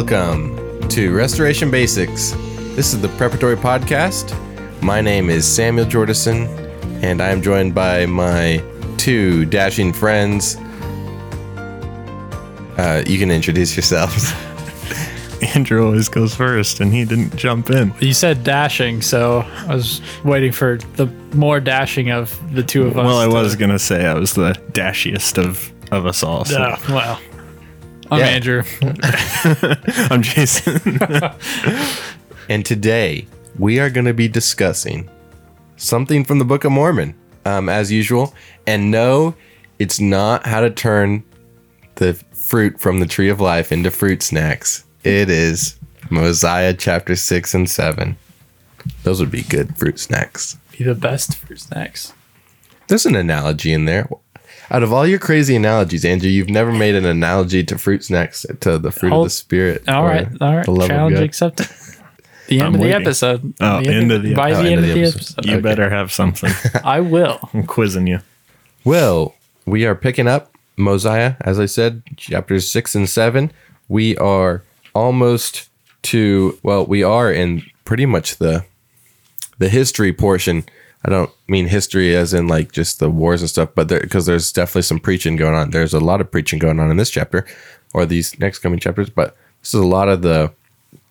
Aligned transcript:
Welcome 0.00 0.88
to 0.88 1.14
Restoration 1.14 1.70
Basics. 1.70 2.30
This 2.74 2.94
is 2.94 3.02
the 3.02 3.08
Preparatory 3.10 3.54
Podcast. 3.56 4.32
My 4.80 5.02
name 5.02 5.28
is 5.28 5.46
Samuel 5.46 5.84
Jordison, 5.84 6.46
and 7.02 7.20
I 7.20 7.28
am 7.28 7.42
joined 7.42 7.74
by 7.74 8.06
my 8.06 8.64
two 8.96 9.44
dashing 9.44 9.92
friends. 9.92 10.56
Uh, 12.78 13.04
you 13.06 13.18
can 13.18 13.30
introduce 13.30 13.76
yourselves. 13.76 14.32
Andrew 15.54 15.84
always 15.84 16.08
goes 16.08 16.34
first, 16.34 16.80
and 16.80 16.94
he 16.94 17.04
didn't 17.04 17.36
jump 17.36 17.68
in. 17.68 17.92
You 18.00 18.14
said 18.14 18.42
dashing, 18.42 19.02
so 19.02 19.40
I 19.68 19.74
was 19.74 20.00
waiting 20.24 20.52
for 20.52 20.78
the 20.96 21.08
more 21.34 21.60
dashing 21.60 22.10
of 22.10 22.34
the 22.54 22.62
two 22.62 22.86
of 22.86 22.96
us. 22.96 23.04
Well, 23.04 23.18
I 23.18 23.26
to- 23.26 23.34
was 23.34 23.54
gonna 23.54 23.78
say 23.78 24.06
I 24.06 24.14
was 24.14 24.32
the 24.32 24.58
dashiest 24.72 25.36
of 25.36 25.70
of 25.92 26.06
us 26.06 26.22
all. 26.22 26.46
So. 26.46 26.58
Yeah, 26.58 26.78
well, 26.88 27.20
I'm 28.10 28.18
Yeah. 28.18 28.26
Andrew. 28.26 28.62
I'm 30.10 30.22
Jason. 30.22 30.98
And 32.48 32.66
today 32.66 33.28
we 33.60 33.78
are 33.78 33.88
going 33.90 34.06
to 34.06 34.12
be 34.12 34.26
discussing 34.26 35.08
something 35.76 36.24
from 36.24 36.40
the 36.40 36.44
Book 36.44 36.64
of 36.64 36.72
Mormon, 36.72 37.14
um, 37.44 37.68
as 37.68 37.92
usual. 37.92 38.34
And 38.66 38.90
no, 38.90 39.36
it's 39.78 40.00
not 40.00 40.44
how 40.46 40.58
to 40.60 40.68
turn 40.68 41.22
the 41.94 42.14
fruit 42.32 42.80
from 42.80 42.98
the 42.98 43.06
tree 43.06 43.28
of 43.28 43.40
life 43.40 43.70
into 43.70 43.92
fruit 43.92 44.20
snacks. 44.20 44.82
It 45.04 45.30
is 45.30 45.78
Mosiah 46.10 46.74
chapter 46.74 47.14
6 47.14 47.54
and 47.54 47.70
7. 47.70 48.16
Those 49.04 49.20
would 49.20 49.30
be 49.30 49.42
good 49.42 49.76
fruit 49.76 50.00
snacks. 50.00 50.58
Be 50.76 50.82
the 50.82 50.96
best 50.96 51.36
fruit 51.36 51.60
snacks. 51.60 52.12
There's 52.88 53.06
an 53.06 53.14
analogy 53.14 53.72
in 53.72 53.84
there. 53.84 54.08
Out 54.70 54.82
of 54.84 54.92
all 54.92 55.06
your 55.06 55.18
crazy 55.18 55.56
analogies, 55.56 56.04
Andrew, 56.04 56.28
you've 56.30 56.48
never 56.50 56.70
made 56.72 56.94
an 56.94 57.04
analogy 57.04 57.64
to 57.64 57.76
fruit 57.76 58.04
snacks 58.04 58.46
to 58.60 58.78
the 58.78 58.92
fruit 58.92 59.12
of 59.12 59.24
the 59.24 59.30
spirit. 59.30 59.88
All 59.88 60.04
right, 60.04 60.28
all 60.40 60.56
right. 60.56 60.64
the 60.64 60.70
love 60.70 60.82
of 60.84 60.88
Challenge 60.88 61.18
accepted. 61.18 61.68
The 62.48 62.58
end 62.58 62.66
I'm 62.66 62.74
of 62.74 62.80
the 62.80 62.86
waiting. 62.88 63.02
episode. 63.02 63.54
Oh, 63.60 63.76
end 63.78 64.10
of 64.10 64.22
the 64.24 64.34
by 64.34 64.50
episode. 64.50 64.62
the 64.64 64.68
Oh, 64.68 64.72
end 64.72 64.84
of 64.84 64.94
the 64.96 65.02
episode. 65.04 65.46
you 65.46 65.60
better 65.60 65.88
have 65.88 66.10
something. 66.10 66.50
I 66.84 66.98
will. 66.98 67.38
I'm 67.54 67.64
quizzing 67.64 68.08
you. 68.08 68.18
Well, 68.84 69.36
we 69.66 69.86
are 69.86 69.94
picking 69.94 70.26
up 70.26 70.52
Mosiah, 70.76 71.34
as 71.42 71.60
I 71.60 71.66
said, 71.66 72.02
chapters 72.16 72.68
six 72.68 72.96
and 72.96 73.08
seven. 73.08 73.52
We 73.88 74.16
are 74.16 74.64
almost 74.96 75.68
to 76.02 76.58
well, 76.64 76.84
we 76.84 77.04
are 77.04 77.30
in 77.32 77.62
pretty 77.84 78.04
much 78.04 78.38
the 78.38 78.64
the 79.58 79.68
history 79.68 80.12
portion. 80.12 80.64
I 81.04 81.10
don't 81.10 81.30
mean 81.48 81.66
history 81.66 82.14
as 82.14 82.34
in 82.34 82.46
like 82.46 82.72
just 82.72 82.98
the 82.98 83.10
wars 83.10 83.40
and 83.40 83.48
stuff, 83.48 83.70
but 83.74 83.88
there 83.88 84.00
because 84.00 84.26
there's 84.26 84.52
definitely 84.52 84.82
some 84.82 85.00
preaching 85.00 85.36
going 85.36 85.54
on. 85.54 85.70
There's 85.70 85.94
a 85.94 86.00
lot 86.00 86.20
of 86.20 86.30
preaching 86.30 86.58
going 86.58 86.78
on 86.78 86.90
in 86.90 86.96
this 86.96 87.10
chapter 87.10 87.46
or 87.94 88.04
these 88.04 88.38
next 88.38 88.58
coming 88.58 88.78
chapters, 88.78 89.08
but 89.08 89.36
this 89.60 89.74
is 89.74 89.80
a 89.80 89.86
lot 89.86 90.08
of 90.08 90.22
the 90.22 90.52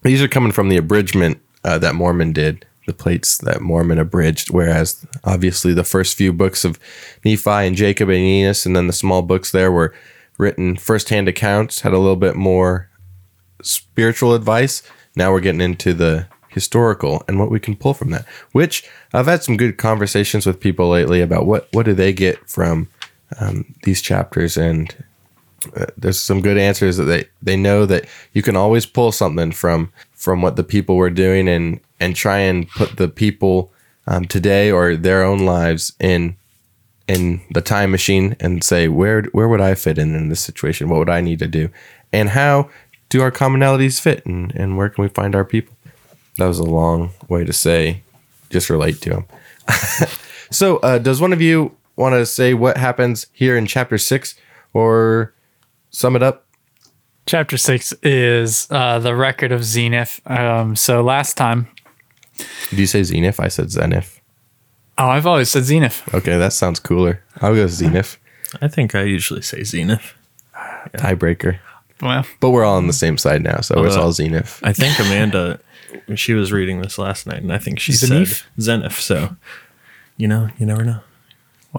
these 0.03 0.21
are 0.21 0.27
coming 0.27 0.51
from 0.51 0.69
the 0.69 0.77
abridgment 0.77 1.41
uh, 1.63 1.77
that 1.79 1.95
Mormon 1.95 2.33
did, 2.33 2.65
the 2.85 2.93
plates 2.93 3.37
that 3.39 3.61
Mormon 3.61 3.99
abridged. 3.99 4.49
Whereas 4.51 5.05
obviously 5.23 5.73
the 5.73 5.83
first 5.83 6.15
few 6.15 6.31
books 6.33 6.63
of 6.63 6.79
Nephi 7.25 7.49
and 7.49 7.75
Jacob 7.75 8.09
and 8.09 8.19
Enos, 8.19 8.65
and 8.65 8.75
then 8.75 8.87
the 8.87 8.93
small 8.93 9.21
books 9.21 9.51
there 9.51 9.71
were 9.71 9.93
written 10.37 10.77
firsthand 10.77 11.27
accounts, 11.27 11.81
had 11.81 11.93
a 11.93 11.99
little 11.99 12.15
bit 12.15 12.35
more 12.35 12.89
spiritual 13.61 14.33
advice. 14.33 14.83
Now 15.15 15.31
we're 15.31 15.41
getting 15.41 15.61
into 15.61 15.93
the 15.93 16.27
historical 16.49 17.23
and 17.27 17.39
what 17.39 17.51
we 17.51 17.59
can 17.59 17.75
pull 17.75 17.93
from 17.93 18.11
that. 18.11 18.25
Which 18.51 18.87
I've 19.13 19.27
had 19.27 19.43
some 19.43 19.57
good 19.57 19.77
conversations 19.77 20.45
with 20.45 20.59
people 20.59 20.89
lately 20.89 21.21
about 21.21 21.45
what 21.45 21.67
what 21.71 21.85
do 21.85 21.93
they 21.93 22.13
get 22.13 22.49
from 22.49 22.89
um, 23.39 23.73
these 23.83 24.01
chapters 24.01 24.57
and 24.57 24.95
uh, 25.75 25.85
there's 25.97 26.19
some 26.19 26.41
good 26.41 26.57
answers 26.57 26.97
that 26.97 27.03
they 27.03 27.25
they 27.41 27.57
know 27.57 27.85
that 27.85 28.05
you 28.33 28.41
can 28.41 28.55
always 28.55 28.85
pull 28.85 29.11
something 29.11 29.51
from 29.51 29.91
from 30.13 30.41
what 30.41 30.55
the 30.55 30.63
people 30.63 30.95
were 30.95 31.09
doing 31.09 31.47
and 31.47 31.79
and 31.99 32.15
try 32.15 32.37
and 32.37 32.69
put 32.69 32.97
the 32.97 33.07
people 33.07 33.71
um, 34.07 34.25
today 34.25 34.71
or 34.71 34.95
their 34.95 35.23
own 35.23 35.39
lives 35.39 35.93
in 35.99 36.35
in 37.07 37.41
the 37.51 37.61
time 37.61 37.91
machine 37.91 38.35
and 38.39 38.63
say 38.63 38.87
where 38.87 39.23
where 39.31 39.47
would 39.47 39.61
I 39.61 39.75
fit 39.75 39.97
in 39.97 40.15
in 40.15 40.29
this 40.29 40.39
situation? 40.39 40.89
What 40.89 40.99
would 40.99 41.09
I 41.09 41.21
need 41.21 41.39
to 41.39 41.47
do? 41.47 41.69
And 42.13 42.29
how 42.29 42.69
do 43.09 43.21
our 43.21 43.31
commonalities 43.31 43.99
fit? 43.99 44.25
And 44.25 44.53
and 44.55 44.77
where 44.77 44.89
can 44.89 45.01
we 45.01 45.09
find 45.09 45.35
our 45.35 45.45
people? 45.45 45.75
That 46.39 46.47
was 46.47 46.59
a 46.59 46.63
long 46.63 47.11
way 47.27 47.43
to 47.43 47.53
say 47.53 48.01
just 48.49 48.69
relate 48.69 49.01
to 49.01 49.09
him. 49.17 49.25
so, 50.51 50.77
uh, 50.77 50.97
does 50.97 51.21
one 51.21 51.33
of 51.33 51.41
you 51.41 51.75
want 51.95 52.13
to 52.15 52.25
say 52.25 52.53
what 52.53 52.77
happens 52.77 53.27
here 53.33 53.57
in 53.57 53.65
chapter 53.67 53.97
six, 53.97 54.35
or 54.73 55.33
sum 55.91 56.15
it 56.15 56.23
up? 56.23 56.45
Chapter 57.25 57.57
six 57.57 57.93
is 58.01 58.67
uh, 58.71 58.99
the 58.99 59.15
record 59.15 59.51
of 59.51 59.61
Zeniff. 59.61 60.19
Um, 60.29 60.75
so 60.75 61.03
last 61.03 61.37
time, 61.37 61.67
Did 62.71 62.79
you 62.79 62.87
say 62.87 63.01
Zeniff? 63.01 63.39
I 63.39 63.49
said 63.49 63.67
Zeniff. 63.67 64.19
oh, 64.97 65.09
I've 65.09 65.27
always 65.27 65.51
said 65.51 65.63
Zeniff. 65.63 66.11
Okay, 66.13 66.37
that 66.37 66.53
sounds 66.53 66.79
cooler. 66.79 67.21
I'll 67.41 67.53
go 67.53 67.65
Zeniff. 67.65 68.17
I 68.61 68.67
think 68.67 68.95
I 68.95 69.03
usually 69.03 69.41
say 69.43 69.59
Zeniff. 69.61 70.13
Tiebreaker. 70.95 71.59
Well, 72.01 72.25
But 72.39 72.51
we're 72.51 72.63
all 72.63 72.77
on 72.77 72.87
the 72.87 72.93
same 72.93 73.17
side 73.17 73.43
now, 73.43 73.59
so 73.59 73.83
it's 73.83 73.95
Although- 73.95 74.07
all 74.07 74.11
Zeniff. 74.13 74.59
I 74.63 74.73
think 74.73 74.97
Amanda, 74.99 75.59
she 76.15 76.33
was 76.33 76.51
reading 76.51 76.81
this 76.81 76.97
last 76.97 77.27
night, 77.27 77.41
and 77.41 77.51
I 77.53 77.57
think 77.57 77.79
she 77.79 77.91
said 77.91 78.09
Zeniff? 78.09 78.45
Zeniff. 78.57 78.99
So, 78.99 79.35
you 80.17 80.27
know, 80.27 80.49
you 80.57 80.65
never 80.65 80.83
know. 80.83 80.99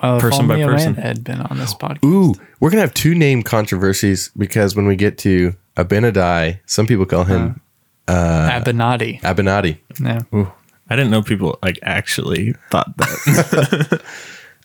well, 0.03 0.17
if 0.17 0.23
Person 0.23 0.47
by 0.49 0.63
person. 0.63 0.93
Amanda 0.93 1.01
had 1.01 1.25
been 1.25 1.41
on 1.41 1.59
this 1.59 1.75
podcast. 1.75 2.05
Ooh, 2.05 2.35
we're 2.61 2.71
gonna 2.71 2.83
have 2.83 2.95
two 2.95 3.15
name 3.15 3.43
controversies 3.43 4.31
because 4.37 4.75
when 4.77 4.87
we 4.87 4.97
get 4.97 5.19
to 5.19 5.55
Abinadi, 5.77 6.59
some 6.67 6.87
people 6.87 7.07
call 7.07 7.25
him 7.25 7.61
uh, 8.09 8.13
uh, 8.13 8.61
Abenadi. 8.61 9.21
Abinadi. 9.23 9.79
Yeah. 10.01 10.23
Ooh, 10.35 10.51
I 10.89 10.97
didn't 10.97 11.11
know 11.11 11.23
people 11.23 11.59
like 11.63 11.79
actually 11.83 12.55
thought 12.71 12.97
that. 12.97 14.03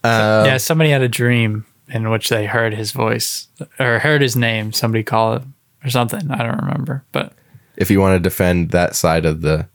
Um, 0.03 0.45
yeah, 0.45 0.57
somebody 0.57 0.91
had 0.91 1.01
a 1.01 1.07
dream 1.07 1.65
in 1.89 2.11
which 2.11 2.29
they 2.29 2.45
heard 2.45 2.75
his 2.75 2.91
voice 2.91 3.47
or 3.79 3.97
heard 3.97 4.21
his 4.21 4.35
name. 4.35 4.71
Somebody 4.71 5.03
call 5.03 5.33
it 5.33 5.41
or 5.83 5.89
something. 5.89 6.29
I 6.29 6.43
don't 6.43 6.59
remember, 6.61 7.03
but 7.11 7.33
If 7.77 7.91
you 7.91 7.99
want 7.99 8.15
to 8.15 8.19
defend 8.19 8.71
that 8.71 8.95
side 8.95 9.25
of 9.25 9.41
the 9.41 9.67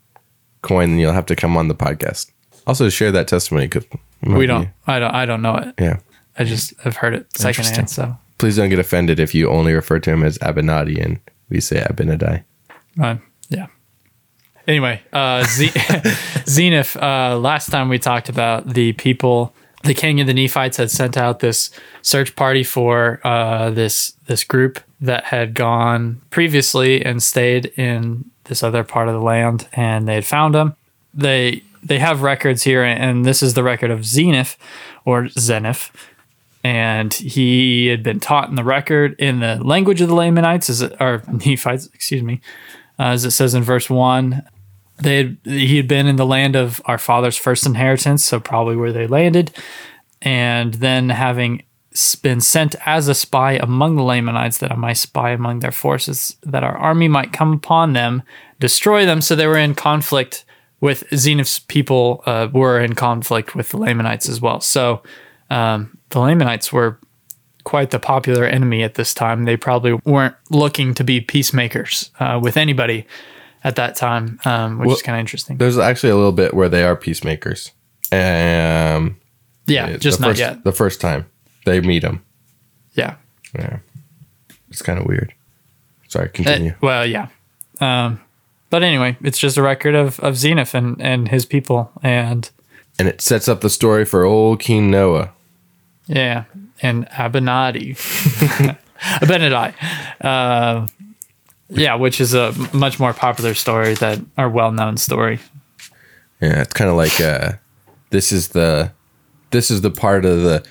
coin, 0.63 0.91
then 0.91 0.99
you'll 0.99 1.13
have 1.13 1.27
to 1.27 1.37
come 1.37 1.57
on 1.57 1.69
the 1.69 1.75
podcast. 1.75 2.31
Also, 2.67 2.89
share 2.89 3.13
that 3.13 3.29
testimony 3.29 3.67
because 3.67 3.87
we 4.23 4.47
don't. 4.47 4.69
I 4.87 4.99
don't. 4.99 5.15
I 5.15 5.27
don't 5.27 5.43
know 5.43 5.57
it. 5.57 5.75
Yeah. 5.79 5.99
I 6.39 6.45
just 6.45 6.79
have 6.81 6.97
heard 6.97 7.15
it 7.15 7.37
secondhand. 7.37 7.91
So 7.91 8.17
Please 8.39 8.57
don't 8.57 8.71
get 8.71 8.79
offended 8.79 9.21
if 9.21 9.35
you 9.35 9.51
only 9.51 9.75
refer 9.75 9.99
to 9.99 10.11
him 10.11 10.23
as 10.23 10.39
Abinadi 10.39 11.03
and 11.03 11.21
we 11.51 11.61
say 11.61 11.81
Abinadi. 11.81 12.43
Uh, 13.01 13.17
yeah. 13.49 13.67
Anyway, 14.67 15.03
uh, 15.13 15.45
Z- 15.45 15.69
Zeniff. 16.47 16.97
Uh, 17.01 17.39
last 17.39 17.71
time 17.71 17.89
we 17.89 17.99
talked 17.99 18.29
about 18.29 18.69
the 18.73 18.93
people, 18.95 19.55
the 19.83 19.95
king 19.95 20.21
of 20.21 20.27
the 20.27 20.35
Nephites 20.35 20.77
had 20.77 20.91
sent 20.91 21.17
out 21.17 21.41
this 21.41 21.71
search 22.03 22.37
party 22.37 22.63
for 22.63 23.21
uh, 23.25 23.71
this 23.71 24.13
this 24.27 24.45
group 24.45 24.81
that 25.01 25.25
had 25.25 25.55
gone 25.55 26.21
previously 26.31 27.05
and 27.05 27.23
stayed 27.23 27.67
in 27.77 28.31
this 28.45 28.63
other 28.63 28.85
part 28.85 29.09
of 29.09 29.15
the 29.15 29.21
land, 29.21 29.69
and 29.73 30.07
they 30.07 30.15
had 30.15 30.25
found 30.25 30.55
them. 30.55 30.77
They 31.15 31.63
they 31.83 31.99
have 31.99 32.23
records 32.23 32.63
here, 32.63 32.85
and 32.85 33.25
this 33.25 33.43
is 33.43 33.55
the 33.55 33.63
record 33.63 33.91
of 33.91 34.01
Zeniff 34.01 34.57
or 35.05 35.25
Zeniff. 35.25 35.91
And 36.63 37.15
he 37.15 37.87
had 37.87 38.03
been 38.03 38.21
taught 38.21 38.51
in 38.51 38.55
the 38.55 38.65
record 38.65 39.17
in 39.19 39.41
the 39.41 39.57
language 39.65 40.03
of 40.03 40.09
the 40.09 40.15
Lamanites, 40.15 40.69
as 40.69 40.83
it, 40.83 40.95
or 41.01 41.23
Nephites, 41.29 41.87
excuse 41.95 42.23
me, 42.23 42.43
uh, 42.99 43.05
as 43.05 43.25
it 43.25 43.31
says 43.31 43.55
in 43.55 43.63
verse 43.63 43.89
one, 43.89 44.43
they 44.99 45.17
had, 45.17 45.39
he 45.45 45.79
had 45.79 45.89
been 45.89 46.07
in 46.07 46.17
the 46.17 46.27
land 46.27 46.57
of 46.57 46.83
our 46.85 46.99
father's 46.99 47.39
first 47.39 47.65
inheritance, 47.65 48.25
so 48.25 48.39
probably 48.39 48.77
where 48.77 48.93
they 48.93 49.07
landed, 49.07 49.51
and 50.21 50.75
then 50.75 51.09
having 51.09 51.63
been 52.23 52.41
sent 52.41 52.77
as 52.87 53.09
a 53.09 53.15
spy 53.15 53.53
among 53.55 53.97
the 53.97 54.03
Lamanites, 54.03 54.59
that 54.59 54.71
I 54.71 54.77
might 54.77 54.95
spy 54.95 55.31
among 55.31 55.61
their 55.61 55.73
forces, 55.73 56.37
that 56.43 56.63
our 56.63 56.77
army 56.77 57.09
might 57.09 57.33
come 57.33 57.53
upon 57.53 57.95
them, 57.95 58.23
destroy 58.61 59.05
them. 59.05 59.21
So 59.21 59.35
they 59.35 59.47
were 59.47 59.59
in 59.59 59.75
conflict 59.75 60.45
with 60.81 61.09
Zeniff's 61.11 61.59
people, 61.59 62.23
uh, 62.27 62.49
were 62.53 62.81
in 62.81 62.95
conflict 62.95 63.55
with 63.55 63.71
the 63.71 63.77
Lamanites 63.77 64.29
as 64.29 64.41
well. 64.41 64.61
So 64.61 65.03
um, 65.51 65.99
the 66.11 66.21
Lamanites 66.21 66.73
were 66.73 66.99
quite 67.65 67.91
the 67.91 67.99
popular 67.99 68.45
enemy 68.45 68.83
at 68.83 68.95
this 68.95 69.13
time. 69.13 69.45
They 69.45 69.57
probably 69.57 69.95
weren't 70.05 70.37
looking 70.49 70.95
to 70.95 71.05
be 71.05 71.21
peacemakers 71.21 72.11
uh, 72.21 72.39
with 72.43 72.57
anybody 72.57 73.07
at 73.63 73.77
that 73.77 73.97
time, 73.97 74.39
um, 74.45 74.79
which 74.79 74.91
is 74.91 75.03
kind 75.03 75.17
of 75.17 75.21
interesting. 75.21 75.59
There's 75.59 75.77
actually 75.77 76.11
a 76.11 76.17
little 76.17 76.33
bit 76.33 76.55
where 76.55 76.69
they 76.69 76.85
are 76.85 76.97
peacemakers. 76.97 77.73
Um, 78.13 79.21
Yeah, 79.67 79.97
just 79.99 80.21
not 80.21 80.31
first, 80.31 80.41
yet. 80.41 80.65
The 80.65 80.73
first 80.73 81.01
time 81.01 81.27
they 81.65 81.81
meet 81.81 82.03
him. 82.03 82.23
Yeah. 82.95 83.17
Yeah. 83.55 83.79
It's 84.71 84.83
kind 84.83 84.99
of 84.99 85.07
weird. 85.07 85.33
Sorry, 86.09 86.29
Uh, 86.29 86.33
continue. 86.33 86.75
well, 86.81 87.05
yeah. 87.07 87.29
Um, 87.81 88.21
but 88.71 88.83
anyway, 88.83 89.17
it's 89.23 89.39
just 89.39 89.57
a 89.57 89.63
record 89.63 89.95
of, 89.95 90.21
of 90.21 90.35
Zeniff 90.35 90.75
and, 90.75 91.01
and 91.01 91.29
his 91.29 91.45
people. 91.47 91.91
And 92.03 92.49
and 92.99 93.09
it 93.09 93.21
sets 93.21 93.49
up 93.49 93.61
the 93.63 93.71
story 93.71 94.05
for 94.05 94.25
old 94.25 94.61
King 94.61 94.91
Noah. 94.91 95.31
yeah, 96.07 96.45
and 96.83 97.07
Abenadi. 97.11 97.97
Abenadi. 99.01 99.75
Uh, 100.21 100.87
Yeah, 101.73 101.95
which 101.95 102.21
is 102.21 102.35
a 102.35 102.53
much 102.73 102.99
more 102.99 103.13
popular 103.15 103.55
story 103.55 103.95
that 103.95 104.19
our 104.37 104.49
well-known 104.51 104.97
story. 104.97 105.39
Yeah, 106.41 106.63
it's 106.63 106.73
kind 106.73 106.91
of 106.91 106.97
like 106.97 107.21
uh, 107.21 107.53
this 108.11 108.33
is 108.33 108.49
the 108.49 108.91
this 109.51 109.71
is 109.71 109.81
the 109.81 109.91
part 109.91 110.25
of 110.25 110.43
the 110.43 110.65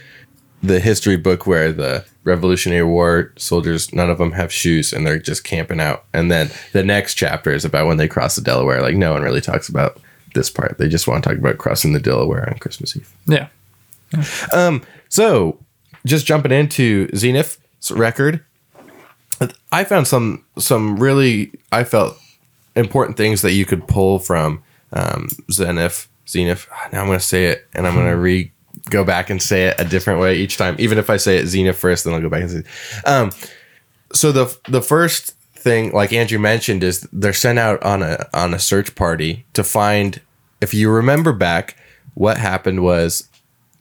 the 0.62 0.80
history 0.80 1.18
book 1.18 1.48
where 1.48 1.72
the 1.72 2.06
Revolutionary 2.24 2.84
War 2.84 3.34
soldiers 3.38 3.94
none 3.94 4.10
of 4.10 4.18
them 4.18 4.34
have 4.34 4.52
shoes 4.52 4.92
and 4.92 5.06
they're 5.06 5.20
just 5.20 5.44
camping 5.44 5.80
out, 5.80 6.06
and 6.14 6.32
then 6.32 6.52
the 6.74 6.84
next 6.84 7.16
chapter 7.16 7.52
is 7.52 7.66
about 7.66 7.88
when 7.88 7.98
they 7.98 8.08
cross 8.08 8.36
the 8.36 8.42
Delaware. 8.42 8.82
Like 8.82 8.96
no 8.96 9.14
one 9.14 9.22
really 9.22 9.42
talks 9.42 9.70
about 9.70 10.00
this 10.36 10.50
part. 10.50 10.78
They 10.78 10.88
just 10.88 11.08
want 11.08 11.24
to 11.24 11.30
talk 11.30 11.40
about 11.40 11.58
crossing 11.58 11.94
the 11.94 12.00
Delaware 12.00 12.50
on 12.50 12.60
Christmas 12.60 12.96
Eve. 12.96 13.12
Yeah. 13.28 13.48
Um. 14.54 14.84
So, 15.08 15.60
just 16.06 16.26
jumping 16.26 16.52
into 16.52 17.08
Zeniff's 17.10 17.92
record, 17.92 18.44
I 19.72 19.84
found 19.84 20.08
some 20.08 20.46
some 20.58 20.98
really 20.98 21.52
I 21.72 21.84
felt 21.84 22.18
important 22.76 23.18
things 23.18 23.42
that 23.42 23.54
you 23.54 23.66
could 23.66 23.88
pull 23.88 24.20
from 24.20 24.64
um, 24.94 25.30
Zeniff. 25.52 26.08
Zeniff. 26.26 26.68
Now 26.92 27.02
I'm 27.02 27.08
going 27.08 27.20
to 27.20 27.26
say 27.26 27.46
it, 27.48 27.68
and 27.74 27.88
I'm 27.88 27.96
going 27.96 28.08
to 28.08 28.18
re 28.18 28.52
go 28.90 29.04
back 29.04 29.30
and 29.30 29.42
say 29.42 29.68
it 29.68 29.76
a 29.80 29.86
different 29.86 30.20
way 30.20 30.38
each 30.38 30.58
time. 30.58 30.76
Even 30.80 30.98
if 30.98 31.10
I 31.10 31.18
say 31.18 31.38
it 31.38 31.46
Zeniff 31.46 31.76
first, 31.76 32.04
then 32.04 32.14
I'll 32.14 32.22
go 32.22 32.30
back 32.30 32.42
and 32.42 32.52
say. 32.52 32.58
It. 32.60 33.08
Um, 33.08 33.32
so 34.14 34.32
the 34.32 34.58
the 34.68 34.82
first 34.82 35.36
thing, 35.54 35.92
like 35.92 36.14
Andrew 36.14 36.40
mentioned, 36.40 36.84
is 36.84 37.08
they're 37.12 37.34
sent 37.34 37.60
out 37.60 37.82
on 37.84 38.02
a 38.02 38.28
on 38.34 38.54
a 38.54 38.60
search 38.60 38.96
party 38.96 39.46
to 39.54 39.64
find. 39.64 40.22
If 40.62 40.74
you 40.74 40.90
remember 40.90 41.32
back, 41.32 41.78
what 42.16 42.38
happened 42.38 42.84
was 42.84 43.30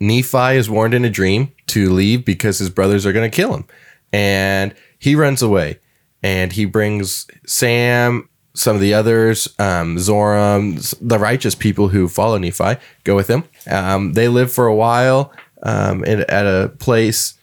Nephi 0.00 0.56
is 0.56 0.70
warned 0.70 0.94
in 0.94 1.04
a 1.04 1.10
dream 1.10 1.52
to 1.68 1.90
leave 1.90 2.24
because 2.24 2.58
his 2.58 2.70
brothers 2.70 3.04
are 3.04 3.12
going 3.12 3.28
to 3.28 3.34
kill 3.34 3.54
him. 3.54 3.64
And 4.12 4.74
he 4.98 5.14
runs 5.14 5.42
away 5.42 5.80
and 6.22 6.52
he 6.52 6.64
brings 6.64 7.26
Sam, 7.46 8.27
some 8.58 8.74
of 8.74 8.82
the 8.82 8.92
others, 8.92 9.48
um, 9.60 9.96
Zoram, 9.96 10.96
the 11.00 11.18
righteous 11.18 11.54
people 11.54 11.88
who 11.88 12.08
follow 12.08 12.38
Nephi, 12.38 12.74
go 13.04 13.14
with 13.14 13.28
him. 13.28 13.44
Um, 13.70 14.14
they 14.14 14.26
live 14.26 14.52
for 14.52 14.66
a 14.66 14.74
while 14.74 15.32
um, 15.62 16.04
in, 16.04 16.22
at 16.22 16.44
a 16.44 16.70
place, 16.80 17.34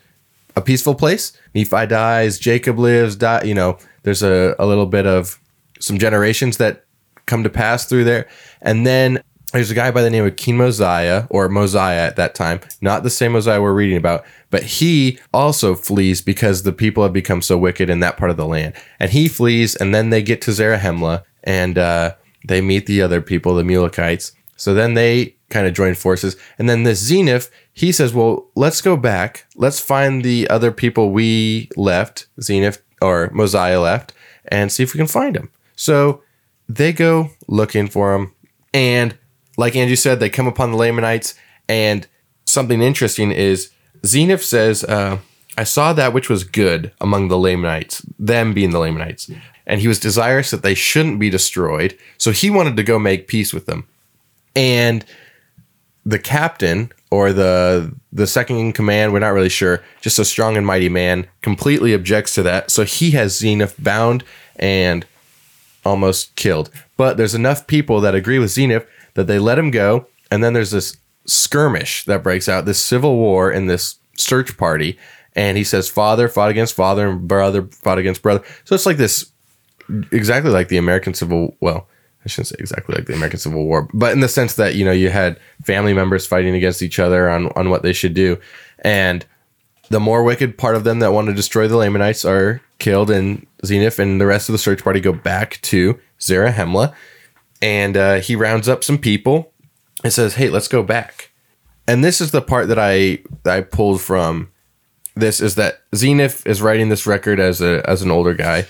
a 0.58 0.62
peaceful 0.62 0.94
place. 0.94 1.32
Nephi 1.54 1.88
dies, 1.88 2.38
Jacob 2.38 2.78
lives, 2.78 3.16
die, 3.16 3.44
you 3.44 3.54
know, 3.54 3.78
there's 4.04 4.24
a, 4.24 4.56
a 4.60 4.66
little 4.66 4.86
bit 4.86 5.08
of 5.08 5.40
some 5.80 5.98
generations 5.98 6.58
that 6.58 6.84
come 7.28 7.44
to 7.44 7.50
pass 7.50 7.86
through 7.86 8.04
there. 8.04 8.28
And 8.62 8.86
then 8.86 9.24
there's 9.56 9.72
a 9.72 9.75
guy 9.75 9.92
by 9.92 10.02
the 10.02 10.10
name 10.10 10.25
of 10.25 10.36
King 10.36 10.57
Mosiah, 10.57 11.28
or 11.30 11.50
Mosiah 11.50 12.06
at 12.06 12.16
that 12.16 12.36
time, 12.36 12.60
not 12.81 13.04
the 13.04 13.10
same 13.10 13.34
Mosiah 13.34 13.62
we're 13.62 13.74
reading 13.74 13.98
about, 13.98 14.25
but 14.50 14.63
he 14.63 15.19
also 15.34 15.75
flees 15.75 16.22
because 16.22 16.63
the 16.63 16.74
people 16.74 17.04
have 17.04 17.13
become 17.13 17.42
so 17.42 17.57
wicked 17.57 17.90
in 17.90 18.00
that 18.02 18.18
part 18.18 18.31
of 18.31 18.38
the 18.38 18.46
land. 18.46 18.74
And 19.00 19.12
he 19.12 19.28
flees, 19.28 19.75
and 19.75 19.94
then 19.94 20.10
they 20.10 20.22
get 20.22 20.42
to 20.44 20.52
Zarahemla, 20.52 21.24
and 21.44 21.78
uh, 21.78 22.16
they 22.48 22.62
meet 22.62 22.86
the 22.86 23.02
other 23.02 23.22
people, 23.22 23.56
the 23.56 23.63
Mulekites. 23.63 24.34
So 24.57 24.74
then 24.74 24.94
they 24.94 25.36
kind 25.50 25.68
of 25.68 25.74
join 25.74 25.96
forces. 25.96 26.36
And 26.57 26.69
then 26.69 26.84
this 26.84 27.10
Zeniff, 27.10 27.50
he 27.74 27.92
says, 27.92 28.13
Well, 28.13 28.48
let's 28.56 28.81
go 28.81 28.98
back. 28.98 29.46
Let's 29.56 29.80
find 29.80 30.24
the 30.24 30.50
other 30.50 30.72
people 30.72 31.12
we 31.12 31.69
left, 31.75 32.28
Zeniff 32.40 32.80
or 33.02 33.30
Mosiah 33.34 33.81
left, 33.81 34.13
and 34.48 34.72
see 34.72 34.84
if 34.84 34.94
we 34.94 34.98
can 34.98 35.07
find 35.07 35.36
them. 35.36 35.52
So 35.75 36.22
they 36.68 36.94
go 36.94 37.31
looking 37.48 37.88
for 37.88 38.16
him. 38.16 38.34
And 38.74 39.18
like 39.57 39.75
Andrew 39.75 39.96
said, 39.96 40.19
they 40.19 40.30
come 40.30 40.48
upon 40.48 40.72
the 40.72 40.78
Lamanites. 40.78 41.36
And 41.68 42.07
something 42.46 42.81
interesting 42.81 43.31
is 43.31 43.72
Zeniff 44.02 44.42
says, 44.44 44.84
uh, 44.84 45.19
I 45.57 45.63
saw 45.63 45.94
that 45.94 46.13
which 46.13 46.30
was 46.30 46.44
good 46.44 46.92
among 47.00 47.30
the 47.30 47.38
Lamanites, 47.38 48.06
them 48.19 48.54
being 48.54 48.72
the 48.72 48.80
Lamanites. 48.80 49.30
And 49.66 49.81
he 49.81 49.88
was 49.88 50.00
desirous 50.00 50.52
that 50.52 50.63
they 50.63 50.75
shouldn't 50.75 51.19
be 51.19 51.30
destroyed. 51.30 51.98
So 52.18 52.31
he 52.31 52.50
wanted 52.50 52.78
to 52.78 52.84
go 52.84 53.00
make 53.00 53.28
peace 53.28 53.54
with 53.54 53.66
them. 53.66 53.88
And 54.56 55.06
the 56.06 56.19
captain 56.19 56.92
or 57.10 57.34
the 57.34 57.94
the 58.12 58.28
second 58.28 58.57
in 58.57 58.74
command, 58.74 59.12
we're 59.12 59.19
not 59.19 59.30
really 59.30 59.50
sure, 59.50 59.84
just 60.02 60.19
a 60.19 60.25
strong 60.25 60.56
and 60.56 60.66
mighty 60.66 60.90
man, 60.90 61.28
completely 61.42 61.94
objects 61.94 62.36
to 62.36 62.44
that. 62.44 62.72
So 62.72 62.84
he 62.84 63.12
has 63.12 63.42
Zeniff 63.42 63.81
bound 63.81 64.24
and 64.57 65.06
almost 65.86 66.36
killed. 66.36 66.70
But 66.98 67.16
there's 67.16 67.36
enough 67.36 67.68
people 67.68 68.02
that 68.02 68.16
agree 68.16 68.40
with 68.40 68.50
Zeniff 68.50 68.86
that 69.14 69.28
they 69.28 69.40
let 69.40 69.60
him 69.60 69.72
go. 69.72 70.08
And 70.32 70.44
then 70.44 70.54
there's 70.54 70.72
this 70.72 70.98
skirmish 71.26 72.04
that 72.06 72.24
breaks 72.24 72.50
out, 72.50 72.66
this 72.66 72.84
civil 72.84 73.16
war 73.16 73.52
in 73.52 73.68
this 73.68 73.98
search 74.18 74.58
party. 74.58 74.98
And 75.36 75.58
he 75.58 75.64
says, 75.64 75.88
father 75.90 76.28
fought 76.28 76.50
against 76.50 76.74
father 76.74 77.10
and 77.10 77.28
brother 77.28 77.64
fought 77.64 77.98
against 77.98 78.22
brother. 78.22 78.44
So 78.64 78.74
it's 78.74 78.86
like 78.86 78.98
this, 78.98 79.32
exactly 80.12 80.52
like 80.52 80.70
the 80.70 80.78
American 80.78 81.14
Civil, 81.14 81.56
well, 81.60 81.88
I 82.24 82.28
shouldn't 82.28 82.48
say 82.48 82.56
exactly 82.58 82.96
like 82.96 83.06
the 83.06 83.14
American 83.14 83.40
Civil 83.40 83.66
War, 83.66 83.88
but 83.94 84.14
in 84.14 84.22
the 84.22 84.28
sense 84.28 84.56
that, 84.56 84.74
you 84.76 84.84
know, 84.84 84.92
you 84.92 85.10
had 85.10 85.40
family 85.64 85.94
members 85.94 86.26
fighting 86.26 86.56
against 86.56 86.81
each 86.81 86.98
other 86.98 87.30
on, 87.30 87.48
on 87.56 87.70
what 87.70 87.84
they 87.84 87.94
should 87.94 88.16
do. 88.16 88.40
And 88.80 89.26
the 89.90 90.00
more 90.00 90.24
wicked 90.24 90.58
part 90.58 90.76
of 90.76 90.86
them 90.86 91.00
that 91.00 91.14
want 91.14 91.28
to 91.28 91.34
destroy 91.34 91.68
the 91.68 91.78
Lamanites 91.78 92.26
are 92.26 92.62
killed, 92.80 93.12
and 93.12 93.46
Zeniff 93.66 94.00
and 94.00 94.20
the 94.20 94.26
rest 94.26 94.50
of 94.50 94.54
the 94.54 94.60
search 94.60 94.84
party 94.84 95.00
go 95.00 95.14
back 95.14 95.60
to 95.64 96.00
Zarahemla. 96.20 96.94
And 97.62 97.98
uh, 97.98 98.16
he 98.16 98.36
rounds 98.36 98.70
up 98.70 98.84
some 98.84 98.98
people 98.98 99.54
and 100.04 100.12
says, 100.14 100.36
Hey, 100.36 100.50
let's 100.50 100.68
go 100.68 100.84
back. 100.84 101.32
And 101.88 102.04
this 102.04 102.20
is 102.22 102.32
the 102.32 102.42
part 102.42 102.68
that 102.70 102.80
I 102.80 103.20
I 103.46 103.62
pulled 103.62 104.02
from 104.02 104.50
this 105.16 105.40
is 105.40 105.56
that 105.56 105.90
Zeniff 105.92 106.46
is 106.46 106.62
writing 106.62 106.90
this 106.90 107.08
record 107.08 107.40
as 107.40 107.62
a 107.62 107.88
as 107.90 108.02
an 108.02 108.12
older 108.12 108.34
guy, 108.34 108.66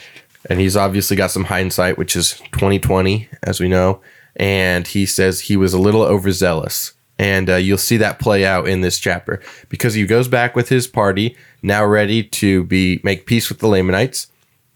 and 0.50 0.60
he's 0.60 0.78
obviously 0.78 1.18
got 1.18 1.32
some 1.32 1.46
hindsight, 1.46 1.98
which 1.98 2.16
is 2.16 2.40
2020, 2.52 3.28
as 3.44 3.60
we 3.60 3.68
know. 3.68 4.02
And 4.36 4.86
he 4.86 5.06
says 5.06 5.42
he 5.42 5.58
was 5.58 5.74
a 5.74 5.80
little 5.80 6.04
overzealous, 6.04 6.94
and 7.18 7.50
uh, 7.50 7.56
you'll 7.56 7.78
see 7.78 7.98
that 7.98 8.20
play 8.20 8.46
out 8.46 8.68
in 8.68 8.82
this 8.82 9.00
chapter 9.00 9.42
because 9.70 9.94
he 9.94 10.06
goes 10.06 10.28
back 10.28 10.56
with 10.56 10.70
his 10.70 10.88
party 10.88 11.36
now 11.64 11.86
ready 11.86 12.22
to 12.22 12.64
be 12.66 13.00
make 13.04 13.26
peace 13.26 13.50
with 13.50 13.60
the 13.60 13.68
Lamanites. 13.68 14.28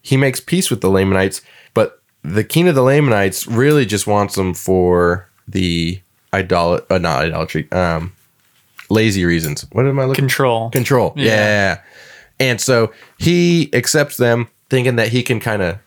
He 0.09 0.17
makes 0.17 0.39
peace 0.39 0.71
with 0.71 0.81
the 0.81 0.89
Lamanites, 0.89 1.41
but 1.75 2.01
the 2.23 2.43
king 2.43 2.67
of 2.67 2.73
the 2.73 2.81
Lamanites 2.81 3.45
really 3.45 3.85
just 3.85 4.07
wants 4.07 4.33
them 4.33 4.55
for 4.55 5.29
the 5.47 6.01
idol 6.33 6.81
uh, 6.89 6.97
not 6.97 7.25
idolatry, 7.25 7.71
um, 7.71 8.13
lazy 8.89 9.23
reasons. 9.23 9.67
What 9.71 9.85
am 9.85 9.99
I 9.99 10.05
looking? 10.05 10.23
Control. 10.23 10.71
Control. 10.71 11.13
Yeah. 11.15 11.25
Yeah. 11.25 11.81
And 12.39 12.59
so 12.59 12.91
he 13.19 13.69
accepts 13.73 14.17
them, 14.17 14.47
thinking 14.71 14.95
that 14.95 15.09
he 15.09 15.21
can 15.21 15.39
kind 15.39 15.61
of 15.61 15.77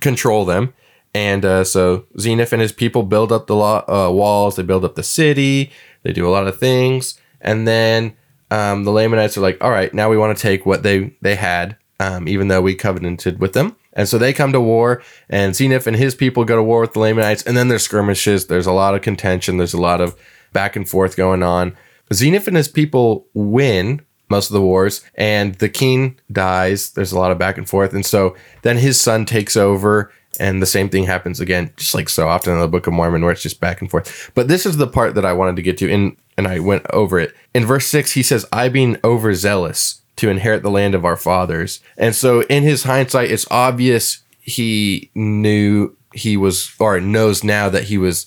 control 0.00 0.44
them. 0.44 0.74
And 1.14 1.44
uh, 1.44 1.62
so 1.62 2.06
Zeniff 2.16 2.52
and 2.52 2.60
his 2.60 2.72
people 2.72 3.04
build 3.04 3.30
up 3.30 3.46
the 3.46 3.54
lo- 3.54 3.84
uh, 3.86 4.10
walls. 4.12 4.56
They 4.56 4.64
build 4.64 4.84
up 4.84 4.96
the 4.96 5.02
city. 5.04 5.70
They 6.02 6.12
do 6.12 6.26
a 6.26 6.30
lot 6.30 6.48
of 6.48 6.58
things. 6.58 7.20
And 7.40 7.66
then 7.66 8.16
um, 8.50 8.82
the 8.82 8.90
Lamanites 8.90 9.38
are 9.38 9.40
like, 9.40 9.62
"All 9.62 9.70
right, 9.70 9.94
now 9.94 10.10
we 10.10 10.18
want 10.18 10.36
to 10.36 10.42
take 10.42 10.66
what 10.66 10.82
they 10.82 11.14
they 11.22 11.36
had, 11.36 11.76
um, 12.00 12.28
even 12.28 12.48
though 12.48 12.60
we 12.60 12.74
covenanted 12.74 13.40
with 13.40 13.52
them." 13.52 13.76
And 13.92 14.08
so 14.08 14.16
they 14.16 14.32
come 14.32 14.52
to 14.52 14.60
war, 14.60 15.02
and 15.28 15.54
Zeniff 15.54 15.86
and 15.86 15.96
his 15.96 16.14
people 16.14 16.44
go 16.44 16.56
to 16.56 16.62
war 16.62 16.82
with 16.82 16.92
the 16.92 17.00
Lamanites. 17.00 17.42
And 17.42 17.56
then 17.56 17.68
there's 17.68 17.82
skirmishes. 17.82 18.46
There's 18.46 18.66
a 18.66 18.72
lot 18.72 18.94
of 18.94 19.02
contention. 19.02 19.56
There's 19.56 19.74
a 19.74 19.80
lot 19.80 20.00
of 20.00 20.16
back 20.52 20.76
and 20.76 20.88
forth 20.88 21.16
going 21.16 21.42
on. 21.42 21.76
Zeniff 22.12 22.46
and 22.46 22.56
his 22.56 22.68
people 22.68 23.26
win 23.34 24.00
most 24.30 24.50
of 24.50 24.54
the 24.54 24.62
wars, 24.62 25.02
and 25.14 25.54
the 25.56 25.68
king 25.68 26.18
dies. 26.30 26.90
There's 26.90 27.12
a 27.12 27.18
lot 27.18 27.32
of 27.32 27.38
back 27.38 27.58
and 27.58 27.68
forth, 27.68 27.92
and 27.92 28.04
so 28.04 28.36
then 28.62 28.76
his 28.76 29.00
son 29.00 29.24
takes 29.24 29.56
over, 29.56 30.12
and 30.38 30.62
the 30.62 30.66
same 30.66 30.88
thing 30.88 31.04
happens 31.04 31.40
again, 31.40 31.72
just 31.76 31.94
like 31.94 32.08
so 32.08 32.28
often 32.28 32.52
in 32.52 32.60
the 32.60 32.68
Book 32.68 32.86
of 32.86 32.92
Mormon, 32.92 33.22
where 33.22 33.32
it's 33.32 33.42
just 33.42 33.60
back 33.60 33.80
and 33.80 33.90
forth. 33.90 34.30
But 34.34 34.48
this 34.48 34.66
is 34.66 34.76
the 34.76 34.86
part 34.86 35.14
that 35.14 35.24
I 35.24 35.32
wanted 35.32 35.56
to 35.56 35.62
get 35.62 35.78
to, 35.78 35.90
and 35.92 36.16
and 36.36 36.46
I 36.46 36.60
went 36.60 36.86
over 36.90 37.18
it 37.18 37.34
in 37.54 37.66
verse 37.66 37.86
six. 37.86 38.12
He 38.12 38.22
says, 38.22 38.46
"I 38.52 38.68
being 38.68 38.98
overzealous 39.02 40.02
to 40.18 40.28
inherit 40.28 40.62
the 40.62 40.70
land 40.70 40.94
of 40.94 41.04
our 41.04 41.16
fathers," 41.16 41.80
and 41.96 42.14
so 42.14 42.42
in 42.44 42.62
his 42.62 42.84
hindsight, 42.84 43.30
it's 43.30 43.46
obvious 43.50 44.22
he 44.40 45.10
knew 45.14 45.96
he 46.12 46.36
was 46.36 46.72
or 46.78 47.00
knows 47.00 47.44
now 47.44 47.68
that 47.68 47.84
he 47.84 47.98
was 47.98 48.26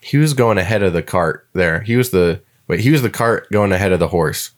he 0.00 0.16
was 0.16 0.34
going 0.34 0.58
ahead 0.58 0.82
of 0.82 0.92
the 0.92 1.02
cart 1.02 1.46
there. 1.52 1.80
He 1.80 1.96
was 1.96 2.10
the 2.10 2.40
wait, 2.68 2.80
he 2.80 2.90
was 2.90 3.02
the 3.02 3.10
cart 3.10 3.50
going 3.50 3.72
ahead 3.72 3.92
of 3.92 4.00
the 4.00 4.08
horse. 4.08 4.50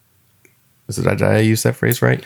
Is 0.89 0.99
it, 0.99 1.03
did 1.03 1.23
I 1.23 1.39
use 1.39 1.63
that 1.63 1.77
phrase 1.77 2.03
right? 2.03 2.25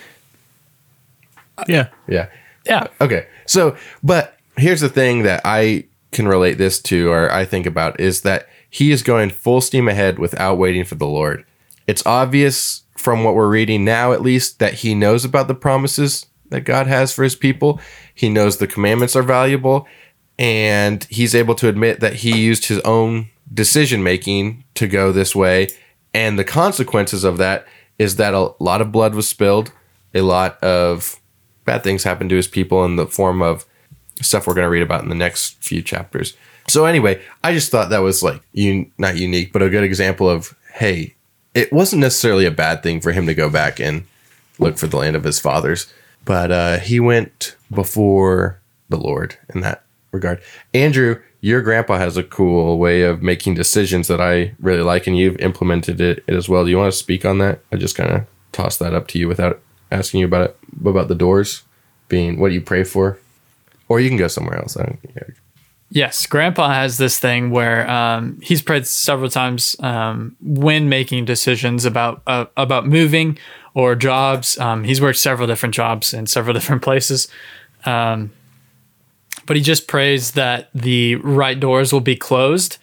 Yeah. 1.67 1.89
Yeah. 2.09 2.29
Yeah. 2.65 2.87
Okay. 3.01 3.27
So, 3.47 3.77
but 4.03 4.37
here's 4.57 4.81
the 4.81 4.89
thing 4.89 5.23
that 5.23 5.41
I 5.45 5.85
can 6.13 6.29
relate 6.29 6.59
this 6.59 6.81
to, 6.83 7.11
or 7.11 7.33
I 7.33 7.45
think 7.45 7.67
about, 7.67 7.99
is 8.01 8.23
that 8.23 8.49
he 8.69 8.91
is 8.91 9.03
going 9.03 9.31
full 9.31 9.61
steam 9.61 9.89
ahead 9.89 10.19
without 10.19 10.57
waiting 10.57 10.85
for 10.85 10.97
the 10.97 11.07
Lord. 11.07 11.45
It's 11.87 12.05
obvious 12.05 12.83
from 13.07 13.23
what 13.23 13.37
we're 13.37 13.49
reading 13.49 13.85
now, 13.85 14.13
at 14.13 14.21
least, 14.21 14.59
that 14.59 14.75
he 14.75 14.93
knows 14.93 15.25
about 15.25 15.47
the 15.47 15.55
promises 15.55 16.27
that 16.49 16.63
God 16.63 16.89
has 16.89 17.13
for 17.13 17.23
his 17.23 17.37
people. 17.37 17.81
He 18.13 18.29
knows 18.29 18.57
the 18.57 18.67
commandments 18.67 19.15
are 19.15 19.23
valuable, 19.23 19.87
and 20.41 21.05
he's 21.05 21.33
able 21.33 21.55
to 21.55 21.69
admit 21.69 22.01
that 22.01 22.15
he 22.15 22.37
used 22.37 22.65
his 22.65 22.81
own 22.81 23.29
decision 23.55 24.03
making 24.03 24.65
to 24.75 24.89
go 24.89 25.13
this 25.13 25.37
way. 25.37 25.69
And 26.15 26.37
the 26.37 26.43
consequences 26.43 27.23
of 27.23 27.39
that 27.39 27.69
is 27.97 28.17
that 28.17 28.35
a 28.35 28.53
lot 28.59 28.81
of 28.81 28.91
blood 28.91 29.15
was 29.15 29.29
spilled, 29.29 29.71
a 30.13 30.23
lot 30.23 30.61
of 30.61 31.21
bad 31.65 31.85
things 31.85 32.03
happened 32.03 32.31
to 32.31 32.37
his 32.37 32.49
people 32.49 32.85
in 32.85 32.97
the 32.97 33.07
form 33.07 33.41
of 33.41 33.67
stuff 34.21 34.49
we're 34.49 34.55
going 34.55 34.67
to 34.67 34.69
read 34.69 34.83
about 34.83 35.05
in 35.05 35.11
the 35.11 35.15
next 35.15 35.63
few 35.63 35.81
chapters. 35.81 36.37
So 36.67 36.87
anyway, 36.87 37.23
I 37.45 37.53
just 37.53 37.71
thought 37.71 37.91
that 37.91 37.99
was 37.99 38.25
like 38.25 38.43
not 38.99 39.17
unique, 39.17 39.53
but 39.53 39.63
a 39.63 39.71
good 39.71 39.85
example 39.85 40.29
of 40.29 40.57
hey, 40.75 41.16
it 41.57 41.73
wasn't 41.73 42.01
necessarily 42.01 42.45
a 42.45 42.51
bad 42.51 42.83
thing 42.83 43.01
for 43.01 43.13
him 43.13 43.27
to 43.27 43.35
go 43.35 43.49
back 43.49 43.81
and 43.81 44.05
look 44.59 44.77
for 44.77 44.87
the 44.87 44.99
land 44.99 45.17
of 45.17 45.25
his 45.25 45.41
fathers, 45.41 45.91
but 46.25 46.53
uh, 46.53 46.79
he 46.79 47.01
went 47.01 47.57
before 47.73 48.61
the 48.91 48.99
Lord 48.99 49.37
in 49.55 49.63
that 49.63 49.83
regard. 50.13 50.43
Andrew, 50.75 51.21
your 51.41 51.63
grandpa 51.63 51.97
has 51.97 52.19
a 52.19 52.23
cool 52.23 52.79
way 52.79 53.03
of 53.03 53.23
making 53.23 53.55
decisions 53.55 54.07
that 54.09 54.21
I 54.21 54.55
really 54.61 54.83
like, 54.83 55.07
and 55.07 55.17
you've 55.17 55.39
implemented 55.39 55.99
it, 55.99 56.23
as 56.29 56.47
well. 56.47 56.65
Do 56.65 56.71
you 56.71 56.77
want 56.77 56.93
to 56.93 56.99
speak 56.99 57.25
on 57.25 57.39
that? 57.39 57.61
I 57.73 57.77
just 57.77 57.97
kind 57.97 58.11
of 58.13 58.27
tossed 58.53 58.79
that 58.81 58.95
up 58.95 59.09
to 59.09 59.19
you 59.19 59.27
without 59.27 59.61
asking 59.91 60.21
you 60.21 60.27
about 60.27 60.51
it, 60.51 60.59
about 60.85 61.09
the 61.09 61.15
doors 61.15 61.63
being 62.09 62.39
what 62.39 62.53
you 62.53 62.61
pray 62.61 62.85
for, 62.85 63.19
or 63.89 63.99
you 63.99 64.11
can 64.11 64.19
go 64.19 64.29
somewhere 64.29 64.59
else. 64.59 64.77
I 64.77 64.85
don't. 64.85 65.01
Yes, 65.91 66.27
Grandpa 66.27 66.69
has 66.69 66.99
this 66.99 67.19
thing 67.19 67.51
where 67.51 67.89
um, 67.89 68.41
he's 68.43 68.61
prayed 68.61 68.87
several 68.87 69.31
times 69.31 69.77
um, 69.81 70.37
when 70.41 70.89
making 70.89 71.27
decisions 71.27 71.85
about 71.85 72.23
uh, 72.27 72.47
about 72.57 72.87
moving 72.87 73.39
or 73.73 73.95
jobs. 73.95 74.59
Um, 74.59 74.83
he's 74.83 75.01
worked 75.01 75.19
several 75.19 75.47
different 75.47 75.75
jobs 75.75 76.13
in 76.13 76.27
several 76.27 76.55
different 76.59 76.83
places, 76.83 77.29
um, 77.85 78.33
but 79.47 79.57
he 79.57 79.63
just 79.63 79.87
prays 79.87 80.33
that 80.33 80.71
the 80.75 81.17
right 81.17 81.59
doors 81.59 81.93
will 81.93 82.01
be 82.01 82.17
closed 82.17 82.79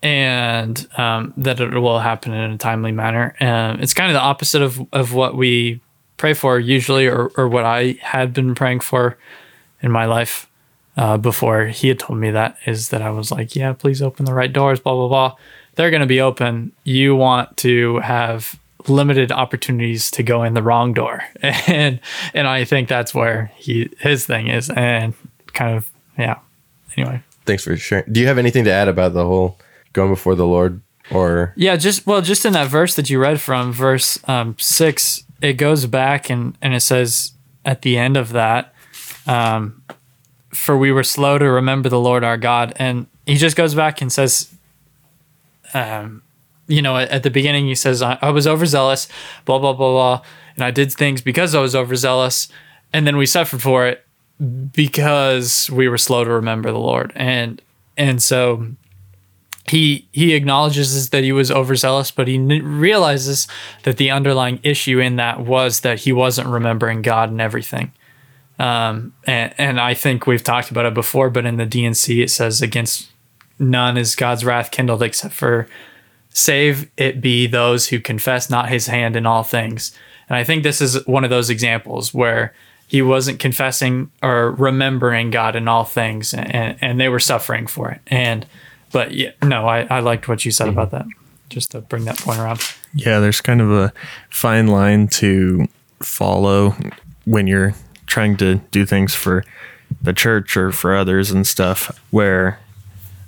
and 0.00 0.86
um, 0.96 1.32
that 1.36 1.58
it 1.60 1.78
will 1.78 1.98
happen 1.98 2.32
in 2.32 2.52
a 2.52 2.58
timely 2.58 2.92
manner. 2.92 3.34
Um, 3.40 3.80
it's 3.80 3.94
kind 3.94 4.10
of 4.10 4.14
the 4.14 4.22
opposite 4.22 4.62
of 4.62 4.80
of 4.92 5.12
what 5.12 5.36
we 5.36 5.80
pray 6.18 6.34
for 6.34 6.60
usually, 6.60 7.08
or 7.08 7.32
or 7.36 7.48
what 7.48 7.64
I 7.64 7.98
had 8.00 8.32
been 8.32 8.54
praying 8.54 8.80
for 8.80 9.18
in 9.82 9.90
my 9.90 10.04
life 10.04 10.48
uh, 10.96 11.16
before 11.16 11.66
he 11.66 11.88
had 11.88 11.98
told 11.98 12.18
me 12.18 12.30
that 12.30 12.56
is 12.66 12.90
that 12.90 13.02
I 13.02 13.10
was 13.10 13.30
like, 13.30 13.56
yeah, 13.56 13.72
please 13.72 14.00
open 14.00 14.24
the 14.24 14.34
right 14.34 14.52
doors, 14.52 14.80
blah, 14.80 14.94
blah, 14.94 15.08
blah. 15.08 15.36
They're 15.74 15.90
going 15.90 16.00
to 16.00 16.06
be 16.06 16.20
open. 16.20 16.72
You 16.84 17.16
want 17.16 17.56
to 17.58 17.98
have 17.98 18.58
limited 18.86 19.32
opportunities 19.32 20.10
to 20.12 20.22
go 20.22 20.42
in 20.42 20.54
the 20.54 20.62
wrong 20.62 20.92
door. 20.92 21.24
And, 21.66 22.00
and 22.32 22.46
I 22.46 22.64
think 22.64 22.88
that's 22.88 23.14
where 23.14 23.50
he, 23.56 23.90
his 23.98 24.26
thing 24.26 24.48
is. 24.48 24.70
And 24.70 25.14
kind 25.52 25.76
of, 25.76 25.90
yeah. 26.18 26.38
Anyway. 26.96 27.22
Thanks 27.44 27.64
for 27.64 27.76
sharing. 27.76 28.12
Do 28.12 28.20
you 28.20 28.26
have 28.26 28.38
anything 28.38 28.64
to 28.64 28.70
add 28.70 28.88
about 28.88 29.14
the 29.14 29.24
whole 29.24 29.58
going 29.92 30.10
before 30.10 30.34
the 30.34 30.46
Lord 30.46 30.80
or? 31.10 31.52
Yeah, 31.56 31.76
just, 31.76 32.06
well, 32.06 32.22
just 32.22 32.44
in 32.44 32.52
that 32.52 32.68
verse 32.68 32.94
that 32.94 33.10
you 33.10 33.18
read 33.18 33.40
from 33.40 33.72
verse 33.72 34.18
um, 34.28 34.56
six, 34.58 35.24
it 35.42 35.54
goes 35.54 35.86
back 35.86 36.30
and, 36.30 36.56
and 36.62 36.74
it 36.74 36.80
says 36.80 37.32
at 37.64 37.82
the 37.82 37.98
end 37.98 38.16
of 38.16 38.32
that, 38.32 38.74
um, 39.26 39.82
for 40.54 40.76
we 40.76 40.92
were 40.92 41.02
slow 41.02 41.38
to 41.38 41.44
remember 41.44 41.88
the 41.88 42.00
Lord 42.00 42.24
our 42.24 42.36
God. 42.36 42.72
And 42.76 43.06
he 43.26 43.36
just 43.36 43.56
goes 43.56 43.74
back 43.74 44.00
and 44.00 44.12
says, 44.12 44.54
um, 45.74 46.22
you 46.66 46.80
know, 46.80 46.96
at, 46.96 47.10
at 47.10 47.22
the 47.22 47.30
beginning, 47.30 47.66
he 47.66 47.74
says, 47.74 48.02
I, 48.02 48.18
I 48.22 48.30
was 48.30 48.46
overzealous, 48.46 49.08
blah, 49.44 49.58
blah, 49.58 49.72
blah, 49.72 49.90
blah. 49.90 50.22
And 50.54 50.64
I 50.64 50.70
did 50.70 50.92
things 50.92 51.20
because 51.20 51.54
I 51.54 51.60
was 51.60 51.74
overzealous. 51.74 52.48
And 52.92 53.06
then 53.06 53.16
we 53.16 53.26
suffered 53.26 53.60
for 53.60 53.86
it 53.86 54.06
because 54.72 55.70
we 55.70 55.88
were 55.88 55.98
slow 55.98 56.24
to 56.24 56.30
remember 56.30 56.70
the 56.70 56.78
Lord. 56.78 57.12
And, 57.14 57.60
and 57.96 58.22
so 58.22 58.68
he, 59.68 60.06
he 60.12 60.34
acknowledges 60.34 61.10
that 61.10 61.24
he 61.24 61.32
was 61.32 61.50
overzealous, 61.50 62.10
but 62.10 62.28
he 62.28 62.36
n- 62.36 62.78
realizes 62.78 63.48
that 63.82 63.96
the 63.96 64.10
underlying 64.10 64.60
issue 64.62 65.00
in 65.00 65.16
that 65.16 65.40
was 65.40 65.80
that 65.80 66.00
he 66.00 66.12
wasn't 66.12 66.48
remembering 66.48 67.02
God 67.02 67.30
and 67.30 67.40
everything. 67.40 67.92
Um, 68.58 69.14
and, 69.24 69.54
and 69.58 69.80
I 69.80 69.94
think 69.94 70.26
we've 70.26 70.44
talked 70.44 70.70
about 70.70 70.86
it 70.86 70.94
before, 70.94 71.30
but 71.30 71.44
in 71.44 71.56
the 71.56 71.66
D&C, 71.66 72.22
it 72.22 72.30
says 72.30 72.62
against 72.62 73.10
none 73.58 73.96
is 73.96 74.14
God's 74.14 74.44
wrath 74.44 74.70
kindled 74.70 75.02
except 75.02 75.34
for 75.34 75.68
save 76.30 76.90
it 76.96 77.20
be 77.20 77.46
those 77.46 77.88
who 77.88 78.00
confess 78.00 78.50
not 78.50 78.68
his 78.68 78.86
hand 78.88 79.16
in 79.16 79.26
all 79.26 79.42
things. 79.42 79.96
And 80.28 80.36
I 80.36 80.44
think 80.44 80.62
this 80.62 80.80
is 80.80 81.06
one 81.06 81.24
of 81.24 81.30
those 81.30 81.50
examples 81.50 82.12
where 82.12 82.54
he 82.86 83.02
wasn't 83.02 83.38
confessing 83.38 84.10
or 84.22 84.50
remembering 84.52 85.30
God 85.30 85.56
in 85.56 85.68
all 85.68 85.84
things 85.84 86.34
and, 86.34 86.76
and 86.80 87.00
they 87.00 87.08
were 87.08 87.20
suffering 87.20 87.66
for 87.66 87.90
it. 87.90 88.00
And, 88.08 88.46
but 88.92 89.12
yeah, 89.12 89.30
no, 89.42 89.66
I, 89.66 89.82
I 89.82 90.00
liked 90.00 90.28
what 90.28 90.44
you 90.44 90.50
said 90.50 90.68
about 90.68 90.90
that, 90.90 91.06
just 91.48 91.70
to 91.72 91.80
bring 91.80 92.04
that 92.04 92.18
point 92.18 92.40
around. 92.40 92.60
Yeah, 92.94 93.20
there's 93.20 93.40
kind 93.40 93.60
of 93.60 93.70
a 93.70 93.92
fine 94.30 94.66
line 94.66 95.08
to 95.08 95.66
follow 96.00 96.76
when 97.24 97.46
you're 97.46 97.74
trying 98.14 98.36
to 98.36 98.54
do 98.70 98.86
things 98.86 99.12
for 99.12 99.44
the 100.00 100.12
church 100.12 100.56
or 100.56 100.70
for 100.70 100.94
others 100.94 101.32
and 101.32 101.44
stuff 101.44 102.00
where 102.12 102.60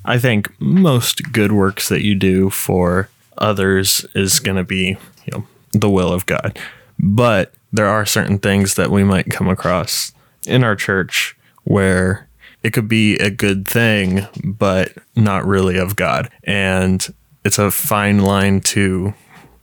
I 0.04 0.16
think 0.16 0.48
most 0.60 1.32
good 1.32 1.50
works 1.50 1.88
that 1.88 2.04
you 2.04 2.14
do 2.14 2.50
for 2.50 3.08
others 3.36 4.06
is 4.14 4.38
going 4.38 4.58
to 4.58 4.62
be, 4.62 4.96
you 5.24 5.32
know, 5.32 5.46
the 5.72 5.90
will 5.90 6.12
of 6.12 6.24
God. 6.26 6.56
But 7.00 7.52
there 7.72 7.88
are 7.88 8.06
certain 8.06 8.38
things 8.38 8.76
that 8.76 8.92
we 8.92 9.02
might 9.02 9.28
come 9.28 9.48
across 9.48 10.12
in 10.46 10.62
our 10.62 10.76
church 10.76 11.36
where 11.64 12.28
it 12.62 12.72
could 12.72 12.86
be 12.86 13.16
a 13.16 13.28
good 13.28 13.66
thing, 13.66 14.28
but 14.44 14.92
not 15.16 15.44
really 15.44 15.78
of 15.78 15.96
God. 15.96 16.30
And 16.44 17.12
it's 17.44 17.58
a 17.58 17.72
fine 17.72 18.20
line 18.20 18.60
to 18.60 19.14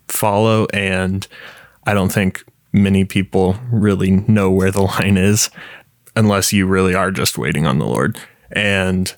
follow. 0.09 0.67
And 0.73 1.25
I 1.87 1.93
don't 1.93 2.11
think 2.11 2.43
many 2.73 3.05
people 3.05 3.55
really 3.71 4.11
know 4.11 4.51
where 4.51 4.71
the 4.71 4.81
line 4.81 5.15
is 5.15 5.49
unless 6.15 6.51
you 6.51 6.65
really 6.65 6.93
are 6.93 7.11
just 7.11 7.37
waiting 7.37 7.65
on 7.65 7.79
the 7.79 7.85
Lord. 7.85 8.19
And 8.51 9.15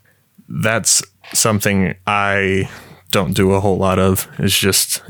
that's 0.48 1.02
something 1.34 1.96
I 2.06 2.70
don't 3.12 3.34
do 3.34 3.54
a 3.54 3.60
whole 3.60 3.78
lot 3.78 3.98
of. 3.98 4.28
It's 4.38 4.58
just 4.58 5.02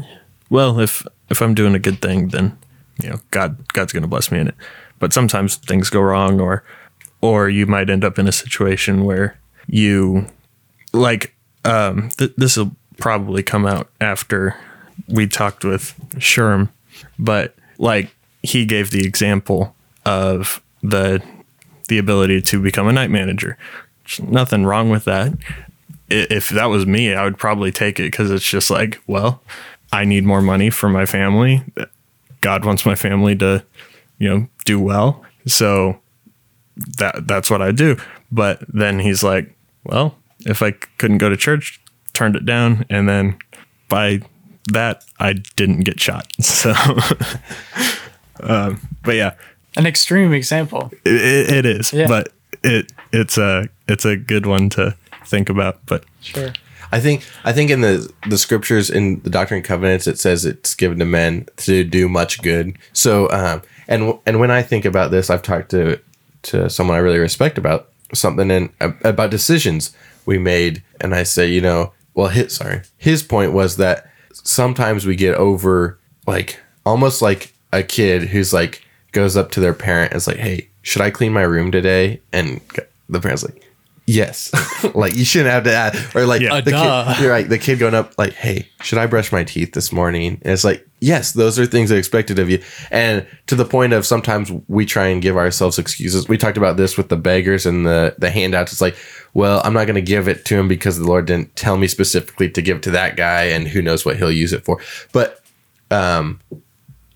well, 0.50 0.80
if 0.80 1.06
if 1.30 1.42
I'm 1.42 1.56
doing 1.56 1.76
a 1.76 1.80
good 1.80 2.02
thing, 2.02 2.30
then 2.30 2.58
you 3.02 3.10
know, 3.10 3.20
God 3.32 3.58
God's 3.74 3.92
going 3.92 4.04
to 4.04 4.08
bless 4.08 4.32
me 4.32 4.40
in 4.40 4.48
it. 4.48 4.56
But 5.00 5.12
sometimes 5.12 5.58
things 5.58 5.90
go 5.90 6.02
wrong 6.02 6.40
or 6.40 6.64
or 7.22 7.50
you 7.50 7.66
might 7.66 7.90
end 7.90 8.06
up 8.06 8.20
in 8.20 8.28
a 8.28 8.32
situation 8.32 9.04
where 9.04 9.38
you 9.68 10.28
like 10.94 11.36
um 11.66 12.10
th- 12.18 12.34
this 12.38 12.58
will 12.58 12.72
probably 12.98 13.44
come 13.44 13.66
out 13.66 13.90
after 14.00 14.56
we 15.10 15.28
talked 15.28 15.66
with 15.66 15.94
Sherm, 16.16 16.70
but 17.20 17.56
like 17.78 18.15
he 18.46 18.66
gave 18.66 18.92
the 18.92 19.06
example 19.06 19.76
of 20.06 20.62
the 20.82 21.22
the 21.88 21.98
ability 21.98 22.42
to 22.42 22.62
become 22.62 22.88
a 22.88 22.94
night 22.94 23.12
manager. 23.12 23.58
There's 24.04 24.28
nothing 24.28 24.66
wrong 24.66 24.90
with 24.90 25.06
that. 25.06 25.34
If 26.10 26.50
that 26.50 26.66
was 26.66 26.86
me, 26.86 27.14
I 27.14 27.24
would 27.24 27.38
probably 27.38 27.72
take 27.72 28.00
it 28.00 28.04
because 28.04 28.32
it's 28.32 28.48
just 28.48 28.70
like, 28.70 29.02
well, 29.08 29.42
I 29.92 30.06
need 30.06 30.24
more 30.24 30.42
money 30.42 30.70
for 30.70 30.90
my 30.90 31.06
family. 31.06 31.64
God 32.42 32.66
wants 32.66 32.86
my 32.86 32.96
family 32.96 33.36
to, 33.38 33.64
you 34.18 34.30
know, 34.30 34.48
do 34.66 34.80
well. 34.80 35.24
So 35.48 36.00
that 36.98 37.28
that's 37.28 37.50
what 37.50 37.62
I 37.62 37.72
do. 37.72 37.98
But 38.32 38.64
then 38.68 39.00
he's 39.00 39.24
like, 39.24 39.56
well, 39.84 40.18
if 40.40 40.62
I 40.62 40.72
couldn't 40.72 41.20
go 41.20 41.30
to 41.30 41.38
church, 41.38 41.80
turned 42.14 42.36
it 42.36 42.46
down, 42.46 42.86
and 42.90 43.08
then 43.08 43.38
by 43.90 44.22
that 44.72 45.04
I 45.20 45.34
didn't 45.34 45.82
get 45.82 46.00
shot. 46.00 46.28
So 46.42 46.74
Um, 48.42 48.80
but 49.04 49.16
yeah, 49.16 49.34
an 49.78 49.86
extreme 49.86 50.34
example. 50.34 50.92
It, 51.06 51.52
it 51.52 51.66
is, 51.66 51.94
Yeah. 51.94 52.08
but 52.08 52.34
it 52.64 52.92
it's 53.12 53.38
a 53.38 53.68
it's 53.88 54.06
a 54.06 54.16
good 54.16 54.46
one 54.46 54.70
to 54.72 54.96
think 55.26 55.50
about. 55.50 55.86
But 55.86 56.04
Sure. 56.22 56.52
I 56.92 57.00
think 57.00 57.24
I 57.44 57.52
think 57.54 57.72
in 57.72 57.82
the 57.82 58.12
the 58.30 58.38
scriptures 58.38 58.90
in 58.90 59.20
the 59.22 59.30
Doctrine 59.30 59.58
and 59.60 59.66
Covenants 59.66 60.08
it 60.08 60.20
says 60.20 60.46
it's 60.46 60.76
given 60.76 61.00
to 61.00 61.06
men 61.06 61.48
to 61.58 61.84
do 61.84 62.08
much 62.08 62.42
good. 62.42 62.78
So 62.94 63.30
um, 63.32 63.62
and 63.88 64.14
and 64.26 64.40
when 64.40 64.52
I 64.52 64.62
think 64.62 64.86
about 64.86 65.12
this, 65.12 65.30
I've 65.30 65.42
talked 65.42 65.72
to 65.72 66.00
to 66.44 66.70
someone 66.70 66.96
I 66.96 67.00
really 67.00 67.20
respect 67.20 67.58
about 67.58 67.90
something 68.14 68.52
and 68.52 68.70
about 68.80 69.32
decisions 69.32 69.96
we 70.26 70.38
made, 70.38 70.84
and 71.02 71.14
I 71.14 71.24
say, 71.24 71.48
you 71.52 71.60
know, 71.62 71.92
well, 72.14 72.28
his 72.30 72.56
sorry, 72.56 72.82
his 72.98 73.24
point 73.24 73.52
was 73.52 73.78
that 73.78 74.10
sometimes 74.34 75.06
we 75.06 75.16
get 75.16 75.36
over 75.36 76.00
like 76.28 76.60
almost 76.86 77.22
like 77.22 77.54
a 77.80 77.84
kid 77.84 78.24
who's 78.24 78.54
like 78.54 78.84
goes 79.12 79.36
up 79.38 79.52
to 79.52 79.60
their 79.60 79.74
parent 79.74 80.12
and 80.12 80.18
is 80.18 80.28
like, 80.28 80.38
hey, 80.38 80.68
should 80.82 81.02
I 81.02 81.10
clean 81.12 81.34
my 81.34 81.42
room 81.44 81.72
today? 81.72 82.22
And 82.34 82.60
the 83.10 83.20
parent's 83.20 83.44
like, 83.44 83.62
yes 84.08 84.52
like 84.96 85.16
you 85.16 85.26
shouldn't 85.26 85.50
have 85.50 85.64
to 85.64 85.74
add 85.74 85.96
or 86.16 86.28
like 86.28 86.40
Yeah. 86.40 86.62
the 86.62 86.70
duh. 86.70 87.16
kid 87.16 87.24
you're 87.24 87.32
like 87.32 87.48
the 87.50 87.58
kid 87.58 87.80
going 87.80 87.96
up 87.96 88.14
like 88.20 88.34
hey 88.34 88.68
should 88.84 89.00
i 89.00 89.08
brush 89.08 89.32
my 89.32 89.44
teeth 89.44 89.74
this 89.74 89.92
morning 89.92 90.40
and 90.44 90.54
it's 90.54 90.64
like 90.64 90.88
yes 91.00 91.32
those 91.32 91.58
are 91.58 91.66
things 91.66 91.92
I 91.92 91.96
expected 91.96 92.38
of 92.38 92.48
you 92.48 92.62
and 92.92 93.26
to 93.48 93.56
the 93.56 93.66
point 93.66 93.94
of 93.94 94.06
sometimes 94.06 94.52
we 94.68 94.86
try 94.86 95.08
and 95.08 95.24
give 95.24 95.38
ourselves 95.38 95.80
excuses 95.80 96.28
we 96.28 96.38
talked 96.38 96.56
about 96.58 96.78
this 96.78 96.98
with 96.98 97.10
the 97.10 97.18
beggars 97.18 97.66
and 97.66 97.84
the 97.84 98.14
the 98.20 98.30
handouts 98.30 98.72
it's 98.72 98.80
like 98.80 98.96
well 99.34 99.60
i'm 99.64 99.74
not 99.74 99.86
going 99.86 99.96
to 99.96 100.04
give 100.04 100.28
it 100.28 100.46
to 100.46 100.56
him 100.56 100.68
because 100.68 101.00
the 101.00 101.08
lord 101.08 101.26
didn't 101.26 101.56
tell 101.56 101.76
me 101.76 101.88
specifically 101.88 102.48
to 102.48 102.62
give 102.62 102.78
it 102.78 102.84
to 102.84 102.92
that 102.92 103.16
guy 103.16 103.46
and 103.46 103.68
who 103.70 103.82
knows 103.82 104.06
what 104.06 104.18
he'll 104.18 104.32
use 104.32 104.54
it 104.54 104.64
for 104.64 104.80
but 105.14 105.42
um 105.90 106.40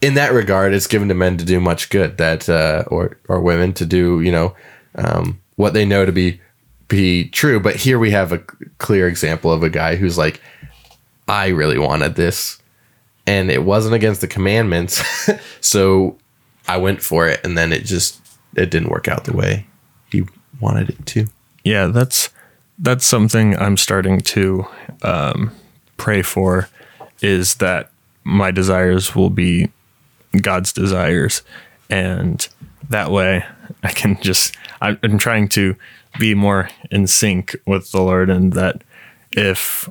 in 0.02 0.14
that 0.14 0.34
regard, 0.34 0.74
it's 0.74 0.88
given 0.88 1.08
to 1.10 1.14
men 1.14 1.38
to 1.38 1.46
do 1.46 1.60
much 1.60 1.90
good 1.90 2.18
that, 2.18 2.48
uh, 2.50 2.84
or 2.88 3.18
or 3.28 3.42
women 3.42 3.74
to 3.74 3.86
do, 3.86 4.22
you 4.22 4.32
know, 4.32 4.56
um, 4.96 5.40
what 5.56 5.74
they 5.74 5.86
know 5.86 6.06
to 6.06 6.12
be 6.12 6.40
be 6.88 7.30
true. 7.30 7.60
But 7.60 7.76
here 7.76 8.00
we 8.00 8.12
have 8.12 8.32
a 8.32 8.40
clear 8.78 9.08
example 9.08 9.52
of 9.52 9.64
a 9.64 9.70
guy 9.70 9.96
who's 9.96 10.18
like, 10.18 10.42
I 11.28 11.48
really 11.48 11.78
wanted 11.78 12.16
this, 12.16 12.62
and 13.28 13.52
it 13.52 13.64
wasn't 13.64 13.96
against 13.96 14.22
the 14.22 14.28
commandments, 14.28 15.04
so 15.62 16.18
I 16.68 16.78
went 16.78 17.02
for 17.02 17.28
it, 17.28 17.42
and 17.44 17.58
then 17.58 17.74
it 17.74 17.84
just 17.86 18.22
it 18.56 18.72
didn't 18.72 18.90
work 18.90 19.08
out 19.08 19.26
the 19.26 19.36
way 19.36 19.68
he 20.12 20.26
wanted 20.60 20.90
it 20.90 21.06
to. 21.08 21.28
Yeah, 21.64 21.88
that's 21.88 22.30
that's 22.78 23.06
something 23.06 23.58
I'm 23.58 23.76
starting 23.76 24.22
to 24.22 24.66
um, 25.04 25.52
pray 25.98 26.22
for. 26.22 26.70
Is 27.22 27.56
that 27.56 27.92
my 28.24 28.50
desires 28.50 29.14
will 29.14 29.30
be 29.30 29.70
God's 30.42 30.74
desires, 30.74 31.42
and 31.90 32.48
that 32.90 33.12
way 33.12 33.46
I 33.84 33.92
can 33.92 34.20
just 34.22 34.56
I'm 34.82 35.18
trying 35.18 35.50
to 35.50 35.76
be 36.20 36.34
more 36.34 36.70
in 36.92 37.08
sync 37.08 37.56
with 37.66 37.92
the 37.92 38.02
Lord, 38.02 38.30
and 38.30 38.54
that 38.54 38.84
if 39.32 39.90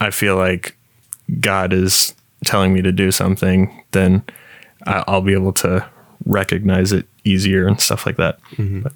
I 0.00 0.10
feel 0.10 0.36
like 0.36 0.76
God 1.40 1.72
is 1.72 2.14
telling 2.44 2.72
me 2.72 2.82
to 2.82 2.92
do 2.92 3.12
something, 3.12 3.84
then 3.92 4.22
I'll 4.86 5.20
be 5.20 5.34
able 5.34 5.52
to 5.54 5.88
recognize 6.24 6.92
it 6.92 7.06
easier 7.24 7.66
and 7.66 7.80
stuff 7.80 8.06
like 8.06 8.16
that. 8.16 8.40
Mm-hmm. 8.52 8.86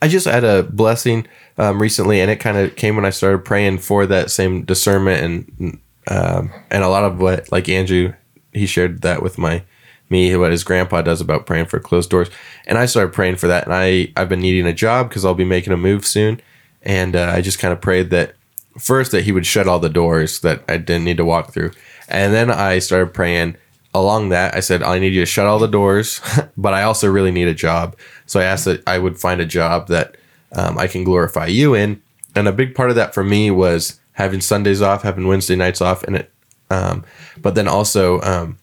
I 0.00 0.08
just 0.08 0.26
had 0.26 0.44
a 0.44 0.62
blessing 0.62 1.26
um, 1.58 1.80
recently, 1.80 2.20
and 2.20 2.30
it 2.30 2.36
kind 2.36 2.56
of 2.56 2.76
came 2.76 2.96
when 2.96 3.04
I 3.04 3.10
started 3.10 3.44
praying 3.44 3.78
for 3.78 4.06
that 4.06 4.30
same 4.30 4.64
discernment 4.64 5.22
and 5.58 5.80
um, 6.08 6.52
and 6.70 6.84
a 6.84 6.88
lot 6.88 7.04
of 7.04 7.20
what 7.20 7.50
like 7.50 7.68
Andrew 7.68 8.12
he 8.56 8.66
shared 8.66 9.02
that 9.02 9.22
with 9.22 9.38
my 9.38 9.62
me 10.08 10.36
what 10.36 10.52
his 10.52 10.62
grandpa 10.62 11.02
does 11.02 11.20
about 11.20 11.46
praying 11.46 11.66
for 11.66 11.80
closed 11.80 12.10
doors, 12.10 12.30
and 12.66 12.78
I 12.78 12.86
started 12.86 13.12
praying 13.12 13.36
for 13.36 13.48
that, 13.48 13.64
and 13.64 13.74
I 13.74 14.12
I've 14.16 14.28
been 14.28 14.40
needing 14.40 14.66
a 14.66 14.72
job 14.72 15.08
because 15.08 15.24
I'll 15.24 15.34
be 15.34 15.44
making 15.44 15.72
a 15.72 15.76
move 15.76 16.06
soon, 16.06 16.40
and 16.82 17.16
uh, 17.16 17.32
I 17.34 17.40
just 17.40 17.58
kind 17.58 17.72
of 17.72 17.80
prayed 17.80 18.10
that 18.10 18.34
first 18.78 19.10
that 19.12 19.24
he 19.24 19.32
would 19.32 19.46
shut 19.46 19.66
all 19.66 19.78
the 19.78 19.88
doors 19.88 20.40
that 20.40 20.62
I 20.68 20.76
didn't 20.76 21.04
need 21.04 21.16
to 21.16 21.24
walk 21.24 21.52
through, 21.52 21.72
and 22.08 22.32
then 22.32 22.50
I 22.50 22.78
started 22.78 23.14
praying 23.14 23.56
along 23.96 24.28
that, 24.28 24.54
I 24.54 24.60
said, 24.60 24.82
I 24.82 24.98
need 24.98 25.14
you 25.14 25.20
to 25.20 25.26
shut 25.26 25.46
all 25.46 25.58
the 25.58 25.66
doors, 25.66 26.20
but 26.56 26.74
I 26.74 26.82
also 26.82 27.08
really 27.08 27.32
need 27.32 27.48
a 27.48 27.54
job. 27.54 27.96
So 28.26 28.38
I 28.40 28.44
asked 28.44 28.66
that 28.66 28.82
I 28.86 28.98
would 28.98 29.18
find 29.18 29.40
a 29.40 29.46
job 29.46 29.88
that 29.88 30.16
um, 30.52 30.78
I 30.78 30.86
can 30.86 31.02
glorify 31.02 31.46
you 31.46 31.74
in. 31.74 32.02
And 32.34 32.46
a 32.46 32.52
big 32.52 32.74
part 32.74 32.90
of 32.90 32.96
that 32.96 33.14
for 33.14 33.24
me 33.24 33.50
was 33.50 33.98
having 34.12 34.40
Sundays 34.40 34.82
off, 34.82 35.02
having 35.02 35.26
Wednesday 35.26 35.56
nights 35.56 35.80
off, 35.80 36.02
and 36.04 36.16
it, 36.16 36.30
um, 36.70 37.04
but 37.40 37.54
then 37.54 37.68
also 37.68 38.20
um, 38.22 38.58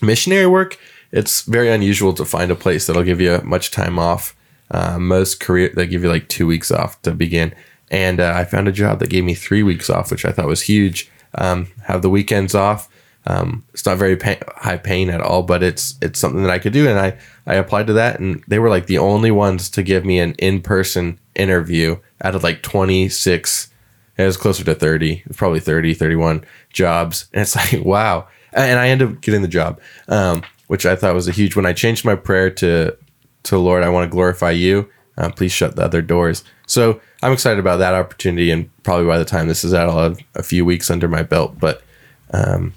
missionary 0.00 0.46
work. 0.46 0.78
It's 1.10 1.42
very 1.42 1.70
unusual 1.70 2.14
to 2.14 2.24
find 2.24 2.50
a 2.50 2.56
place 2.56 2.86
that'll 2.86 3.02
give 3.02 3.20
you 3.20 3.40
much 3.44 3.70
time 3.70 3.98
off. 3.98 4.34
Uh, 4.70 4.98
most 4.98 5.38
career 5.38 5.70
they 5.74 5.86
give 5.86 6.02
you 6.02 6.08
like 6.08 6.28
two 6.28 6.46
weeks 6.46 6.70
off 6.70 7.00
to 7.02 7.12
begin, 7.12 7.54
and 7.90 8.20
uh, 8.20 8.32
I 8.34 8.44
found 8.44 8.68
a 8.68 8.72
job 8.72 8.98
that 9.00 9.10
gave 9.10 9.24
me 9.24 9.34
three 9.34 9.62
weeks 9.62 9.90
off, 9.90 10.10
which 10.10 10.24
I 10.24 10.32
thought 10.32 10.46
was 10.46 10.62
huge. 10.62 11.10
Um, 11.34 11.68
have 11.84 12.02
the 12.02 12.10
weekends 12.10 12.54
off, 12.54 12.88
um, 13.26 13.64
it's 13.72 13.86
not 13.86 13.98
very 13.98 14.16
pay- 14.16 14.40
high 14.56 14.76
paying 14.76 15.08
at 15.08 15.20
all, 15.20 15.42
but 15.42 15.62
it's 15.62 15.96
it's 16.02 16.18
something 16.18 16.42
that 16.42 16.50
I 16.50 16.58
could 16.58 16.72
do, 16.72 16.88
and 16.88 16.98
I 16.98 17.16
I 17.46 17.54
applied 17.54 17.86
to 17.86 17.92
that, 17.94 18.18
and 18.18 18.42
they 18.48 18.58
were 18.58 18.68
like 18.68 18.86
the 18.86 18.98
only 18.98 19.30
ones 19.30 19.68
to 19.70 19.82
give 19.82 20.04
me 20.04 20.18
an 20.18 20.34
in 20.34 20.60
person 20.60 21.18
interview 21.34 21.98
out 22.22 22.34
of 22.34 22.42
like 22.42 22.62
twenty 22.62 23.08
six. 23.08 23.68
It 24.16 24.24
was 24.24 24.36
closer 24.36 24.64
to 24.64 24.74
30, 24.74 25.24
probably 25.36 25.60
30, 25.60 25.94
31 25.94 26.44
jobs. 26.70 27.28
And 27.32 27.42
it's 27.42 27.56
like, 27.72 27.84
wow. 27.84 28.28
And 28.52 28.78
I 28.78 28.88
ended 28.88 29.08
up 29.08 29.20
getting 29.20 29.42
the 29.42 29.48
job, 29.48 29.80
um, 30.08 30.42
which 30.66 30.84
I 30.84 30.96
thought 30.96 31.14
was 31.14 31.28
a 31.28 31.32
huge 31.32 31.56
when 31.56 31.66
I 31.66 31.72
changed 31.72 32.04
my 32.04 32.14
prayer 32.14 32.50
to, 32.50 32.96
to 33.44 33.58
Lord, 33.58 33.82
I 33.82 33.88
want 33.88 34.04
to 34.04 34.14
glorify 34.14 34.50
you. 34.50 34.90
Uh, 35.16 35.30
please 35.30 35.52
shut 35.52 35.76
the 35.76 35.82
other 35.82 36.02
doors. 36.02 36.42
So 36.66 37.00
I'm 37.22 37.32
excited 37.32 37.58
about 37.58 37.78
that 37.78 37.94
opportunity. 37.94 38.50
And 38.50 38.70
probably 38.82 39.06
by 39.06 39.18
the 39.18 39.24
time 39.24 39.48
this 39.48 39.64
is 39.64 39.74
out, 39.74 39.88
I'll 39.88 40.02
have 40.02 40.18
a 40.34 40.42
few 40.42 40.64
weeks 40.64 40.90
under 40.90 41.08
my 41.08 41.22
belt. 41.22 41.58
But 41.58 41.82
um, 42.32 42.74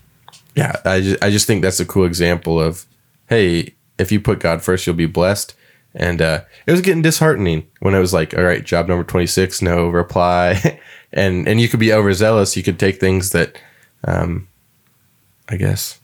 yeah, 0.56 0.76
I 0.86 1.02
just, 1.02 1.24
I 1.24 1.30
just 1.30 1.48
think 1.48 1.62
that's 1.62 1.80
a 1.80 1.86
cool 1.86 2.06
example 2.06 2.60
of, 2.60 2.86
hey, 3.28 3.74
if 3.98 4.12
you 4.12 4.20
put 4.20 4.40
God 4.40 4.62
first, 4.62 4.86
you'll 4.86 4.96
be 4.96 5.06
blessed. 5.06 5.56
And 5.94 6.22
uh, 6.22 6.42
it 6.68 6.72
was 6.72 6.82
getting 6.82 7.02
disheartening 7.02 7.68
when 7.80 7.96
it 7.96 8.00
was 8.00 8.14
like, 8.14 8.38
all 8.38 8.44
right, 8.44 8.64
job 8.64 8.88
number 8.88 9.04
26, 9.04 9.62
no 9.62 9.88
reply. 9.88 10.80
and 11.16 11.48
and 11.48 11.60
you 11.60 11.68
could 11.68 11.80
be 11.80 11.94
overzealous. 11.94 12.56
You 12.56 12.64
could 12.64 12.78
take 12.78 13.00
things 13.00 13.32
that, 13.32 13.60
um, 14.04 14.48
I 15.50 15.58
guess. 15.58 16.00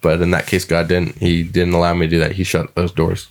But 0.00 0.20
in 0.22 0.30
that 0.30 0.46
case, 0.46 0.64
God 0.64 0.86
didn't. 0.86 1.16
He 1.16 1.42
didn't 1.42 1.74
allow 1.74 1.94
me 1.94 2.06
to 2.06 2.10
do 2.10 2.18
that. 2.20 2.32
He 2.32 2.44
shut 2.44 2.74
those 2.76 2.92
doors. 2.92 3.28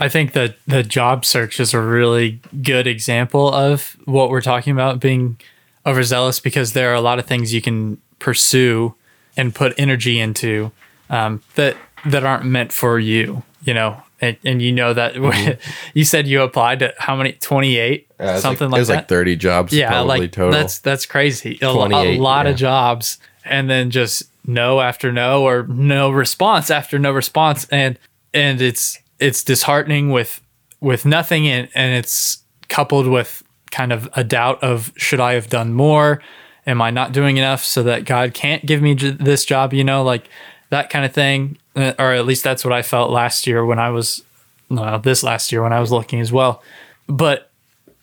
I 0.00 0.08
think 0.08 0.32
that 0.32 0.56
the 0.66 0.82
job 0.82 1.24
search 1.24 1.60
is 1.60 1.74
a 1.74 1.80
really 1.80 2.40
good 2.62 2.86
example 2.86 3.52
of 3.52 3.96
what 4.04 4.30
we're 4.30 4.40
talking 4.40 4.72
about 4.72 5.00
being 5.00 5.38
overzealous 5.84 6.40
because 6.40 6.72
there 6.72 6.90
are 6.90 6.94
a 6.94 7.00
lot 7.00 7.18
of 7.18 7.26
things 7.26 7.52
you 7.52 7.60
can 7.60 8.00
pursue 8.18 8.94
and 9.36 9.54
put 9.54 9.74
energy 9.78 10.18
into 10.20 10.70
um, 11.10 11.42
that 11.54 11.76
that 12.06 12.24
aren't 12.24 12.44
meant 12.44 12.72
for 12.72 12.98
you. 12.98 13.42
You 13.62 13.74
know, 13.74 14.02
and, 14.20 14.36
and 14.44 14.60
you 14.62 14.72
know 14.72 14.94
that 14.94 15.14
mm-hmm. 15.14 15.58
you 15.94 16.04
said 16.04 16.26
you 16.26 16.42
applied 16.42 16.80
to 16.80 16.94
how 16.98 17.16
many 17.16 17.32
28 17.32 18.10
uh, 18.18 18.38
something 18.38 18.66
like, 18.66 18.72
like, 18.72 18.78
it 18.78 18.80
was 18.80 18.88
that 18.88 18.94
like 18.94 19.08
30 19.08 19.36
jobs 19.36 19.72
yeah 19.72 20.00
like 20.00 20.32
total. 20.32 20.52
that's 20.52 20.78
that's 20.78 21.06
crazy 21.06 21.58
a, 21.62 21.66
a 21.66 22.18
lot 22.18 22.46
yeah. 22.46 22.52
of 22.52 22.56
jobs 22.56 23.18
and 23.44 23.68
then 23.68 23.90
just 23.90 24.24
no 24.46 24.80
after 24.80 25.12
no 25.12 25.44
or 25.44 25.66
no 25.66 26.10
response 26.10 26.70
after 26.70 26.98
no 26.98 27.12
response 27.12 27.66
and 27.70 27.98
and 28.34 28.60
it's 28.60 28.98
it's 29.18 29.42
disheartening 29.42 30.10
with 30.10 30.40
with 30.80 31.04
nothing 31.04 31.46
and 31.48 31.68
and 31.74 31.94
it's 31.94 32.42
coupled 32.68 33.06
with 33.06 33.42
kind 33.70 33.92
of 33.92 34.08
a 34.14 34.24
doubt 34.24 34.62
of 34.62 34.92
should 34.96 35.20
I 35.20 35.34
have 35.34 35.48
done 35.48 35.74
more 35.74 36.22
am 36.68 36.82
I 36.82 36.90
not 36.90 37.12
doing 37.12 37.38
enough 37.38 37.64
so 37.64 37.82
that 37.82 38.04
God 38.04 38.34
can't 38.34 38.64
give 38.64 38.80
me 38.80 38.94
j- 38.94 39.10
this 39.10 39.44
job? 39.44 39.72
You 39.72 39.82
know, 39.82 40.04
like 40.04 40.28
that 40.70 40.90
kind 40.90 41.04
of 41.04 41.12
thing. 41.12 41.58
Uh, 41.82 41.94
or 41.98 42.12
at 42.12 42.26
least 42.26 42.44
that's 42.44 42.64
what 42.64 42.72
I 42.72 42.82
felt 42.82 43.10
last 43.10 43.46
year 43.46 43.64
when 43.64 43.78
I 43.78 43.90
was, 43.90 44.22
well, 44.68 44.98
this 44.98 45.22
last 45.22 45.52
year 45.52 45.62
when 45.62 45.72
I 45.72 45.80
was 45.80 45.92
looking 45.92 46.20
as 46.20 46.32
well. 46.32 46.62
But 47.06 47.50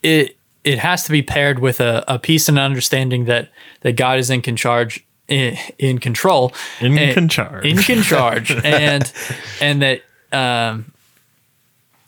it 0.01 0.37
it 0.63 0.79
has 0.79 1.03
to 1.03 1.11
be 1.11 1.21
paired 1.21 1.59
with 1.59 1.79
a, 1.79 2.03
a 2.07 2.17
peace 2.17 2.49
and 2.49 2.57
understanding 2.57 3.25
that 3.25 3.49
that 3.81 3.93
God 3.93 4.19
is 4.19 4.29
in 4.29 4.41
charge 4.55 5.05
in, 5.27 5.57
in 5.77 5.99
control 5.99 6.53
in 6.79 6.97
and, 6.97 7.29
charge 7.31 7.65
in 7.65 8.01
charge 8.03 8.51
and 8.63 9.11
and 9.59 9.81
that 9.81 10.01
um 10.31 10.91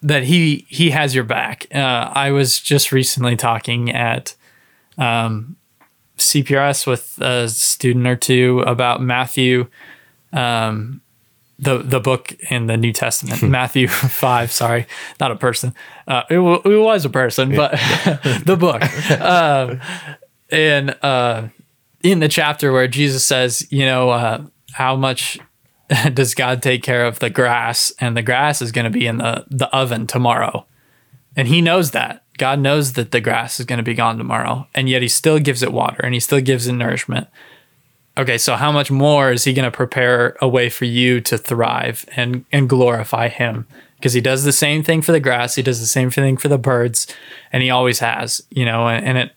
that 0.02 0.24
he 0.24 0.66
he 0.70 0.92
has 0.92 1.16
your 1.16 1.24
back. 1.24 1.68
Uh, 1.74 2.12
I 2.14 2.32
was 2.32 2.60
just 2.60 2.92
recently 2.92 3.36
talking 3.36 3.92
at 3.92 4.36
um, 4.98 5.56
CPRS 6.18 6.88
with 6.88 7.20
a 7.20 7.50
student 7.50 8.08
or 8.08 8.16
two 8.16 8.62
about 8.62 9.02
Matthew, 9.02 9.68
um, 10.34 11.02
the 11.60 11.80
the 11.80 12.00
book 12.00 12.36
in 12.50 12.68
the 12.68 12.78
New 12.78 12.94
Testament, 12.94 13.42
Matthew 13.42 13.88
five. 13.88 14.52
Sorry, 14.52 14.86
not 15.20 15.32
a 15.32 15.36
person. 15.36 15.74
Uh, 16.08 16.24
it, 16.30 16.36
w- 16.36 16.62
it 16.64 16.82
was 16.82 17.06
a 17.06 17.10
person, 17.10 17.56
but 17.56 17.72
the 18.46 18.58
book. 18.60 18.82
Uh, 19.28 19.76
and 20.50 20.96
uh, 21.02 21.48
in 22.04 22.20
the 22.20 22.28
chapter 22.28 22.72
where 22.72 22.88
Jesus 22.88 23.26
says, 23.26 23.68
you 23.72 23.86
know, 23.86 24.10
uh, 24.10 24.44
how 24.74 24.96
much 24.96 25.40
does 26.14 26.34
God 26.36 26.62
take 26.62 26.84
care 26.84 27.06
of 27.06 27.20
the 27.20 27.30
grass, 27.30 27.92
and 28.00 28.16
the 28.16 28.22
grass 28.22 28.62
is 28.62 28.72
going 28.72 28.86
to 28.86 28.92
be 28.92 29.08
in 29.08 29.18
the 29.18 29.46
the 29.50 29.68
oven 29.76 30.08
tomorrow, 30.08 30.66
and 31.36 31.48
He 31.48 31.62
knows 31.62 31.92
that. 31.92 32.24
God 32.38 32.60
knows 32.60 32.94
that 32.94 33.12
the 33.12 33.20
grass 33.22 33.60
is 33.60 33.66
going 33.66 33.78
to 33.78 33.84
be 33.84 33.96
gone 33.96 34.18
tomorrow, 34.18 34.68
and 34.76 34.88
yet 34.88 35.02
He 35.02 35.08
still 35.08 35.40
gives 35.40 35.64
it 35.64 35.74
water 35.74 36.00
and 36.04 36.14
He 36.14 36.20
still 36.20 36.42
gives 36.42 36.68
it 36.68 36.74
nourishment. 36.74 37.28
Okay, 38.18 38.38
so 38.40 38.56
how 38.56 38.72
much 38.72 38.90
more 38.90 39.32
is 39.32 39.44
He 39.44 39.54
going 39.54 39.70
to 39.70 39.76
prepare 39.76 40.36
a 40.42 40.48
way 40.48 40.70
for 40.70 40.86
you 40.86 41.22
to 41.22 41.38
thrive 41.38 42.06
and 42.16 42.46
and 42.52 42.68
glorify 42.68 43.28
Him? 43.28 43.68
Because 43.98 44.14
He 44.14 44.22
does 44.22 44.44
the 44.44 44.52
same 44.52 44.84
thing 44.84 45.02
for 45.02 45.12
the 45.12 45.20
grass, 45.20 45.56
He 45.56 45.62
does 45.62 45.80
the 45.80 45.86
same 45.86 46.10
thing 46.10 46.38
for 46.38 46.48
the 46.48 46.58
birds, 46.58 47.08
and 47.52 47.62
He 47.62 47.70
always 47.70 48.00
has. 48.00 48.42
You 48.50 48.66
know, 48.66 48.88
and, 48.88 49.06
and 49.06 49.18
it 49.18 49.32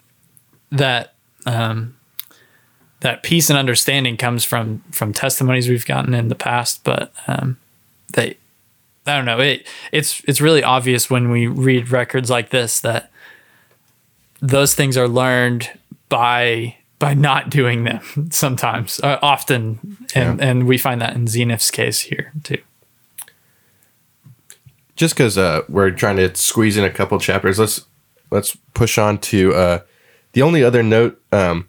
that 0.71 1.15
um, 1.47 1.97
that 3.01 3.23
peace 3.23 3.51
and 3.51 3.59
understanding 3.59 4.17
comes 4.17 4.45
from 4.45 4.83
from 4.91 5.13
testimonies 5.13 5.69
we've 5.69 5.87
gotten 5.87 6.15
in 6.15 6.29
the 6.29 6.35
past, 6.35 6.83
but 6.83 7.13
um, 7.27 7.59
they 8.15 8.39
I 9.07 9.17
don't 9.17 9.27
know. 9.27 9.41
It 9.41 9.67
it's 9.93 10.23
it's 10.27 10.41
really 10.41 10.63
obvious 10.63 11.11
when 11.11 11.31
we 11.31 11.47
read 11.47 11.91
records 11.91 12.31
like 12.31 12.51
this 12.51 12.81
that 12.81 13.11
those 14.41 14.75
things 14.75 14.97
are 14.97 15.09
learned 15.09 15.71
by 16.09 16.77
by 17.01 17.15
not 17.15 17.51
doing 17.51 17.83
them 17.83 18.01
sometimes 18.31 19.01
uh, 19.01 19.19
often 19.21 19.97
and 20.15 20.39
yeah. 20.39 20.47
and 20.47 20.69
we 20.69 20.79
find 20.79 21.01
that 21.01 21.17
in 21.17 21.25
Zeniff's 21.25 21.73
case 21.73 22.03
here 22.03 22.33
too. 22.45 22.59
Just 24.95 25.15
because 25.15 25.37
uh, 25.37 25.63
we're 25.69 25.91
trying 25.91 26.19
to 26.19 26.33
squeeze 26.37 26.77
in 26.77 26.85
a 26.85 26.91
couple 26.91 27.19
chapters, 27.19 27.59
let's 27.59 27.87
let's 28.31 28.57
push 28.75 28.99
on 28.99 29.19
to 29.19 29.53
uh, 29.55 29.79
the 30.33 30.43
only 30.43 30.63
other 30.63 30.83
note 30.83 31.21
um, 31.33 31.69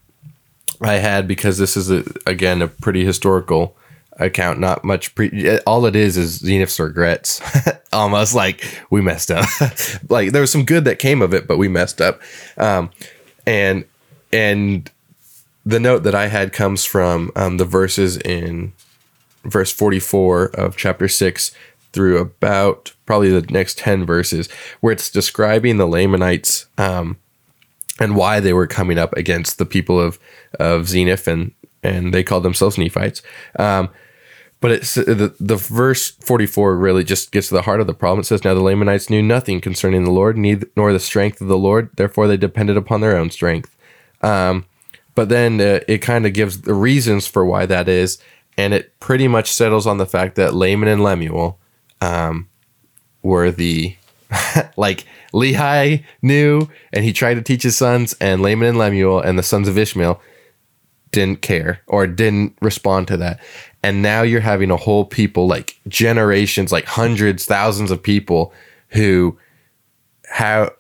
I 0.82 0.96
had 0.96 1.28
because 1.28 1.58
this 1.58 1.76
is 1.76 1.90
a, 1.90 2.04
again 2.28 2.62
a 2.62 2.68
pretty 2.68 3.06
historical 3.06 3.78
account. 4.18 4.60
Not 4.60 4.84
much. 4.84 5.16
Pre- 5.16 5.60
all 5.60 5.86
it 5.86 5.96
is 5.96 6.18
is 6.18 6.42
Zeniff's 6.42 6.80
regrets. 6.80 7.42
Almost 7.94 8.36
like 8.36 8.64
we 8.90 9.02
messed 9.02 9.32
up. 9.32 9.48
like 10.10 10.34
there 10.34 10.42
was 10.42 10.52
some 10.52 10.66
good 10.66 10.84
that 10.86 11.00
came 11.00 11.22
of 11.22 11.34
it, 11.34 11.48
but 11.48 11.58
we 11.58 11.70
messed 11.70 12.02
up. 12.02 12.22
Um, 12.58 12.92
and 13.46 13.86
and 14.34 14.92
the 15.66 15.80
note 15.80 16.04
that 16.04 16.16
I 16.16 16.28
had 16.28 16.54
comes 16.54 16.86
from 16.86 17.32
um, 17.36 17.58
the 17.58 17.66
verses 17.66 18.18
in 18.18 18.74
verse 19.44 19.72
44 19.72 20.46
of 20.56 20.78
chapter 20.78 21.08
6 21.08 21.52
through 21.94 22.18
about 22.18 22.94
probably 23.06 23.30
the 23.30 23.52
next 23.52 23.78
10 23.78 24.06
verses 24.06 24.50
where 24.80 24.94
it's 24.94 25.10
describing 25.10 25.78
the 25.78 25.88
Lamanites 25.88 26.68
um, 26.78 27.18
and 28.00 28.16
why 28.16 28.40
they 28.40 28.54
were 28.54 28.68
coming 28.68 28.98
up 28.98 29.14
against 29.14 29.58
the 29.58 29.66
people 29.66 30.00
of, 30.00 30.20
of 30.60 30.84
Zeniff 30.84 31.28
and, 31.28 31.54
and 31.84 32.14
they 32.14 32.24
called 32.24 32.44
themselves 32.44 32.78
Nephites. 32.78 33.22
Um, 33.60 33.90
but 34.62 34.72
it's 34.72 34.94
the, 34.94 35.36
the 35.40 35.56
verse 35.56 36.12
44 36.12 36.78
really 36.78 37.04
just 37.04 37.32
gets 37.32 37.48
to 37.48 37.56
the 37.56 37.64
heart 37.64 37.82
of 37.82 37.88
the 37.88 37.96
problem. 37.96 38.22
It 38.22 38.26
says, 38.26 38.44
Now 38.44 38.54
the 38.54 38.62
Lamanites 38.62 39.10
knew 39.10 39.24
nothing 39.24 39.60
concerning 39.60 40.04
the 40.04 40.12
Lord, 40.12 40.38
neither, 40.38 40.68
nor 40.78 40.94
the 40.94 41.00
strength 41.00 41.42
of 41.42 41.48
the 41.48 41.58
Lord. 41.58 41.90
Therefore, 41.96 42.28
they 42.28 42.38
depended 42.38 42.78
upon 42.78 43.02
their 43.02 43.18
own 43.18 43.32
strength. 43.32 43.76
Um, 44.22 44.66
but 45.16 45.30
then 45.30 45.60
uh, 45.60 45.80
it 45.88 46.00
kind 46.00 46.26
of 46.26 46.34
gives 46.34 46.62
the 46.62 46.74
reasons 46.74 47.28
for 47.28 47.46
why 47.46 47.66
that 47.66 47.88
is. 47.88 48.18
And 48.58 48.74
it 48.74 49.00
pretty 49.00 49.28
much 49.28 49.52
settles 49.52 49.88
on 49.88 49.98
the 49.98 50.06
fact 50.06 50.36
that 50.36 50.54
Laman 50.54 50.90
and 50.90 51.04
Lemuel 51.04 51.58
um, 52.02 52.50
were 53.22 53.52
the, 53.52 53.96
like, 54.78 55.06
Lehi 55.34 56.04
knew 56.22 56.68
and 56.92 57.06
he 57.06 57.14
tried 57.14 57.36
to 57.36 57.42
teach 57.42 57.64
his 57.64 57.78
sons, 57.78 58.16
and 58.20 58.42
Laman 58.42 58.68
and 58.68 58.78
Lemuel 58.78 59.22
and 59.22 59.40
the 59.40 59.44
sons 59.44 59.68
of 59.68 59.78
Ishmael 59.78 60.22
didn't 61.12 61.42
care 61.42 61.82
or 61.88 62.08
didn't 62.08 62.58
respond 62.62 63.08
to 63.08 63.18
that. 63.18 63.40
And 63.84 64.02
now 64.02 64.22
you're 64.22 64.42
having 64.42 64.72
a 64.72 64.78
whole 64.78 65.06
people, 65.06 65.48
like 65.48 65.80
generations, 65.88 66.72
like 66.72 66.86
hundreds, 66.86 67.46
thousands 67.46 67.92
of 67.92 68.02
people 68.02 68.54
who 68.90 69.38
have 70.30 70.72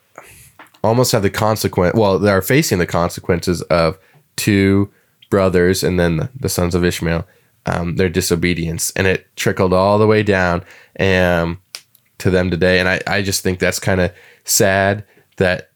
almost 0.83 1.11
have 1.11 1.23
the 1.23 1.29
consequence. 1.29 1.95
Well, 1.95 2.19
they 2.19 2.31
are 2.31 2.41
facing 2.41 2.79
the 2.79 2.87
consequences 2.87 3.61
of 3.63 3.99
two 4.41 4.91
brothers 5.29 5.83
and 5.83 5.99
then 5.99 6.27
the, 6.35 6.49
sons 6.49 6.73
of 6.73 6.83
Ishmael, 6.83 7.27
um, 7.67 7.95
their 7.97 8.09
disobedience, 8.09 8.91
and 8.95 9.05
it 9.05 9.27
trickled 9.35 9.71
all 9.71 9.99
the 9.99 10.07
way 10.07 10.23
down 10.23 10.63
um, 10.99 11.61
to 12.17 12.31
them 12.31 12.49
today. 12.49 12.79
And 12.79 12.89
I, 12.89 13.01
I 13.05 13.21
just 13.21 13.43
think 13.43 13.59
that's 13.59 13.79
kind 13.79 14.01
of 14.01 14.11
sad 14.43 15.05
that 15.37 15.69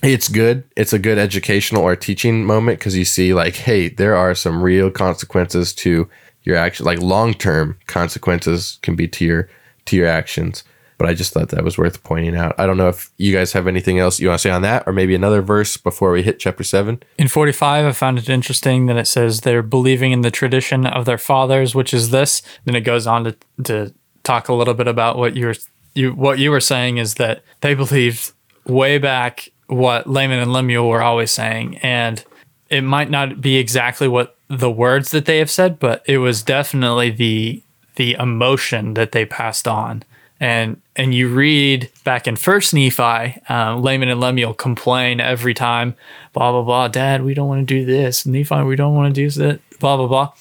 it's 0.00 0.28
good. 0.28 0.62
It's 0.76 0.92
a 0.92 0.98
good 1.00 1.18
educational 1.18 1.82
or 1.82 1.96
teaching 1.96 2.44
moment 2.44 2.78
because 2.78 2.96
you 2.96 3.04
see, 3.04 3.34
like, 3.34 3.56
hey, 3.56 3.88
there 3.88 4.14
are 4.14 4.34
some 4.34 4.62
real 4.62 4.92
consequences 4.92 5.74
to 5.74 6.08
your 6.44 6.56
action. 6.56 6.86
Like 6.86 7.00
long 7.00 7.34
term 7.34 7.76
consequences 7.88 8.78
can 8.82 8.94
be 8.94 9.08
to 9.08 9.24
your 9.24 9.48
to 9.86 9.96
your 9.96 10.06
actions. 10.06 10.62
But 10.98 11.08
I 11.08 11.14
just 11.14 11.32
thought 11.32 11.48
that 11.48 11.64
was 11.64 11.76
worth 11.76 12.02
pointing 12.04 12.36
out. 12.36 12.54
I 12.58 12.66
don't 12.66 12.76
know 12.76 12.88
if 12.88 13.10
you 13.16 13.32
guys 13.32 13.52
have 13.52 13.66
anything 13.66 13.98
else 13.98 14.20
you 14.20 14.28
want 14.28 14.40
to 14.40 14.42
say 14.42 14.50
on 14.50 14.62
that, 14.62 14.84
or 14.86 14.92
maybe 14.92 15.14
another 15.14 15.42
verse 15.42 15.76
before 15.76 16.12
we 16.12 16.22
hit 16.22 16.38
chapter 16.38 16.62
seven. 16.62 17.02
In 17.18 17.28
45, 17.28 17.86
I 17.86 17.92
found 17.92 18.18
it 18.18 18.28
interesting 18.28 18.86
that 18.86 18.96
it 18.96 19.06
says 19.06 19.40
they're 19.40 19.62
believing 19.62 20.12
in 20.12 20.20
the 20.20 20.30
tradition 20.30 20.86
of 20.86 21.04
their 21.04 21.18
fathers, 21.18 21.74
which 21.74 21.92
is 21.92 22.10
this. 22.10 22.42
Then 22.64 22.76
it 22.76 22.82
goes 22.82 23.06
on 23.06 23.24
to, 23.24 23.36
to 23.64 23.94
talk 24.22 24.48
a 24.48 24.54
little 24.54 24.74
bit 24.74 24.88
about 24.88 25.18
what 25.18 25.36
you 25.36 25.46
were 25.46 25.54
you 25.94 26.12
what 26.12 26.38
you 26.38 26.50
were 26.50 26.60
saying 26.60 26.98
is 26.98 27.14
that 27.14 27.42
they 27.60 27.74
believed 27.74 28.32
way 28.66 28.98
back 28.98 29.48
what 29.66 30.06
Laman 30.06 30.38
and 30.38 30.52
Lemuel 30.52 30.88
were 30.88 31.02
always 31.02 31.30
saying, 31.30 31.78
and 31.78 32.24
it 32.68 32.82
might 32.82 33.10
not 33.10 33.40
be 33.40 33.56
exactly 33.56 34.08
what 34.08 34.36
the 34.48 34.70
words 34.70 35.10
that 35.10 35.26
they 35.26 35.38
have 35.38 35.50
said, 35.50 35.78
but 35.78 36.02
it 36.06 36.18
was 36.18 36.42
definitely 36.42 37.10
the 37.10 37.62
the 37.96 38.14
emotion 38.14 38.94
that 38.94 39.12
they 39.12 39.24
passed 39.24 39.68
on. 39.68 40.02
And 40.40 40.80
and 40.96 41.14
you 41.14 41.28
read 41.28 41.90
back 42.04 42.26
in 42.26 42.36
First 42.36 42.72
Nephi, 42.72 43.40
um, 43.48 43.82
Laman 43.82 44.08
and 44.08 44.20
Lemuel 44.20 44.54
complain 44.54 45.20
every 45.20 45.54
time, 45.54 45.94
blah 46.32 46.52
blah 46.52 46.62
blah. 46.62 46.88
Dad, 46.88 47.24
we 47.24 47.34
don't 47.34 47.48
want 47.48 47.66
to 47.66 47.74
do 47.74 47.84
this. 47.84 48.26
Nephi, 48.26 48.62
we 48.62 48.76
don't 48.76 48.94
want 48.94 49.14
to 49.14 49.20
do 49.20 49.30
that. 49.30 49.60
Blah 49.80 49.96
blah 49.96 50.06
blah. 50.06 50.32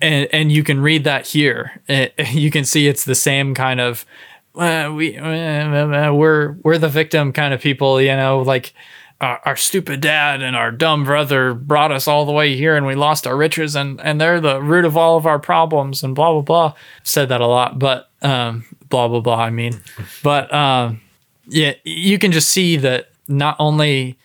And 0.00 0.28
and 0.32 0.50
you 0.50 0.64
can 0.64 0.80
read 0.80 1.04
that 1.04 1.28
here. 1.28 1.80
It, 1.88 2.14
you 2.32 2.50
can 2.50 2.64
see 2.64 2.88
it's 2.88 3.04
the 3.04 3.14
same 3.14 3.54
kind 3.54 3.80
of 3.80 4.04
uh, 4.56 4.90
we 4.94 5.16
uh, 5.16 6.12
we're 6.12 6.52
we're 6.62 6.78
the 6.78 6.88
victim 6.88 7.32
kind 7.32 7.54
of 7.54 7.60
people. 7.60 8.00
You 8.00 8.16
know, 8.16 8.40
like 8.40 8.72
our, 9.20 9.40
our, 9.44 9.56
stupid 9.56 10.00
dad 10.00 10.42
and 10.42 10.54
our 10.54 10.70
dumb 10.70 11.04
brother 11.04 11.54
brought 11.54 11.92
us 11.92 12.06
all 12.06 12.26
the 12.26 12.32
way 12.32 12.54
here 12.54 12.76
and 12.76 12.86
we 12.86 12.94
lost 12.94 13.26
our 13.26 13.36
riches 13.36 13.74
and, 13.74 14.00
and 14.02 14.20
they're 14.20 14.40
the 14.40 14.60
root 14.60 14.84
of 14.84 14.96
all 14.96 15.16
of 15.16 15.24
our 15.24 15.38
problems 15.38 16.02
and 16.02 16.14
blah, 16.14 16.32
blah, 16.32 16.42
blah. 16.42 16.74
Said 17.02 17.30
that 17.30 17.40
a 17.40 17.46
lot, 17.46 17.78
but, 17.78 18.10
um, 18.20 18.64
blah, 18.88 19.08
blah, 19.08 19.20
blah. 19.20 19.40
I 19.40 19.50
mean, 19.50 19.80
but, 20.22 20.52
um, 20.52 21.00
yeah, 21.46 21.74
you 21.84 22.18
can 22.18 22.32
just 22.32 22.50
see 22.50 22.76
that 22.78 23.10
not 23.28 23.56
only 23.58 24.18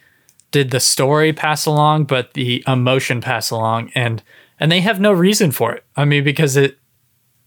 did 0.51 0.71
the 0.71 0.79
story 0.79 1.33
pass 1.33 1.65
along, 1.65 2.05
but 2.05 2.33
the 2.33 2.63
emotion 2.67 3.21
pass 3.21 3.51
along 3.51 3.91
and, 3.95 4.21
and 4.59 4.71
they 4.71 4.81
have 4.81 4.99
no 4.99 5.11
reason 5.11 5.51
for 5.51 5.73
it. 5.73 5.83
I 5.95 6.05
mean, 6.05 6.23
because 6.23 6.57
it, 6.57 6.77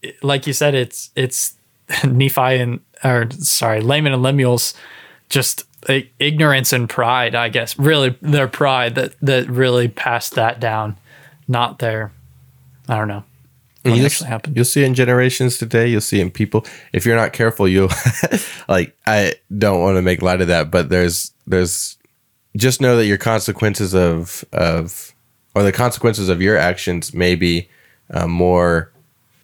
it 0.03 0.23
like 0.23 0.47
you 0.47 0.53
said, 0.53 0.75
it's, 0.75 1.11
it's 1.15 1.55
Nephi 2.05 2.41
and, 2.41 2.81
or 3.03 3.29
sorry, 3.31 3.81
Laman 3.81 4.13
and 4.13 4.23
Lemuel's 4.23 4.75
just 5.29 5.65
ignorance 6.19 6.73
and 6.73 6.89
pride, 6.89 7.35
I 7.35 7.49
guess. 7.49 7.79
Really, 7.79 8.17
their 8.21 8.49
pride 8.49 8.95
that 8.95 9.15
that 9.21 9.49
really 9.49 9.89
passed 9.89 10.35
that 10.35 10.61
down, 10.61 10.97
not 11.49 11.79
their. 11.79 12.13
I 12.89 12.97
don't 12.97 13.09
know. 13.09 13.25
What 13.85 13.97
you'll, 13.97 14.07
actually 14.07 14.31
happened. 14.31 14.57
You'll 14.57 14.65
see 14.65 14.83
in 14.83 14.95
generations 14.95 15.59
today. 15.59 15.89
You'll 15.89 16.01
see 16.01 16.21
in 16.21 16.31
people. 16.31 16.65
If 16.93 17.05
you're 17.05 17.17
not 17.17 17.33
careful, 17.33 17.69
you'll 17.69 17.91
like. 18.69 18.97
I 19.07 19.35
don't 19.57 19.81
want 19.81 19.97
to 19.97 20.03
make 20.03 20.23
light 20.23 20.41
of 20.41 20.49
that, 20.49 20.71
but 20.71 20.89
there's 20.89 21.33
there's 21.47 21.99
just 22.57 22.81
know 22.81 22.97
that 22.97 23.07
your 23.07 23.19
consequences 23.19 23.95
of 23.95 24.45
of 24.53 25.15
or 25.55 25.63
the 25.63 25.73
consequences 25.73 26.29
of 26.29 26.41
your 26.41 26.57
actions 26.57 27.13
may 27.13 27.35
be 27.35 27.69
uh, 28.11 28.27
more 28.27 28.91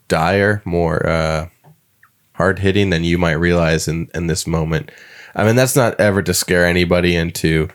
dire, 0.08 0.62
more 0.64 1.06
uh, 1.06 1.48
hard 2.32 2.58
hitting 2.58 2.90
than 2.90 3.04
you 3.04 3.18
might 3.18 3.32
realize 3.32 3.88
in 3.88 4.08
in 4.14 4.26
this 4.26 4.46
moment. 4.46 4.90
I 5.34 5.44
mean, 5.44 5.56
that's 5.56 5.76
not 5.76 6.00
ever 6.00 6.22
to 6.22 6.34
scare 6.34 6.64
anybody 6.64 7.14
into 7.14 7.68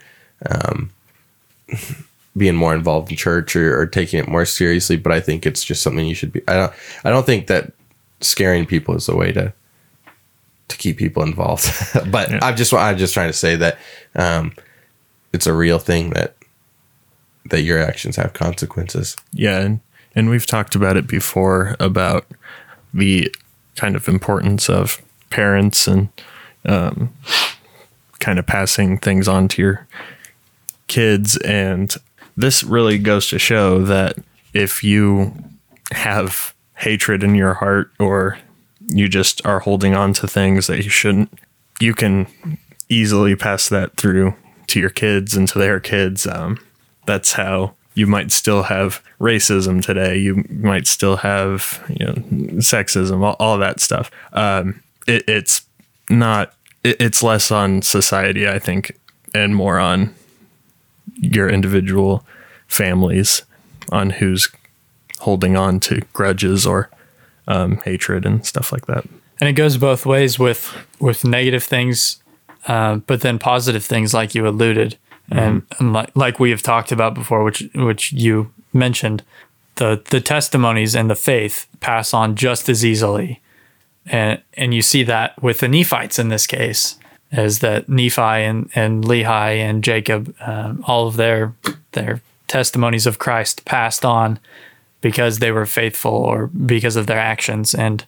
um, 0.49 0.91
being 2.37 2.55
more 2.55 2.75
involved 2.75 3.11
in 3.11 3.17
church 3.17 3.55
or, 3.55 3.79
or, 3.79 3.85
taking 3.85 4.19
it 4.19 4.27
more 4.27 4.45
seriously. 4.45 4.97
But 4.97 5.13
I 5.13 5.21
think 5.21 5.45
it's 5.45 5.63
just 5.63 5.81
something 5.81 6.05
you 6.05 6.15
should 6.15 6.33
be. 6.33 6.41
I 6.47 6.55
don't. 6.55 6.73
I 7.03 7.09
don't 7.09 7.25
think 7.25 7.47
that 7.47 7.71
scaring 8.21 8.65
people 8.65 8.95
is 8.95 9.05
the 9.05 9.15
way 9.15 9.31
to 9.31 9.53
to 10.67 10.77
keep 10.77 10.97
people 10.97 11.23
involved. 11.23 11.65
but 12.11 12.29
yeah. 12.31 12.39
I'm 12.41 12.55
just 12.55 12.73
I'm 12.73 12.97
just 12.97 13.13
trying 13.13 13.29
to 13.29 13.37
say 13.37 13.55
that 13.55 13.77
um, 14.15 14.53
it's 15.33 15.47
a 15.47 15.53
real 15.53 15.79
thing 15.79 16.11
that 16.11 16.35
that 17.49 17.61
your 17.61 17.79
actions 17.79 18.15
have 18.15 18.33
consequences. 18.33 19.15
Yeah, 19.31 19.59
and 19.59 19.79
and 20.15 20.29
we've 20.29 20.45
talked 20.45 20.75
about 20.75 20.97
it 20.97 21.07
before 21.07 21.75
about 21.79 22.25
the 22.93 23.33
kind 23.75 23.95
of 23.95 24.07
importance 24.07 24.69
of 24.69 25.01
parents 25.29 25.87
and 25.87 26.09
um, 26.65 27.13
kind 28.19 28.39
of 28.39 28.47
passing 28.47 28.97
things 28.97 29.27
on 29.27 29.47
to 29.49 29.61
your 29.61 29.87
kids. 30.87 31.37
And 31.37 31.95
this 32.35 32.63
really 32.63 32.97
goes 32.97 33.29
to 33.29 33.39
show 33.39 33.81
that 33.83 34.17
if 34.53 34.83
you 34.83 35.33
have 35.91 36.53
hatred 36.75 37.23
in 37.23 37.35
your 37.35 37.53
heart 37.55 37.91
or 37.99 38.37
you 38.87 39.07
just 39.07 39.45
are 39.45 39.59
holding 39.59 39.95
on 39.95 40.13
to 40.13 40.27
things 40.27 40.67
that 40.67 40.83
you 40.83 40.89
shouldn't, 40.89 41.31
you 41.79 41.93
can 41.93 42.27
easily 42.89 43.35
pass 43.35 43.69
that 43.69 43.95
through 43.97 44.35
to 44.67 44.79
your 44.79 44.89
kids 44.89 45.35
and 45.35 45.47
to 45.47 45.59
their 45.59 45.79
kids. 45.79 46.27
Um, 46.27 46.59
that's 47.05 47.33
how 47.33 47.73
you 47.93 48.07
might 48.07 48.31
still 48.31 48.63
have 48.63 49.01
racism 49.19 49.83
today. 49.83 50.17
You 50.17 50.43
might 50.49 50.87
still 50.87 51.17
have 51.17 51.83
you 51.89 52.05
know 52.05 52.13
sexism, 52.61 53.23
all, 53.23 53.35
all 53.39 53.57
that 53.57 53.79
stuff. 53.79 54.11
Um, 54.33 54.81
it, 55.07 55.23
it's 55.27 55.65
not 56.09 56.53
it's 56.83 57.23
less 57.23 57.51
on 57.51 57.81
society 57.81 58.47
i 58.47 58.59
think 58.59 58.97
and 59.33 59.55
more 59.55 59.79
on 59.79 60.13
your 61.15 61.49
individual 61.49 62.25
families 62.67 63.43
on 63.91 64.09
who's 64.09 64.49
holding 65.19 65.55
on 65.55 65.79
to 65.79 66.01
grudges 66.13 66.65
or 66.65 66.89
um, 67.47 67.77
hatred 67.77 68.25
and 68.25 68.45
stuff 68.45 68.71
like 68.71 68.85
that. 68.87 69.05
And 69.39 69.49
it 69.49 69.53
goes 69.53 69.77
both 69.77 70.05
ways 70.05 70.39
with 70.39 70.75
with 70.99 71.25
negative 71.25 71.63
things 71.63 72.21
uh, 72.67 72.95
but 72.95 73.21
then 73.21 73.37
positive 73.37 73.85
things 73.85 74.13
like 74.13 74.33
you 74.33 74.47
alluded 74.47 74.97
mm-hmm. 75.29 75.37
and, 75.37 75.63
and 75.79 75.93
like, 75.93 76.15
like 76.15 76.39
we 76.39 76.49
have 76.49 76.61
talked 76.61 76.91
about 76.91 77.13
before 77.13 77.43
which 77.43 77.63
which 77.75 78.11
you 78.11 78.51
mentioned 78.73 79.23
the 79.75 80.01
the 80.09 80.21
testimonies 80.21 80.95
and 80.95 81.09
the 81.09 81.15
faith 81.15 81.67
pass 81.79 82.13
on 82.13 82.35
just 82.35 82.69
as 82.69 82.83
easily. 82.83 83.41
And 84.07 84.41
and 84.55 84.73
you 84.73 84.81
see 84.81 85.03
that 85.03 85.41
with 85.41 85.59
the 85.59 85.67
Nephites 85.67 86.19
in 86.19 86.29
this 86.29 86.47
case, 86.47 86.97
as 87.31 87.59
that 87.59 87.89
Nephi 87.89 88.21
and 88.21 88.69
and 88.75 89.03
Lehi 89.03 89.57
and 89.57 89.83
Jacob, 89.83 90.35
um, 90.41 90.83
all 90.87 91.07
of 91.07 91.15
their 91.17 91.53
their 91.91 92.21
testimonies 92.47 93.07
of 93.07 93.17
Christ 93.19 93.65
passed 93.65 94.05
on 94.05 94.39
because 95.01 95.39
they 95.39 95.51
were 95.51 95.65
faithful 95.65 96.13
or 96.13 96.47
because 96.47 96.95
of 96.95 97.07
their 97.07 97.19
actions. 97.19 97.73
And 97.75 98.05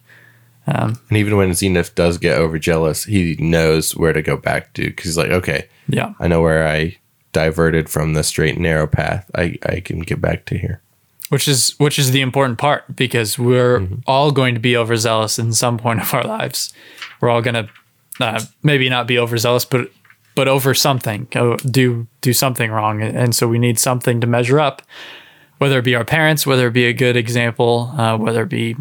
And 0.66 0.98
even 1.12 1.36
when 1.36 1.50
Zeniff 1.50 1.94
does 1.94 2.18
get 2.18 2.38
overjealous, 2.38 3.04
he 3.04 3.36
knows 3.38 3.96
where 3.96 4.12
to 4.12 4.22
go 4.22 4.36
back 4.36 4.72
to 4.74 4.84
because 4.84 5.04
he's 5.06 5.16
like, 5.16 5.30
okay, 5.30 5.66
yeah, 5.88 6.12
I 6.20 6.28
know 6.28 6.42
where 6.42 6.66
I 6.68 6.98
diverted 7.32 7.88
from 7.88 8.14
the 8.14 8.22
straight 8.22 8.54
and 8.54 8.62
narrow 8.62 8.86
path. 8.86 9.30
I, 9.34 9.58
I 9.64 9.80
can 9.80 10.00
get 10.00 10.20
back 10.20 10.44
to 10.46 10.58
here. 10.58 10.80
which 11.30 11.46
is 11.48 11.74
which 11.78 11.98
is 11.98 12.10
the 12.10 12.20
important 12.20 12.58
part 12.58 12.96
because 12.96 13.38
we're 13.38 13.86
all 14.06 14.30
going 14.30 14.54
to 14.54 14.60
be 14.60 14.76
overzealous 14.76 15.38
in 15.38 15.52
some 15.52 15.78
point 15.78 16.00
of 16.00 16.12
our 16.14 16.24
lives. 16.24 16.72
We're 17.20 17.30
all 17.30 17.42
going 17.42 17.54
to 17.54 17.68
uh, 18.20 18.40
maybe 18.62 18.88
not 18.88 19.06
be 19.06 19.18
overzealous, 19.18 19.64
but 19.64 19.90
but 20.34 20.46
over 20.46 20.72
something, 20.72 21.26
go 21.30 21.56
do 21.56 22.06
do 22.20 22.32
something 22.32 22.70
wrong, 22.70 23.02
and 23.02 23.34
so 23.34 23.48
we 23.48 23.58
need 23.58 23.78
something 23.78 24.20
to 24.20 24.26
measure 24.26 24.60
up. 24.60 24.82
Whether 25.58 25.80
it 25.80 25.84
be 25.84 25.96
our 25.96 26.04
parents, 26.04 26.46
whether 26.46 26.68
it 26.68 26.72
be 26.72 26.84
a 26.84 26.92
good 26.92 27.16
example, 27.16 27.92
uh, 27.96 28.16
whether 28.16 28.42
it 28.42 28.48
be 28.48 28.76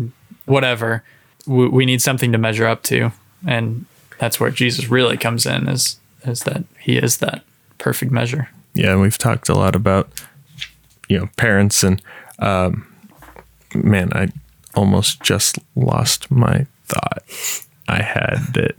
whatever, 0.46 1.04
we, 1.48 1.68
we 1.68 1.86
need 1.86 2.02
something 2.02 2.32
to 2.32 2.38
measure 2.38 2.68
up 2.68 2.84
to, 2.84 3.12
and 3.48 3.86
that's 4.20 4.40
where 4.40 4.52
Jesus 4.52 4.88
really 4.90 5.18
comes 5.18 5.46
in. 5.46 5.68
Is 5.68 6.00
is 6.26 6.42
that 6.42 6.64
he 6.80 6.98
is 6.98 7.18
that 7.18 7.44
perfect 7.80 8.12
measure. 8.12 8.50
Yeah, 8.76 8.96
we've 8.96 9.18
talked 9.18 9.50
a 9.50 9.56
lot 9.56 9.76
about 9.76 10.10
you 11.10 11.18
know 11.18 11.30
parents 11.38 11.84
and 11.84 12.02
um, 12.40 12.88
man, 13.74 14.12
I 14.14 14.30
almost 14.76 15.22
just 15.22 15.60
lost 15.76 16.30
my 16.30 16.68
thought. 16.86 17.24
I 17.88 18.02
had 18.04 18.56
it. 18.56 18.78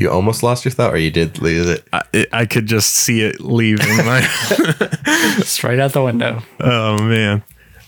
You 0.00 0.10
almost 0.10 0.42
lost 0.42 0.64
your 0.64 0.72
thought, 0.72 0.94
or 0.94 0.96
you 0.96 1.10
did 1.10 1.42
lose 1.42 1.68
it. 1.68 1.86
I, 1.92 2.02
it, 2.14 2.28
I 2.32 2.46
could 2.46 2.64
just 2.64 2.94
see 2.94 3.20
it 3.20 3.38
leaving 3.38 3.98
my. 3.98 4.22
Straight 5.42 5.78
out 5.78 5.92
the 5.92 6.02
window. 6.02 6.42
oh 6.58 6.96
man, 7.02 7.42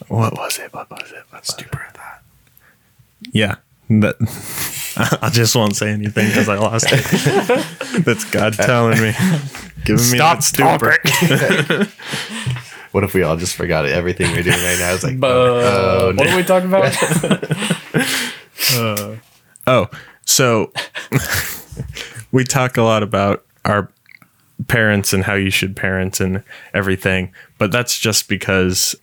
what 0.09 0.35
was 0.37 0.59
it? 0.59 0.75
What 0.75 0.91
was 0.91 1.11
it? 1.11 1.25
What 1.31 1.47
Stupid 1.47 1.81
thought. 1.95 2.23
Yeah, 3.33 3.55
that. 3.89 4.17
I 5.23 5.31
just 5.31 5.57
won't 5.57 5.75
say 5.75 5.89
anything 5.89 6.29
because 6.29 6.51
I 6.51 6.59
lost 6.59 6.85
it. 6.91 8.05
That's 8.05 8.25
God 8.31 8.53
telling 8.53 9.01
me, 9.01 9.15
giving 9.87 10.11
me 10.11 10.19
that 10.19 10.43
stupor. 10.43 10.99
What 12.91 13.05
if 13.05 13.15
we 13.15 13.23
all 13.23 13.39
just 13.39 13.57
forgot 13.57 13.87
it? 13.87 13.93
Everything 13.93 14.31
we're 14.33 14.43
doing 14.43 14.63
right 14.63 14.79
now 14.79 14.93
is 14.93 15.03
like, 15.03 15.15
Uh, 15.15 15.27
oh, 15.27 16.13
what 16.15 16.29
are 16.29 16.37
we 16.37 16.43
talking 16.43 16.69
about? 16.69 16.95
Oh, 19.67 19.89
so 20.27 20.73
we 22.33 22.45
talk 22.45 22.77
a 22.77 22.83
lot 22.83 23.03
about 23.03 23.45
our 23.65 23.91
parents 24.69 25.13
and 25.13 25.25
how 25.25 25.35
you 25.35 25.51
should 25.51 25.77
parent 25.77 26.21
and 26.21 26.43
everything, 26.75 27.33
but 27.59 27.71
that's 27.71 27.99
just 27.99 28.29
because 28.29 28.97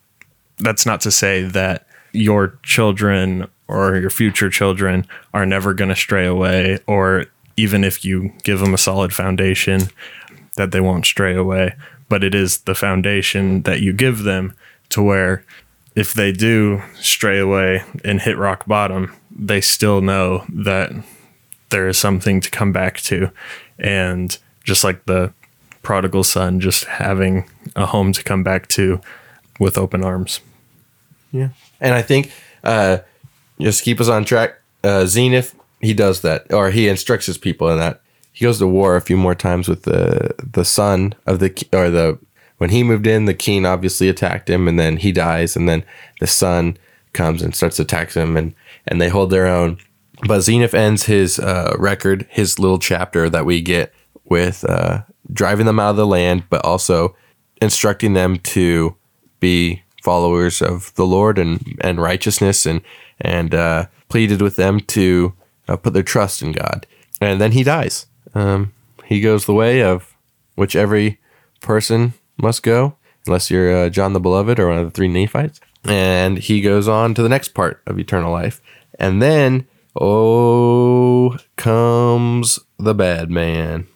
that's 0.57 0.85
not 0.85 1.01
to 1.01 1.11
say 1.11 1.43
that 1.43 1.87
your 2.11 2.57
children 2.63 3.47
or 3.67 3.95
your 3.95 4.09
future 4.09 4.49
children 4.49 5.05
are 5.33 5.45
never 5.45 5.73
going 5.73 5.89
to 5.89 5.95
stray 5.95 6.25
away, 6.25 6.79
or 6.87 7.25
even 7.55 7.83
if 7.83 8.03
you 8.03 8.33
give 8.43 8.59
them 8.59 8.73
a 8.73 8.77
solid 8.77 9.13
foundation, 9.13 9.83
that 10.55 10.71
they 10.71 10.81
won't 10.81 11.05
stray 11.05 11.35
away. 11.35 11.75
But 12.09 12.23
it 12.23 12.33
is 12.33 12.59
the 12.61 12.73
foundation 12.73 13.61
that 13.63 13.81
you 13.81 13.93
give 13.93 14.23
them 14.23 14.55
to 14.89 15.03
where 15.03 15.45
if 15.95 16.13
they 16.13 16.31
do 16.31 16.81
stray 16.95 17.37
away 17.39 17.83
and 18.03 18.21
hit 18.21 18.37
rock 18.37 18.65
bottom, 18.65 19.13
they 19.29 19.61
still 19.61 20.01
know 20.01 20.45
that 20.49 20.91
there 21.69 21.87
is 21.87 21.97
something 21.97 22.41
to 22.41 22.49
come 22.49 22.71
back 22.71 22.97
to. 23.01 23.31
And 23.77 24.37
just 24.63 24.83
like 24.83 25.05
the 25.05 25.33
prodigal 25.81 26.23
son, 26.23 26.59
just 26.59 26.85
having 26.85 27.49
a 27.75 27.85
home 27.85 28.11
to 28.13 28.23
come 28.23 28.43
back 28.43 28.67
to 28.69 29.01
with 29.59 29.77
open 29.77 30.03
arms. 30.03 30.41
Yeah. 31.31 31.49
And 31.79 31.93
I 31.93 32.01
think 32.01 32.31
uh 32.63 32.99
just 33.59 33.83
keep 33.83 33.99
us 33.99 34.09
on 34.09 34.25
track. 34.25 34.59
Uh 34.83 35.05
Zeniff, 35.05 35.53
he 35.79 35.93
does 35.93 36.21
that 36.21 36.51
or 36.51 36.71
he 36.71 36.87
instructs 36.87 37.25
his 37.25 37.37
people 37.37 37.69
in 37.69 37.79
that. 37.79 38.01
He 38.31 38.45
goes 38.45 38.59
to 38.59 38.67
war 38.67 38.95
a 38.95 39.01
few 39.01 39.17
more 39.17 39.35
times 39.35 39.67
with 39.67 39.83
the 39.83 40.33
the 40.53 40.65
son 40.65 41.13
of 41.25 41.39
the 41.39 41.49
or 41.73 41.89
the 41.89 42.19
when 42.57 42.69
he 42.69 42.83
moved 42.83 43.07
in, 43.07 43.25
the 43.25 43.33
king 43.33 43.65
obviously 43.65 44.09
attacked 44.09 44.49
him 44.49 44.67
and 44.67 44.77
then 44.77 44.97
he 44.97 45.11
dies 45.11 45.55
and 45.55 45.67
then 45.67 45.83
the 46.19 46.27
son 46.27 46.77
comes 47.13 47.41
and 47.41 47.55
starts 47.55 47.77
to 47.77 47.83
attack 47.83 48.11
him 48.11 48.35
and 48.37 48.53
and 48.87 49.01
they 49.01 49.09
hold 49.09 49.29
their 49.29 49.47
own. 49.47 49.77
But 50.27 50.39
Zeniff 50.39 50.73
ends 50.73 51.03
his 51.05 51.39
uh 51.39 51.75
record, 51.77 52.27
his 52.29 52.59
little 52.59 52.79
chapter 52.79 53.29
that 53.29 53.45
we 53.45 53.61
get 53.61 53.93
with 54.25 54.63
uh 54.67 55.03
driving 55.31 55.65
them 55.65 55.79
out 55.79 55.91
of 55.91 55.97
the 55.97 56.07
land, 56.07 56.43
but 56.49 56.65
also 56.65 57.15
instructing 57.61 58.13
them 58.13 58.37
to 58.37 58.95
be 59.39 59.83
followers 60.03 60.61
of 60.61 60.93
the 60.95 61.05
Lord 61.05 61.37
and 61.37 61.77
and 61.81 62.01
righteousness 62.01 62.65
and 62.65 62.81
and 63.21 63.53
uh, 63.53 63.85
pleaded 64.07 64.41
with 64.41 64.55
them 64.55 64.79
to 64.79 65.33
uh, 65.67 65.75
put 65.75 65.93
their 65.93 66.03
trust 66.03 66.41
in 66.41 66.51
God. 66.51 66.87
And 67.21 67.39
then 67.41 67.51
he 67.51 67.63
dies. 67.63 68.07
Um, 68.33 68.73
he 69.05 69.21
goes 69.21 69.45
the 69.45 69.53
way 69.53 69.83
of 69.83 70.15
which 70.55 70.75
every 70.75 71.19
person 71.61 72.13
must 72.41 72.63
go, 72.63 72.95
unless 73.27 73.51
you're 73.51 73.75
uh, 73.75 73.89
John 73.89 74.13
the 74.13 74.19
Beloved 74.19 74.59
or 74.59 74.69
one 74.69 74.77
of 74.77 74.85
the 74.85 74.91
three 74.91 75.07
Nephites. 75.07 75.59
And 75.83 76.37
he 76.37 76.61
goes 76.61 76.87
on 76.87 77.13
to 77.15 77.23
the 77.23 77.29
next 77.29 77.49
part 77.49 77.81
of 77.85 77.99
eternal 77.99 78.31
life. 78.31 78.61
And 78.97 79.21
then, 79.21 79.67
oh, 79.95 81.37
comes 81.55 82.59
the 82.77 82.93
bad 82.93 83.29
man. 83.29 83.87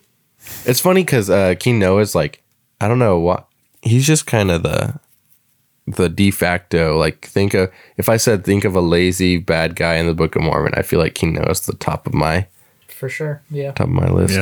It's 0.66 0.80
funny 0.80 1.04
because 1.04 1.30
uh, 1.30 1.56
King 1.60 1.80
Noah's 1.80 2.16
like, 2.16 2.42
I 2.82 2.88
don't 2.88 3.00
know 3.00 3.18
what 3.20 3.48
he's 3.82 4.08
just 4.08 4.26
kind 4.26 4.50
of 4.50 4.64
the 4.64 4.98
the 5.86 6.08
de 6.08 6.32
facto 6.32 6.98
like 6.98 7.26
think 7.26 7.54
of 7.54 7.70
if 7.98 8.08
I 8.08 8.16
said 8.16 8.46
think 8.46 8.64
of 8.64 8.74
a 8.76 8.80
lazy 8.82 9.38
bad 9.38 9.76
guy 9.76 9.96
in 9.96 10.08
the 10.08 10.14
Book 10.14 10.36
of 10.36 10.42
Mormon, 10.42 10.74
I 10.76 10.82
feel 10.82 11.00
like 11.00 11.14
King 11.16 11.34
Noah's 11.34 11.62
the 11.66 11.74
top 11.76 12.08
of 12.08 12.14
my 12.14 12.48
For 12.88 13.10
sure. 13.10 13.42
Yeah. 13.50 13.72
top 13.74 13.88
of 13.88 13.94
my 13.94 14.08
list. 14.10 14.34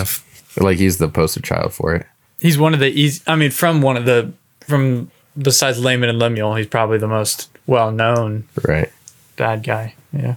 Yeah. 0.58 0.64
Like 0.64 0.78
he's 0.78 0.98
the 0.98 1.10
poster 1.10 1.42
child 1.42 1.74
for 1.74 1.96
it. 1.96 2.06
He's 2.40 2.58
one 2.58 2.74
of 2.74 2.80
the 2.80 2.88
easy. 2.90 3.22
I 3.28 3.36
mean, 3.36 3.52
from 3.52 3.82
one 3.82 3.98
of 3.98 4.06
the 4.06 4.32
from 4.62 5.10
besides 5.38 5.80
Laman 5.80 6.10
and 6.10 6.20
Lemuel, 6.20 6.56
he's 6.56 6.68
probably 6.68 6.98
the 7.00 7.08
most 7.08 7.50
well 7.68 7.92
known 7.92 8.48
Right. 8.64 8.92
bad 9.36 9.64
guy. 9.64 9.96
Yeah. 10.14 10.36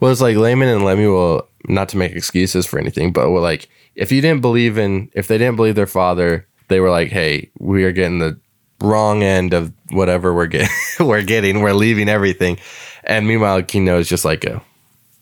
Well, 0.00 0.10
it's 0.12 0.20
like 0.20 0.36
Laman 0.36 0.68
and 0.68 0.84
Lemuel, 0.84 1.46
not 1.68 1.88
to 1.90 1.96
make 1.96 2.12
excuses 2.12 2.66
for 2.66 2.78
anything, 2.78 3.12
but 3.12 3.30
well, 3.30 3.42
like 3.42 3.68
if 3.94 4.10
you 4.12 4.20
didn't 4.20 4.40
believe 4.40 4.78
in, 4.78 5.10
if 5.14 5.28
they 5.28 5.38
didn't 5.38 5.56
believe 5.56 5.74
their 5.74 5.86
father, 5.86 6.46
they 6.68 6.80
were 6.80 6.90
like, 6.90 7.08
"Hey, 7.08 7.50
we 7.58 7.84
are 7.84 7.92
getting 7.92 8.18
the 8.18 8.38
wrong 8.80 9.22
end 9.22 9.52
of 9.52 9.72
whatever 9.90 10.34
we're 10.34 10.46
getting. 10.46 10.68
we're 11.06 11.22
getting. 11.22 11.60
We're 11.60 11.72
leaving 11.74 12.08
everything." 12.08 12.58
And 13.04 13.26
meanwhile, 13.26 13.62
King 13.62 13.84
Noah 13.84 13.98
is 13.98 14.08
just 14.08 14.24
like 14.24 14.44
a, 14.44 14.62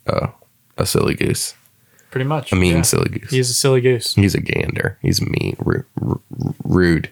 a, 0.07 0.29
a 0.79 0.87
silly 0.87 1.15
goose, 1.15 1.55
Pretty 2.11 2.27
much. 2.27 2.53
a 2.53 2.57
mean 2.57 2.77
yeah. 2.77 2.83
silly 2.83 3.09
goose. 3.09 3.31
He's 3.31 3.51
a 3.51 3.55
silly 3.55 3.81
goose. 3.81 4.15
He's 4.15 4.35
a 4.35 4.41
gander. 4.41 4.99
He's 5.03 5.21
mean, 5.21 5.57
ru- 5.59 5.85
ru- 6.01 6.23
rude. 6.65 7.11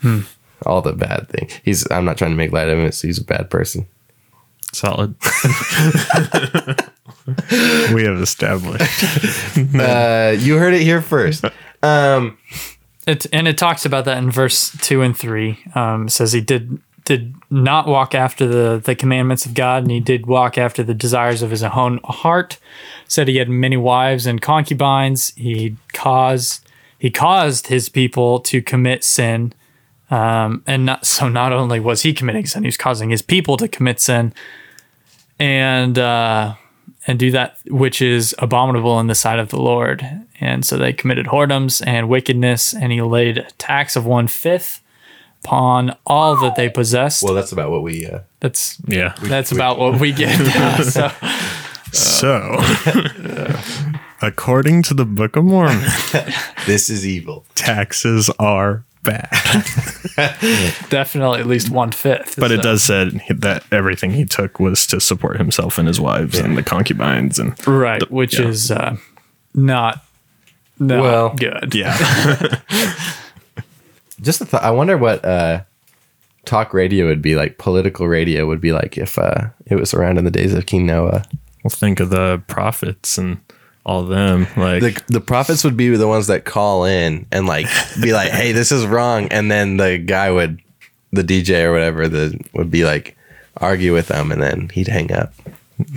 Hmm. 0.00 0.20
All 0.64 0.80
the 0.82 0.92
bad 0.92 1.28
thing. 1.28 1.48
He's. 1.64 1.90
I'm 1.90 2.04
not 2.04 2.16
trying 2.18 2.30
to 2.30 2.36
make 2.36 2.52
light 2.52 2.68
of 2.68 2.78
him. 2.78 2.84
He's 2.84 3.18
a 3.18 3.24
bad 3.24 3.50
person. 3.50 3.86
Solid. 4.72 5.14
we 7.92 8.04
have 8.04 8.20
established. 8.20 9.04
Uh, 9.74 10.34
you 10.38 10.56
heard 10.56 10.74
it 10.74 10.82
here 10.82 11.00
first. 11.02 11.44
Um, 11.82 12.38
It 13.06 13.26
and 13.32 13.48
it 13.48 13.58
talks 13.58 13.84
about 13.84 14.04
that 14.04 14.18
in 14.18 14.30
verse 14.30 14.70
two 14.80 15.02
and 15.02 15.16
three. 15.16 15.58
Um, 15.74 16.06
it 16.06 16.10
says 16.10 16.32
he 16.32 16.40
did 16.40 16.80
did 17.04 17.34
not 17.50 17.86
walk 17.88 18.14
after 18.14 18.46
the 18.46 18.80
the 18.82 18.94
commandments 18.94 19.44
of 19.44 19.54
God, 19.54 19.82
and 19.82 19.90
he 19.90 20.00
did 20.00 20.26
walk 20.26 20.56
after 20.56 20.82
the 20.84 20.94
desires 20.94 21.42
of 21.42 21.50
his 21.50 21.62
own 21.64 21.98
heart. 22.04 22.58
Said 23.08 23.28
he 23.28 23.38
had 23.38 23.48
many 23.48 23.76
wives 23.76 24.24
and 24.26 24.40
concubines. 24.40 25.34
He 25.34 25.76
caused 25.92 26.64
he 26.98 27.10
caused 27.10 27.66
his 27.66 27.88
people 27.88 28.38
to 28.40 28.62
commit 28.62 29.02
sin. 29.02 29.52
Um, 30.10 30.62
and 30.66 30.86
not 30.86 31.04
so 31.06 31.28
not 31.28 31.52
only 31.52 31.80
was 31.80 32.02
he 32.02 32.12
committing 32.12 32.46
sin, 32.46 32.62
he 32.62 32.68
was 32.68 32.76
causing 32.76 33.10
his 33.10 33.22
people 33.22 33.56
to 33.56 33.66
commit 33.66 33.98
sin, 33.98 34.32
and 35.38 35.98
uh, 35.98 36.54
and 37.06 37.18
do 37.18 37.30
that 37.32 37.58
which 37.68 38.00
is 38.02 38.34
abominable 38.38 38.98
in 39.00 39.06
the 39.08 39.14
sight 39.14 39.38
of 39.38 39.48
the 39.48 39.60
Lord. 39.60 40.06
And 40.40 40.64
so 40.64 40.76
they 40.76 40.92
committed 40.92 41.26
whoredoms 41.26 41.82
and 41.86 42.08
wickedness, 42.08 42.74
and 42.74 42.90
he 42.92 43.00
laid 43.02 43.38
a 43.38 43.50
tax 43.58 43.94
of 43.96 44.04
one 44.06 44.26
fifth 44.28 44.80
upon 45.44 45.96
all 46.06 46.36
that 46.40 46.56
they 46.56 46.68
possessed. 46.68 47.22
well, 47.22 47.34
that's 47.34 47.52
about 47.52 47.70
what 47.70 47.82
we. 47.82 48.06
Uh, 48.06 48.20
that's 48.40 48.78
Yeah. 48.86 49.14
that's 49.22 49.52
about 49.52 49.78
what 49.78 50.00
we 50.00 50.12
get. 50.12 50.36
so 50.84 51.10
So, 51.92 52.58
according 54.22 54.82
to 54.84 54.94
the 54.94 55.04
Book 55.04 55.36
of 55.36 55.44
Mormon, 55.44 55.80
this 56.66 56.88
is 56.88 57.06
evil. 57.06 57.44
taxes 57.54 58.30
are 58.38 58.84
bad. 59.02 59.28
definitely 60.88 61.40
at 61.40 61.46
least 61.46 61.70
one 61.70 61.92
fifth. 61.92 62.36
But 62.36 62.52
it 62.52 62.62
does 62.62 62.82
say 62.82 63.10
that 63.30 63.64
everything 63.72 64.12
he 64.12 64.24
took 64.24 64.60
was 64.60 64.86
to 64.88 65.00
support 65.00 65.38
himself 65.38 65.78
and 65.78 65.88
his 65.88 66.00
wives 66.00 66.38
and 66.38 66.56
the 66.56 66.62
concubines 66.62 67.38
and 67.38 67.54
right, 67.66 68.08
which 68.10 68.38
yeah. 68.38 68.46
is 68.46 68.70
uh, 68.70 68.96
not 69.54 70.04
not 70.78 71.02
Well, 71.02 71.34
good. 71.34 71.74
yeah. 71.74 71.96
Just 74.20 74.40
a 74.40 74.44
thought. 74.44 74.62
I 74.62 74.70
wonder 74.70 74.96
what 74.96 75.24
uh, 75.24 75.62
talk 76.44 76.72
radio 76.72 77.06
would 77.06 77.22
be 77.22 77.34
like 77.34 77.58
political 77.58 78.06
radio 78.06 78.46
would 78.46 78.60
be 78.60 78.72
like 78.72 78.96
if 78.96 79.18
uh, 79.18 79.48
it 79.66 79.76
was 79.76 79.94
around 79.94 80.18
in 80.18 80.24
the 80.24 80.30
days 80.30 80.54
of 80.54 80.66
King 80.66 80.86
Noah. 80.86 81.24
Well, 81.64 81.70
think 81.70 82.00
of 82.00 82.10
the 82.10 82.42
prophets 82.46 83.18
and 83.18 83.40
all 83.84 84.00
of 84.00 84.08
them. 84.08 84.46
Like, 84.56 84.82
The 84.82 85.02
the 85.14 85.20
prophets 85.20 85.64
would 85.64 85.76
be 85.76 85.88
the 85.96 86.06
ones 86.08 86.26
that 86.28 86.44
call 86.44 86.84
in 86.84 87.26
and 87.32 87.46
like 87.46 87.66
be 88.02 88.12
like, 88.12 88.30
"Hey, 88.40 88.52
this 88.52 88.70
is 88.72 88.86
wrong," 88.86 89.28
and 89.28 89.50
then 89.50 89.76
the 89.76 89.98
guy 89.98 90.30
would, 90.30 90.60
the 91.12 91.22
DJ 91.24 91.64
or 91.64 91.72
whatever, 91.72 92.08
the 92.08 92.38
would 92.54 92.70
be 92.70 92.84
like 92.84 93.16
argue 93.58 93.92
with 93.92 94.08
them, 94.08 94.30
and 94.32 94.42
then 94.42 94.68
he'd 94.72 94.88
hang 94.88 95.12
up, 95.12 95.32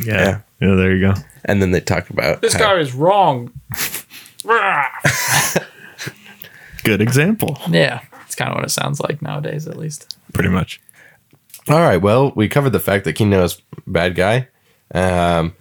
yeah, 0.03 0.41
yeah, 0.59 0.75
there 0.75 0.95
you 0.95 1.01
go. 1.13 1.13
and 1.45 1.61
then 1.61 1.71
they 1.71 1.79
talk 1.79 2.09
about 2.09 2.41
This 2.41 2.53
how- 2.53 2.59
guy 2.59 2.79
is 2.79 2.93
wrong. 2.93 3.51
Good 6.83 7.01
example, 7.01 7.57
yeah, 7.69 8.01
it's 8.25 8.35
kind 8.35 8.51
of 8.51 8.55
what 8.57 8.65
it 8.65 8.69
sounds 8.69 8.99
like 8.99 9.21
nowadays, 9.21 9.67
at 9.67 9.75
least. 9.77 10.15
pretty 10.33 10.49
much. 10.49 10.79
All 11.67 11.79
right. 11.79 11.97
Well, 11.97 12.31
we 12.35 12.47
covered 12.47 12.69
the 12.71 12.79
fact 12.79 13.05
that 13.05 13.13
King 13.13 13.31
Noah's 13.31 13.59
a 13.75 13.89
bad 13.89 14.13
guy. 14.13 14.49
Um, 14.93 15.55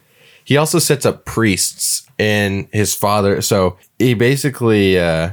he 0.44 0.58
also 0.58 0.78
sets 0.78 1.06
up 1.06 1.24
priests 1.24 2.03
in 2.18 2.68
his 2.72 2.94
father. 2.94 3.40
So 3.42 3.78
he 3.98 4.14
basically 4.14 4.98
uh, 4.98 5.32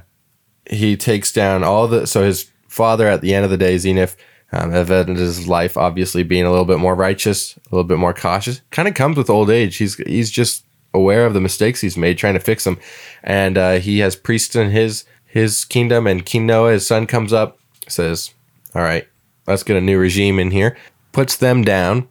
he 0.70 0.98
takes 0.98 1.32
down 1.32 1.64
all 1.64 1.88
the. 1.88 2.08
So 2.08 2.24
his 2.24 2.50
father, 2.68 3.08
at 3.08 3.22
the 3.22 3.34
end 3.34 3.46
of 3.46 3.52
the 3.52 3.58
day, 3.58 3.76
Zeniff, 3.76 4.16
um, 4.52 4.74
evident 4.74 5.18
his 5.18 5.48
life, 5.48 5.78
obviously 5.78 6.24
being 6.24 6.46
a 6.46 6.50
little 6.50 6.66
bit 6.66 6.80
more 6.80 6.96
righteous, 6.96 7.58
a 7.58 7.76
little 7.76 7.88
bit 7.88 7.98
more 7.98 8.14
cautious. 8.14 8.62
Kind 8.72 8.88
of 8.88 8.94
comes 8.94 9.18
with 9.18 9.30
old 9.30 9.50
age. 9.50 9.78
He's 9.78 9.96
he's 9.96 10.32
just 10.32 10.66
aware 10.94 11.26
of 11.26 11.34
the 11.34 11.42
mistakes 11.42 11.82
he's 11.82 11.98
made, 11.98 12.18
trying 12.18 12.34
to 12.34 12.40
fix 12.40 12.64
them, 12.64 12.78
and 13.24 13.58
uh, 13.58 13.74
he 13.74 14.00
has 14.00 14.16
priests 14.16 14.56
in 14.56 14.72
his 14.72 15.06
his 15.26 15.66
kingdom. 15.66 16.08
And 16.08 16.26
King 16.26 16.46
Noah, 16.46 16.74
his 16.74 16.88
son, 16.88 17.08
comes 17.08 17.32
up, 17.32 17.60
says, 17.88 18.34
"All 18.76 18.82
right, 18.82 19.08
let's 19.48 19.64
get 19.64 19.78
a 19.78 19.82
new 19.82 19.98
regime 19.98 20.40
in 20.40 20.52
here." 20.52 20.78
Puts 21.12 21.36
them 21.36 21.64
down, 21.64 22.08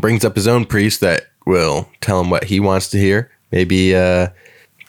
brings 0.00 0.24
up 0.24 0.34
his 0.34 0.48
own 0.48 0.64
priest 0.64 1.00
that 1.00 1.26
will 1.46 1.88
tell 2.00 2.20
him 2.20 2.30
what 2.30 2.44
he 2.44 2.58
wants 2.60 2.88
to 2.90 2.98
hear. 2.98 3.30
Maybe 3.52 3.94
uh, 3.94 4.28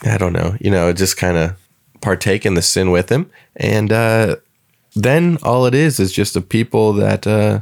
I 0.03 0.17
don't 0.17 0.33
know, 0.33 0.57
you 0.59 0.71
know, 0.71 0.91
just 0.93 1.17
kind 1.17 1.37
of 1.37 1.57
partake 2.01 2.45
in 2.45 2.55
the 2.55 2.61
sin 2.61 2.91
with 2.91 3.09
him, 3.09 3.29
and 3.55 3.91
uh, 3.91 4.37
then 4.95 5.37
all 5.43 5.65
it 5.65 5.75
is 5.75 5.99
is 5.99 6.11
just 6.11 6.35
a 6.35 6.41
people 6.41 6.93
that 6.93 7.27
uh, 7.27 7.59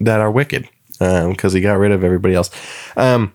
that 0.00 0.20
are 0.20 0.30
wicked 0.30 0.68
because 0.98 1.52
he 1.52 1.60
got 1.60 1.78
rid 1.78 1.92
of 1.92 2.04
everybody 2.04 2.34
else. 2.34 2.50
Um, 2.96 3.32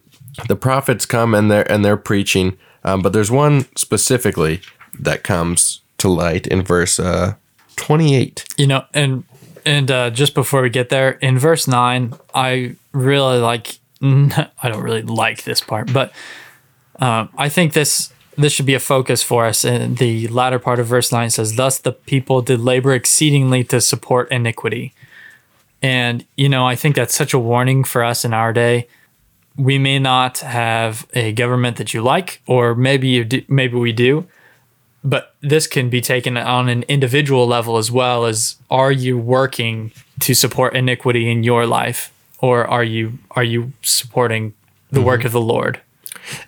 the 0.48 0.56
prophets 0.56 1.06
come 1.06 1.34
and 1.34 1.50
they're 1.50 1.70
and 1.72 1.84
they're 1.84 1.98
preaching, 1.98 2.58
um, 2.84 3.02
but 3.02 3.14
there's 3.14 3.32
one 3.32 3.66
specifically 3.76 4.62
that 5.00 5.24
comes 5.24 5.82
to 5.98 6.10
light 6.10 6.48
in 6.48 6.62
verse 6.62 7.00
uh, 7.00 7.36
28. 7.78 8.46
You 8.58 8.68
know, 8.68 8.86
and 8.94 9.24
and 9.66 9.90
uh, 9.90 10.10
just 10.10 10.36
before 10.36 10.62
we 10.62 10.70
get 10.70 10.90
there, 10.90 11.12
in 11.12 11.40
verse 11.40 11.68
nine, 11.68 12.14
I 12.34 12.76
really 12.92 13.40
like. 13.40 13.80
I 14.02 14.70
don't 14.70 14.84
really 14.84 15.02
like 15.02 15.46
this 15.46 15.62
part, 15.62 15.92
but 15.92 16.12
um, 17.00 17.30
I 17.38 17.50
think 17.50 17.74
this 17.74 18.12
this 18.38 18.52
should 18.52 18.66
be 18.66 18.74
a 18.74 18.80
focus 18.80 19.24
for 19.24 19.46
us. 19.46 19.64
And 19.64 19.98
the 19.98 20.28
latter 20.28 20.60
part 20.60 20.80
of 20.80 20.88
verse 20.88 21.12
nine 21.12 21.30
says, 21.30 21.56
"Thus 21.56 21.78
the 21.78 21.92
people 21.92 22.42
did 22.42 22.60
labor 22.60 22.94
exceedingly 22.94 23.64
to 23.66 23.82
support 23.82 24.32
iniquity." 24.32 24.94
And 25.82 26.26
you 26.36 26.50
know, 26.50 26.66
I 26.66 26.76
think 26.76 26.96
that's 26.96 27.16
such 27.16 27.34
a 27.34 27.40
warning 27.40 27.84
for 27.84 28.04
us 28.04 28.26
in 28.26 28.34
our 28.34 28.54
day. 28.54 28.88
We 29.58 29.78
may 29.78 30.00
not 30.00 30.40
have 30.40 31.08
a 31.14 31.32
government 31.32 31.78
that 31.78 31.94
you 31.94 32.02
like, 32.02 32.42
or 32.46 32.76
maybe 32.76 33.08
you 33.08 33.24
do, 33.24 33.42
maybe 33.48 33.78
we 33.78 33.94
do, 33.94 34.28
but 35.06 35.36
this 35.42 35.68
can 35.68 35.90
be 35.90 36.02
taken 36.02 36.36
on 36.36 36.68
an 36.68 36.84
individual 36.84 37.46
level 37.46 37.78
as 37.78 37.92
well 37.92 38.26
as 38.26 38.56
are 38.70 38.92
you 38.92 39.18
working 39.18 39.92
to 40.22 40.34
support 40.34 40.76
iniquity 40.76 41.32
in 41.32 41.44
your 41.44 41.68
life 41.68 42.12
or 42.40 42.66
are 42.66 42.84
you 42.84 43.20
are 43.32 43.44
you 43.44 43.72
supporting 43.84 44.54
the 44.92 45.02
work 45.02 45.24
of 45.24 45.32
the 45.32 45.42
lord 45.42 45.80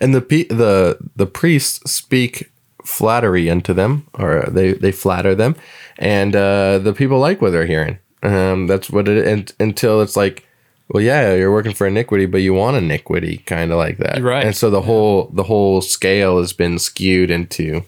And 0.00 0.14
the 0.14 0.20
pe- 0.20 0.44
the 0.48 0.98
the 1.16 1.26
priests 1.26 1.90
speak 1.90 2.50
flattery 2.84 3.50
unto 3.50 3.74
them, 3.74 4.06
or 4.14 4.46
they 4.48 4.72
they 4.72 4.92
flatter 4.92 5.34
them, 5.34 5.56
and 5.98 6.34
uh, 6.34 6.78
the 6.78 6.92
people 6.92 7.18
like 7.18 7.40
what 7.40 7.52
they're 7.52 7.66
hearing. 7.66 7.98
Um, 8.22 8.66
that's 8.66 8.90
what 8.90 9.08
it 9.08 9.26
and, 9.26 9.52
until 9.60 10.00
it's 10.00 10.16
like, 10.16 10.44
well, 10.88 11.02
yeah, 11.02 11.34
you're 11.34 11.52
working 11.52 11.74
for 11.74 11.86
iniquity, 11.86 12.26
but 12.26 12.38
you 12.38 12.54
want 12.54 12.76
iniquity, 12.76 13.38
kind 13.38 13.70
of 13.70 13.78
like 13.78 13.98
that, 13.98 14.22
Right. 14.22 14.44
And 14.44 14.56
so 14.56 14.70
the 14.70 14.82
whole 14.82 15.30
the 15.32 15.44
whole 15.44 15.80
scale 15.82 16.38
has 16.38 16.52
been 16.52 16.78
skewed 16.78 17.30
into 17.30 17.84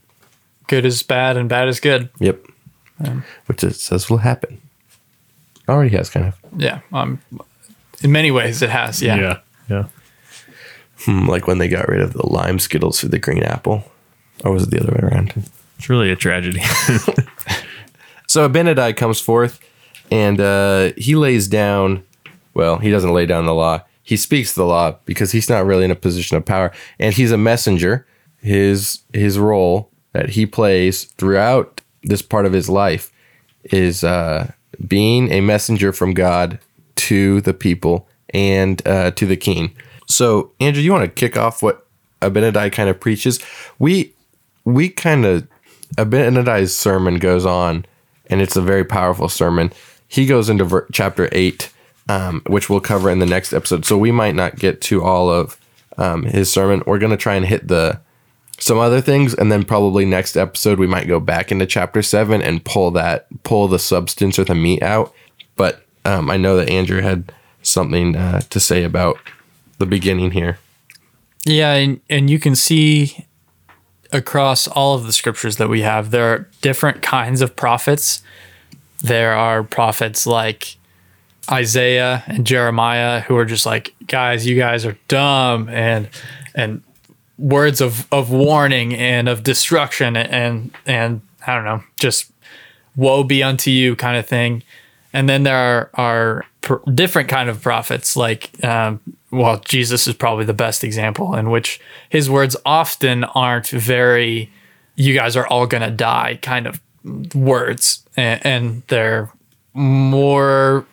good 0.69 0.85
is 0.85 1.03
bad 1.03 1.37
and 1.37 1.49
bad 1.49 1.67
is 1.67 1.81
good 1.81 2.11
yep, 2.21 2.45
which 3.47 3.65
it 3.65 3.75
says 3.75 4.09
will 4.09 4.19
happen. 4.19 4.61
Already 5.69 5.97
has 5.97 6.11
kind 6.11 6.27
of 6.27 6.39
yeah 6.57 6.81
um 6.93 7.21
in 8.03 8.13
many 8.13 8.31
ways 8.31 8.63
it 8.63 8.71
has 8.71 9.03
yeah, 9.03 9.17
yeah, 9.17 9.39
yeah. 9.69 9.85
Hmm, 11.05 11.29
like 11.29 11.47
when 11.47 11.59
they 11.59 11.69
got 11.69 11.89
rid 11.89 12.01
of 12.01 12.13
the 12.13 12.27
lime 12.27 12.59
skittles 12.59 13.01
for 13.01 13.09
the 13.09 13.19
green 13.19 13.43
apple, 13.43 13.85
or 14.45 14.53
was 14.53 14.65
it 14.65 14.71
the 14.71 14.81
other 14.81 14.93
way 14.93 15.09
around? 15.09 15.49
It's 15.79 15.89
really 15.89 16.11
a 16.11 16.17
tragedy. 16.17 16.61
So 18.31 18.49
Abinadi 18.49 18.97
comes 18.97 19.21
forth 19.21 19.59
and 20.09 20.41
uh, 20.41 20.93
he 20.97 21.17
lays 21.17 21.49
down, 21.49 22.05
well, 22.55 22.79
he 22.79 22.89
doesn't 22.89 23.13
lay 23.13 23.27
down 23.27 23.45
the 23.45 23.55
law. 23.55 23.83
He 24.05 24.17
speaks 24.17 24.55
the 24.55 24.63
law 24.63 24.99
because 25.05 25.33
he's 25.33 25.51
not 25.51 25.67
really 25.67 25.85
in 25.85 25.91
a 25.91 25.97
position 25.97 26.37
of 26.37 26.45
power. 26.45 26.71
And 27.01 27.13
he's 27.13 27.33
a 27.33 27.37
messenger. 27.37 28.07
His 28.39 29.01
his 29.13 29.37
role 29.37 29.91
that 30.13 30.29
he 30.31 30.47
plays 30.47 31.07
throughout 31.07 31.81
this 32.05 32.23
part 32.23 32.47
of 32.47 32.53
his 32.53 32.69
life 32.69 33.13
is 33.65 34.05
uh, 34.05 34.53
being 34.87 35.33
a 35.33 35.41
messenger 35.41 35.93
from 35.93 36.15
God 36.15 36.61
to 37.11 37.41
the 37.41 37.53
people 37.53 38.09
and 38.33 38.81
uh, 38.87 39.11
to 39.11 39.27
the 39.27 39.37
king. 39.37 39.75
So, 40.11 40.53
Andrew, 40.61 40.83
you 40.83 40.93
want 40.93 41.05
to 41.05 41.09
kick 41.09 41.37
off 41.37 41.63
what 41.63 41.87
Abinadi 42.21 42.73
kind 42.73 42.89
of 42.89 43.01
preaches? 43.01 43.39
We 43.79 44.13
we 44.65 44.89
kind 44.89 45.25
of 45.25 45.47
Abinadi's 45.97 46.77
sermon 46.77 47.19
goes 47.19 47.47
on, 47.47 47.87
and 48.27 48.41
it's 48.41 48.57
a 48.57 48.63
very 48.63 48.85
powerful 48.85 49.29
sermon. 49.29 49.73
He 50.09 50.27
goes 50.27 50.49
into 50.49 50.65
ver- 50.65 50.89
chapter 50.93 51.29
eight, 51.33 51.73
um, 52.09 52.43
which 52.47 52.69
we'll 52.69 52.81
cover 52.81 53.11
in 53.11 53.21
the 53.21 53.27
next 53.27 53.53
episode. 53.53 53.85
So 53.85 53.97
we 53.97 54.11
might 54.11 54.35
not 54.35 54.57
get 54.57 54.81
to 54.83 55.03
all 55.03 55.31
of 55.31 55.59
um, 55.97 56.25
his 56.25 56.53
sermon. 56.53 56.83
We're 56.87 56.99
gonna 56.99 57.17
try 57.17 57.37
and 57.37 57.47
hit 57.47 57.69
the 57.69 58.01
some 58.59 58.79
other 58.79 59.01
things, 59.01 59.35
and 59.35 59.51
then 59.51 59.65
probably 59.65 60.05
next 60.05 60.37
episode 60.37 60.79
we 60.79 60.87
might 60.87 61.09
go 61.09 61.21
back 61.21 61.51
into 61.51 61.67
chapter 61.67 62.03
seven 62.03 62.43
and 62.43 62.65
pull 62.65 62.91
that 62.93 63.27
pull 63.45 63.69
the 63.69 63.79
substance 63.79 64.39
or 64.39 64.45
the 64.45 64.55
meat 64.55 64.83
out. 64.83 65.15
But 65.57 65.87
um, 66.05 66.31
I 66.31 66.37
know 66.37 66.57
that 66.57 66.69
Andrew 66.69 67.01
had 67.01 67.33
something 67.63 68.17
uh, 68.17 68.41
to 68.41 68.61
say 68.61 68.85
about 68.85 69.19
the 69.81 69.87
beginning 69.87 70.31
here. 70.31 70.59
Yeah, 71.45 71.73
and, 71.73 72.01
and 72.09 72.31
you 72.31 72.39
can 72.39 72.55
see 72.55 73.27
across 74.13 74.69
all 74.69 74.95
of 74.95 75.05
the 75.05 75.13
scriptures 75.13 75.57
that 75.57 75.69
we 75.69 75.81
have, 75.81 76.11
there 76.11 76.33
are 76.33 76.49
different 76.61 77.03
kinds 77.03 77.41
of 77.41 77.57
prophets. 77.57 78.23
There 79.03 79.33
are 79.33 79.65
prophets 79.65 80.27
like 80.27 80.77
Isaiah 81.51 82.23
and 82.27 82.47
Jeremiah 82.47 83.21
who 83.21 83.37
are 83.37 83.45
just 83.45 83.67
like, 83.67 83.95
guys, 84.07 84.47
you 84.47 84.57
guys 84.57 84.85
are 84.85 84.97
dumb 85.09 85.69
and 85.69 86.09
and 86.55 86.83
words 87.39 87.81
of, 87.81 88.07
of 88.13 88.31
warning 88.31 88.95
and 88.95 89.29
of 89.29 89.43
destruction 89.43 90.17
and 90.17 90.77
and 90.87 91.23
I 91.47 91.55
don't 91.55 91.65
know, 91.65 91.83
just 91.99 92.31
woe 92.97 93.25
be 93.25 93.43
unto 93.43 93.71
you 93.71 93.97
kind 93.97 94.19
of 94.19 94.27
thing. 94.27 94.63
And 95.13 95.29
then 95.29 95.43
there 95.43 95.57
are, 95.57 95.91
are 95.95 96.47
different 96.95 97.29
kind 97.29 97.49
of 97.49 97.63
prophets, 97.63 98.17
like, 98.17 98.51
um, 98.63 99.01
well, 99.31 99.61
Jesus 99.61 100.07
is 100.07 100.15
probably 100.15 100.45
the 100.45 100.55
best 100.55 100.83
example, 100.83 101.35
in 101.35 101.51
which 101.51 101.81
his 102.09 102.29
words 102.29 102.57
often 102.67 103.25
aren't 103.25 103.69
very, 103.69 104.51
you 104.97 105.15
guys 105.15 105.37
are 105.37 105.47
all 105.47 105.67
going 105.67 105.83
to 105.83 105.91
die 105.91 106.39
kind 106.43 106.67
of 106.67 106.81
words. 107.35 108.05
And, 108.17 108.45
and 108.45 108.83
they're 108.89 109.31
more 109.73 110.85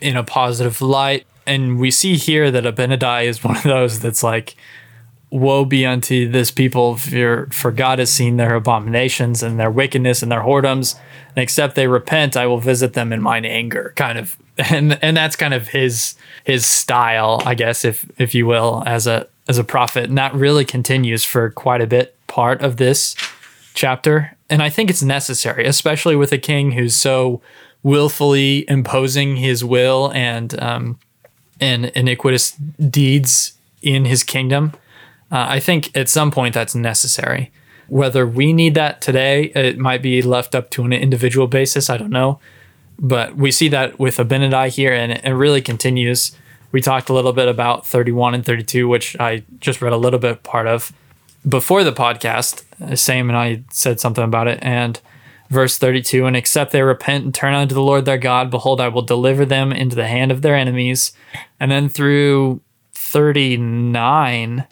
in 0.00 0.16
a 0.16 0.22
positive 0.22 0.80
light. 0.80 1.26
And 1.46 1.78
we 1.80 1.90
see 1.90 2.16
here 2.16 2.50
that 2.50 2.64
Abinadi 2.64 3.24
is 3.24 3.42
one 3.42 3.56
of 3.56 3.62
those 3.64 4.00
that's 4.00 4.22
like, 4.22 4.54
woe 5.30 5.64
be 5.64 5.86
unto 5.86 6.28
this 6.28 6.50
people 6.50 6.96
for, 6.96 7.48
for 7.52 7.70
God 7.70 7.98
has 7.98 8.10
seen 8.10 8.36
their 8.36 8.54
abominations 8.54 9.42
and 9.42 9.60
their 9.60 9.70
wickedness 9.70 10.22
and 10.22 10.30
their 10.30 10.40
whoredoms 10.40 10.98
and 11.28 11.38
except 11.38 11.76
they 11.76 11.86
repent 11.86 12.36
I 12.36 12.46
will 12.46 12.58
visit 12.58 12.94
them 12.94 13.12
in 13.12 13.22
mine 13.22 13.44
anger 13.44 13.92
kind 13.94 14.18
of 14.18 14.36
and 14.58 14.98
and 15.02 15.16
that's 15.16 15.36
kind 15.36 15.54
of 15.54 15.68
his 15.68 16.14
his 16.44 16.66
style 16.66 17.42
I 17.44 17.54
guess 17.54 17.84
if 17.84 18.10
if 18.18 18.34
you 18.34 18.46
will 18.46 18.82
as 18.86 19.06
a 19.06 19.26
as 19.48 19.58
a 19.58 19.64
prophet 19.64 20.04
and 20.04 20.18
that 20.18 20.34
really 20.34 20.64
continues 20.64 21.24
for 21.24 21.50
quite 21.50 21.80
a 21.80 21.86
bit 21.86 22.16
part 22.26 22.62
of 22.62 22.76
this 22.76 23.14
chapter 23.74 24.36
and 24.48 24.62
I 24.62 24.68
think 24.68 24.90
it's 24.90 25.02
necessary 25.02 25.66
especially 25.66 26.16
with 26.16 26.32
a 26.32 26.38
king 26.38 26.72
who's 26.72 26.94
so 26.94 27.40
willfully 27.82 28.68
imposing 28.68 29.36
his 29.36 29.64
will 29.64 30.12
and 30.14 30.60
um 30.62 30.98
and 31.60 31.86
iniquitous 31.86 32.52
deeds 32.90 33.52
in 33.82 34.04
his 34.04 34.22
kingdom 34.22 34.72
uh, 35.30 35.46
I 35.48 35.60
think 35.60 35.96
at 35.96 36.08
some 36.08 36.30
point 36.30 36.54
that's 36.54 36.74
necessary. 36.74 37.52
Whether 37.88 38.26
we 38.26 38.52
need 38.52 38.74
that 38.74 39.00
today, 39.00 39.44
it 39.54 39.78
might 39.78 40.02
be 40.02 40.22
left 40.22 40.54
up 40.54 40.70
to 40.70 40.84
an 40.84 40.92
individual 40.92 41.46
basis. 41.46 41.88
I 41.88 41.96
don't 41.96 42.10
know. 42.10 42.40
But 43.00 43.34
we 43.34 43.50
see 43.50 43.68
that 43.68 43.98
with 43.98 44.18
Abinadi 44.18 44.68
here, 44.68 44.92
and 44.92 45.12
it 45.12 45.32
really 45.32 45.62
continues. 45.62 46.36
We 46.70 46.80
talked 46.80 47.08
a 47.08 47.14
little 47.14 47.32
bit 47.32 47.48
about 47.48 47.86
31 47.86 48.34
and 48.34 48.46
32, 48.46 48.86
which 48.86 49.18
I 49.18 49.42
just 49.58 49.80
read 49.82 49.92
a 49.92 49.96
little 49.96 50.20
bit 50.20 50.42
part 50.42 50.66
of 50.66 50.92
before 51.48 51.82
the 51.82 51.92
podcast. 51.92 52.64
Sam 52.96 53.28
and 53.30 53.36
I 53.36 53.64
said 53.70 53.98
something 53.98 54.22
about 54.22 54.46
it, 54.46 54.58
and 54.62 55.00
verse 55.50 55.78
32 55.78 56.26
and 56.26 56.36
except 56.36 56.70
they 56.70 56.80
repent 56.80 57.24
and 57.24 57.34
turn 57.34 57.54
unto 57.54 57.74
the 57.74 57.82
lord 57.82 58.04
their 58.04 58.16
god 58.16 58.50
behold 58.50 58.80
i 58.80 58.86
will 58.86 59.02
deliver 59.02 59.44
them 59.44 59.72
into 59.72 59.96
the 59.96 60.06
hand 60.06 60.30
of 60.30 60.42
their 60.42 60.54
enemies 60.54 61.12
and 61.58 61.72
then 61.72 61.88
through 61.88 62.60
39 62.92 64.64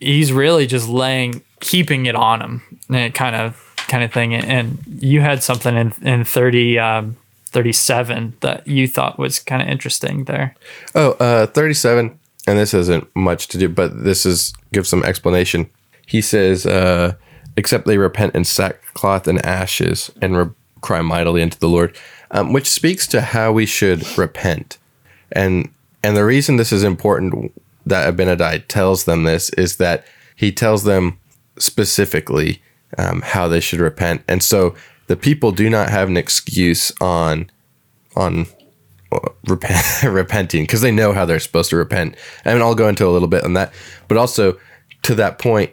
he's 0.00 0.32
really 0.32 0.66
just 0.66 0.88
laying 0.88 1.42
keeping 1.60 2.06
it 2.06 2.14
on 2.14 2.40
him 2.40 3.12
kind 3.12 3.36
of 3.36 3.74
kind 3.86 4.02
of 4.02 4.12
thing 4.12 4.34
and 4.34 4.78
you 4.98 5.20
had 5.20 5.42
something 5.42 5.76
in 5.76 5.92
in 6.02 6.24
30 6.24 6.78
um, 6.78 7.16
37 7.54 8.36
that 8.40 8.66
you 8.66 8.86
thought 8.86 9.18
was 9.18 9.38
kind 9.38 9.62
of 9.62 9.68
interesting 9.68 10.24
there 10.24 10.54
Oh, 10.94 11.12
uh, 11.12 11.46
37, 11.46 12.18
and 12.46 12.58
this 12.58 12.74
isn't 12.74 13.08
much 13.16 13.48
to 13.48 13.58
do, 13.58 13.68
but 13.68 14.04
this 14.04 14.26
is 14.26 14.52
give 14.72 14.86
some 14.86 15.02
explanation. 15.04 15.70
He 16.06 16.20
says, 16.20 16.66
uh, 16.66 17.14
except 17.56 17.86
they 17.86 17.96
repent 17.96 18.34
in 18.34 18.44
sackcloth 18.44 19.26
and 19.26 19.44
ashes 19.46 20.10
and 20.20 20.36
re- 20.36 20.50
cry 20.82 21.00
mightily 21.00 21.42
unto 21.42 21.58
the 21.58 21.68
Lord, 21.68 21.96
um, 22.30 22.52
which 22.52 22.68
speaks 22.68 23.06
to 23.08 23.20
how 23.22 23.52
we 23.52 23.64
should 23.66 24.18
repent. 24.18 24.78
And 25.32 25.70
and 26.02 26.16
the 26.16 26.24
reason 26.24 26.56
this 26.56 26.72
is 26.72 26.84
important 26.84 27.52
that 27.86 28.14
Abinadi 28.14 28.64
tells 28.68 29.04
them 29.04 29.24
this 29.24 29.48
is 29.50 29.78
that 29.78 30.04
he 30.36 30.52
tells 30.52 30.84
them 30.84 31.18
specifically 31.58 32.60
um, 32.98 33.22
how 33.22 33.48
they 33.48 33.60
should 33.60 33.80
repent, 33.80 34.22
and 34.28 34.42
so 34.42 34.74
the 35.06 35.16
people 35.16 35.52
do 35.52 35.68
not 35.68 35.90
have 35.90 36.08
an 36.08 36.16
excuse 36.16 36.92
on 37.00 37.50
on 38.16 38.46
repent, 39.46 40.02
repenting 40.04 40.64
because 40.64 40.80
they 40.80 40.90
know 40.90 41.12
how 41.12 41.24
they're 41.24 41.40
supposed 41.40 41.70
to 41.70 41.76
repent. 41.76 42.16
And 42.44 42.62
I'll 42.62 42.74
go 42.74 42.88
into 42.88 43.06
a 43.06 43.10
little 43.10 43.28
bit 43.28 43.44
on 43.44 43.54
that, 43.54 43.72
but 44.08 44.16
also 44.16 44.58
to 45.02 45.14
that 45.16 45.38
point, 45.38 45.72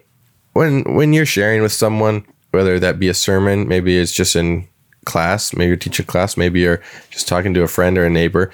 when 0.54 0.96
when 0.96 1.14
you're 1.14 1.26
sharing 1.26 1.62
with 1.62 1.74
someone, 1.74 2.26
whether 2.52 2.80
that 2.80 3.00
be 3.00 3.08
a 3.08 3.14
sermon, 3.14 3.68
maybe 3.68 3.98
it's 3.98 4.12
just 4.12 4.36
in 4.36 4.68
class, 5.06 5.54
maybe 5.54 5.68
you're 5.68 5.78
teaching 5.78 6.06
class, 6.06 6.38
maybe 6.38 6.60
you're 6.60 6.82
just 7.10 7.28
talking 7.28 7.54
to 7.54 7.64
a 7.64 7.68
friend 7.68 7.98
or 7.98 8.06
a 8.06 8.10
neighbor, 8.10 8.52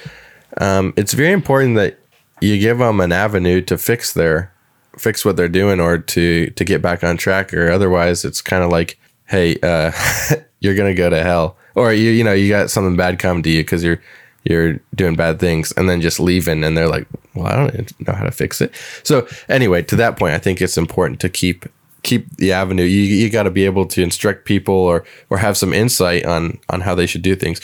um, 0.59 0.93
it's 0.95 1.13
very 1.13 1.33
important 1.33 1.75
that 1.75 1.99
you 2.39 2.59
give 2.59 2.77
them 2.77 2.99
an 2.99 3.11
avenue 3.11 3.61
to 3.61 3.77
fix 3.77 4.13
their 4.13 4.53
fix 4.97 5.23
what 5.23 5.35
they're 5.35 5.49
doing 5.49 5.79
or 5.79 5.97
to 5.97 6.47
to 6.51 6.63
get 6.63 6.81
back 6.81 7.03
on 7.03 7.17
track, 7.17 7.53
or 7.53 7.71
otherwise 7.71 8.23
it's 8.23 8.41
kind 8.41 8.63
of 8.63 8.69
like, 8.69 8.99
hey, 9.25 9.57
uh, 9.63 9.91
you're 10.59 10.75
gonna 10.75 10.93
go 10.93 11.09
to 11.09 11.23
hell, 11.23 11.57
or 11.75 11.93
you 11.93 12.11
you 12.11 12.23
know 12.23 12.33
you 12.33 12.49
got 12.49 12.69
something 12.69 12.95
bad 12.95 13.19
come 13.19 13.43
to 13.43 13.49
you 13.49 13.61
because 13.61 13.83
you're 13.83 14.01
you're 14.43 14.79
doing 14.95 15.15
bad 15.15 15.39
things 15.39 15.73
and 15.73 15.89
then 15.89 15.99
just 15.99 16.19
leaving 16.19 16.63
and 16.63 16.77
they're 16.77 16.87
like 16.87 17.05
well 17.35 17.47
i 17.47 17.55
don't 17.55 18.07
know 18.07 18.13
how 18.13 18.23
to 18.23 18.31
fix 18.31 18.61
it. 18.61 18.71
So 19.03 19.27
anyway 19.49 19.81
to 19.83 19.95
that 19.97 20.17
point 20.17 20.33
i 20.33 20.37
think 20.37 20.61
it's 20.61 20.77
important 20.77 21.19
to 21.19 21.29
keep 21.29 21.65
keep 22.03 22.37
the 22.37 22.53
avenue. 22.53 22.83
You, 22.83 23.01
you 23.01 23.29
got 23.29 23.43
to 23.43 23.51
be 23.51 23.65
able 23.65 23.85
to 23.87 24.01
instruct 24.01 24.45
people 24.45 24.73
or 24.73 25.03
or 25.29 25.37
have 25.37 25.57
some 25.57 25.73
insight 25.73 26.25
on 26.25 26.59
on 26.69 26.81
how 26.81 26.95
they 26.95 27.05
should 27.05 27.21
do 27.21 27.35
things. 27.35 27.61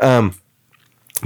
Um 0.00 0.34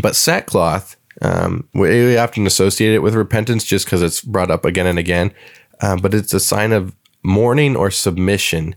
but 0.02 0.16
sackcloth 0.16 0.96
um 1.22 1.68
we 1.72 2.16
often 2.16 2.46
associate 2.46 2.94
it 2.94 3.02
with 3.02 3.14
repentance 3.14 3.64
just 3.64 3.86
because 3.86 4.02
it's 4.02 4.20
brought 4.20 4.50
up 4.50 4.64
again 4.64 4.86
and 4.86 4.98
again. 4.98 5.32
Uh, 5.80 5.96
but 5.96 6.14
it's 6.14 6.34
a 6.34 6.40
sign 6.40 6.72
of 6.72 6.94
mourning 7.22 7.76
or 7.76 7.90
submission 7.90 8.74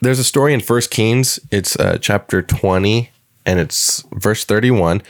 there's 0.00 0.18
a 0.18 0.24
story 0.24 0.54
in 0.54 0.60
first 0.60 0.90
kings. 0.90 1.38
It's 1.50 1.76
uh, 1.76 1.98
chapter 2.00 2.42
20 2.42 3.10
and 3.46 3.60
it's 3.60 4.04
verse 4.12 4.44
31 4.44 5.02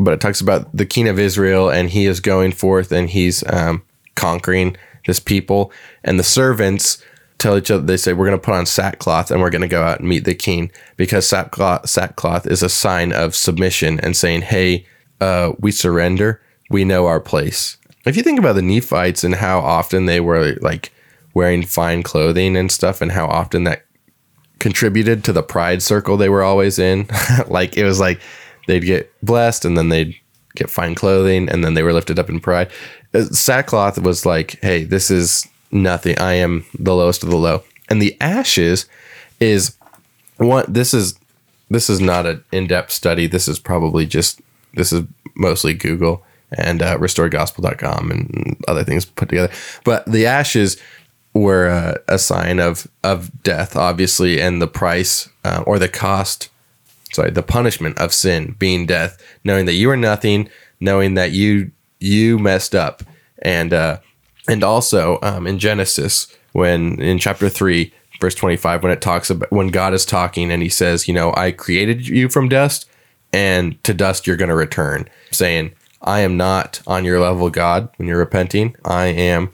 but 0.00 0.14
it 0.14 0.20
talks 0.20 0.40
about 0.40 0.74
the 0.76 0.86
king 0.86 1.08
of 1.08 1.18
israel 1.18 1.68
and 1.68 1.90
he 1.90 2.06
is 2.06 2.20
going 2.20 2.52
forth 2.52 2.92
and 2.92 3.10
he's 3.10 3.42
um, 3.52 3.82
conquering 4.14 4.76
this 5.06 5.18
people. 5.18 5.72
And 6.04 6.18
the 6.18 6.24
servants 6.24 7.02
tell 7.38 7.56
each 7.56 7.70
other 7.70 7.84
they 7.84 7.96
say 7.96 8.12
we're 8.12 8.26
going 8.26 8.38
to 8.38 8.44
put 8.44 8.54
on 8.54 8.66
sackcloth 8.66 9.30
and 9.30 9.40
we're 9.40 9.50
going 9.50 9.62
to 9.62 9.68
go 9.68 9.82
out 9.82 10.00
and 10.00 10.08
meet 10.08 10.24
the 10.24 10.34
king 10.34 10.70
because 10.96 11.26
sackcloth, 11.26 11.88
sackcloth 11.88 12.46
is 12.46 12.62
a 12.62 12.68
sign 12.68 13.12
of 13.12 13.34
submission 13.34 13.98
and 14.00 14.16
saying 14.16 14.42
hey 14.42 14.86
uh, 15.20 15.52
we 15.58 15.72
surrender. 15.72 16.40
We 16.70 16.84
know 16.84 17.06
our 17.06 17.20
place. 17.20 17.76
If 18.06 18.16
you 18.16 18.22
think 18.22 18.38
about 18.38 18.54
the 18.54 18.62
nephites 18.62 19.24
and 19.24 19.34
how 19.34 19.58
often 19.58 20.06
they 20.06 20.20
were 20.20 20.56
like 20.60 20.92
wearing 21.34 21.64
fine 21.64 22.02
clothing 22.02 22.56
and 22.56 22.70
stuff 22.70 23.00
and 23.00 23.12
how 23.12 23.26
often 23.26 23.64
that 23.64 23.84
contributed 24.58 25.24
to 25.24 25.32
the 25.32 25.42
pride 25.42 25.82
circle 25.82 26.16
they 26.16 26.28
were 26.28 26.42
always 26.42 26.78
in. 26.78 27.06
like 27.48 27.76
it 27.76 27.84
was 27.84 28.00
like 28.00 28.20
they'd 28.66 28.84
get 28.84 29.12
blessed 29.22 29.64
and 29.64 29.76
then 29.76 29.88
they'd 29.88 30.14
get 30.54 30.70
fine 30.70 30.94
clothing 30.94 31.48
and 31.48 31.64
then 31.64 31.74
they 31.74 31.82
were 31.82 31.92
lifted 31.92 32.18
up 32.18 32.28
in 32.28 32.40
pride. 32.40 32.70
Uh, 33.14 33.22
Sackcloth 33.24 33.98
was 33.98 34.26
like, 34.26 34.58
hey, 34.62 34.84
this 34.84 35.10
is 35.10 35.46
nothing. 35.70 36.18
I 36.18 36.34
am 36.34 36.64
the 36.78 36.94
lowest 36.94 37.22
of 37.22 37.30
the 37.30 37.36
low. 37.36 37.62
And 37.88 38.02
the 38.02 38.16
ashes 38.20 38.86
is 39.40 39.76
one 40.36 40.64
this 40.68 40.92
is 40.92 41.18
this 41.70 41.90
is 41.90 42.00
not 42.00 42.26
an 42.26 42.44
in-depth 42.52 42.90
study. 42.90 43.26
This 43.26 43.48
is 43.48 43.58
probably 43.58 44.06
just 44.06 44.40
this 44.74 44.92
is 44.92 45.04
mostly 45.34 45.74
Google 45.74 46.24
and 46.52 46.82
uh, 46.82 46.96
restoredgospel.com 46.98 48.10
and 48.10 48.56
other 48.66 48.84
things 48.84 49.04
put 49.04 49.28
together. 49.28 49.52
But 49.84 50.06
the 50.06 50.26
ashes 50.26 50.80
were 51.38 51.68
uh, 51.68 51.94
a 52.08 52.18
sign 52.18 52.58
of 52.58 52.86
of 53.02 53.30
death, 53.42 53.76
obviously, 53.76 54.40
and 54.40 54.60
the 54.60 54.66
price 54.66 55.28
uh, 55.44 55.62
or 55.66 55.78
the 55.78 55.88
cost, 55.88 56.48
sorry, 57.12 57.30
the 57.30 57.42
punishment 57.42 57.98
of 57.98 58.12
sin 58.12 58.56
being 58.58 58.86
death. 58.86 59.16
Knowing 59.44 59.66
that 59.66 59.74
you 59.74 59.90
are 59.90 59.96
nothing, 59.96 60.48
knowing 60.80 61.14
that 61.14 61.32
you 61.32 61.70
you 62.00 62.38
messed 62.38 62.74
up, 62.74 63.02
and 63.42 63.72
uh, 63.72 63.98
and 64.48 64.62
also 64.62 65.18
um, 65.22 65.46
in 65.46 65.58
Genesis 65.58 66.34
when 66.52 67.00
in 67.00 67.18
chapter 67.18 67.48
three, 67.48 67.92
verse 68.20 68.34
twenty 68.34 68.56
five, 68.56 68.82
when 68.82 68.92
it 68.92 69.00
talks 69.00 69.30
about 69.30 69.50
when 69.50 69.68
God 69.68 69.94
is 69.94 70.04
talking 70.04 70.50
and 70.50 70.62
He 70.62 70.68
says, 70.68 71.08
you 71.08 71.14
know, 71.14 71.32
I 71.36 71.52
created 71.52 72.08
you 72.08 72.28
from 72.28 72.48
dust, 72.48 72.88
and 73.32 73.82
to 73.84 73.94
dust 73.94 74.26
you're 74.26 74.36
going 74.36 74.50
to 74.50 74.54
return, 74.54 75.08
saying. 75.30 75.72
I 76.00 76.20
am 76.20 76.36
not 76.36 76.80
on 76.86 77.04
your 77.04 77.18
level, 77.18 77.50
God, 77.50 77.88
when 77.96 78.06
you're 78.06 78.18
repenting. 78.18 78.76
I 78.84 79.06
am 79.06 79.52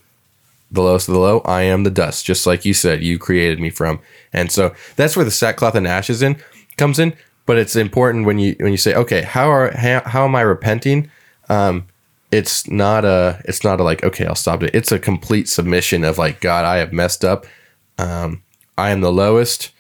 the 0.75 0.83
lowest 0.83 1.09
of 1.09 1.15
the 1.15 1.21
low. 1.21 1.41
I 1.41 1.63
am 1.63 1.85
the 1.85 1.91
dust, 1.91 2.25
just 2.25 2.47
like 2.47 2.65
you 2.65 2.75
said, 2.75 3.03
you 3.03 3.19
created 3.19 3.61
me 3.61 3.71
from. 3.71 4.01
And 4.33 4.51
so 4.51 4.75
that's 4.97 5.17
where 5.17 5.25
the 5.25 5.31
sackcloth 5.31 5.75
and 5.75 5.87
ashes 5.87 6.23
in 6.23 6.37
comes 6.77 6.99
in. 6.99 7.15
But 7.47 7.59
it's 7.59 7.77
important 7.77 8.27
when 8.27 8.39
you 8.39 8.57
when 8.59 8.73
you 8.73 8.79
say, 8.79 8.95
okay, 8.95 9.23
how 9.23 9.51
are 9.51 9.71
how, 9.77 10.03
how 10.05 10.25
am 10.25 10.35
I 10.35 10.41
repenting? 10.41 11.11
Um, 11.49 11.87
it's 12.31 12.69
not 12.69 13.05
a 13.05 13.41
it's 13.45 13.63
not 13.63 13.81
a 13.81 13.85
like 13.85 14.03
okay, 14.03 14.27
I'll 14.27 14.35
stop 14.35 14.63
it. 14.63 14.75
It's 14.75 14.93
a 14.93 14.99
complete 14.99 15.49
submission 15.49 16.05
of 16.05 16.19
like 16.19 16.41
God, 16.41 16.65
I 16.65 16.79
have 16.79 16.93
messed 16.93 17.25
up. 17.25 17.47
Um, 17.99 18.43
I 18.77 18.91
am 18.91 19.03
the 19.03 19.13
lowest. 19.13 19.71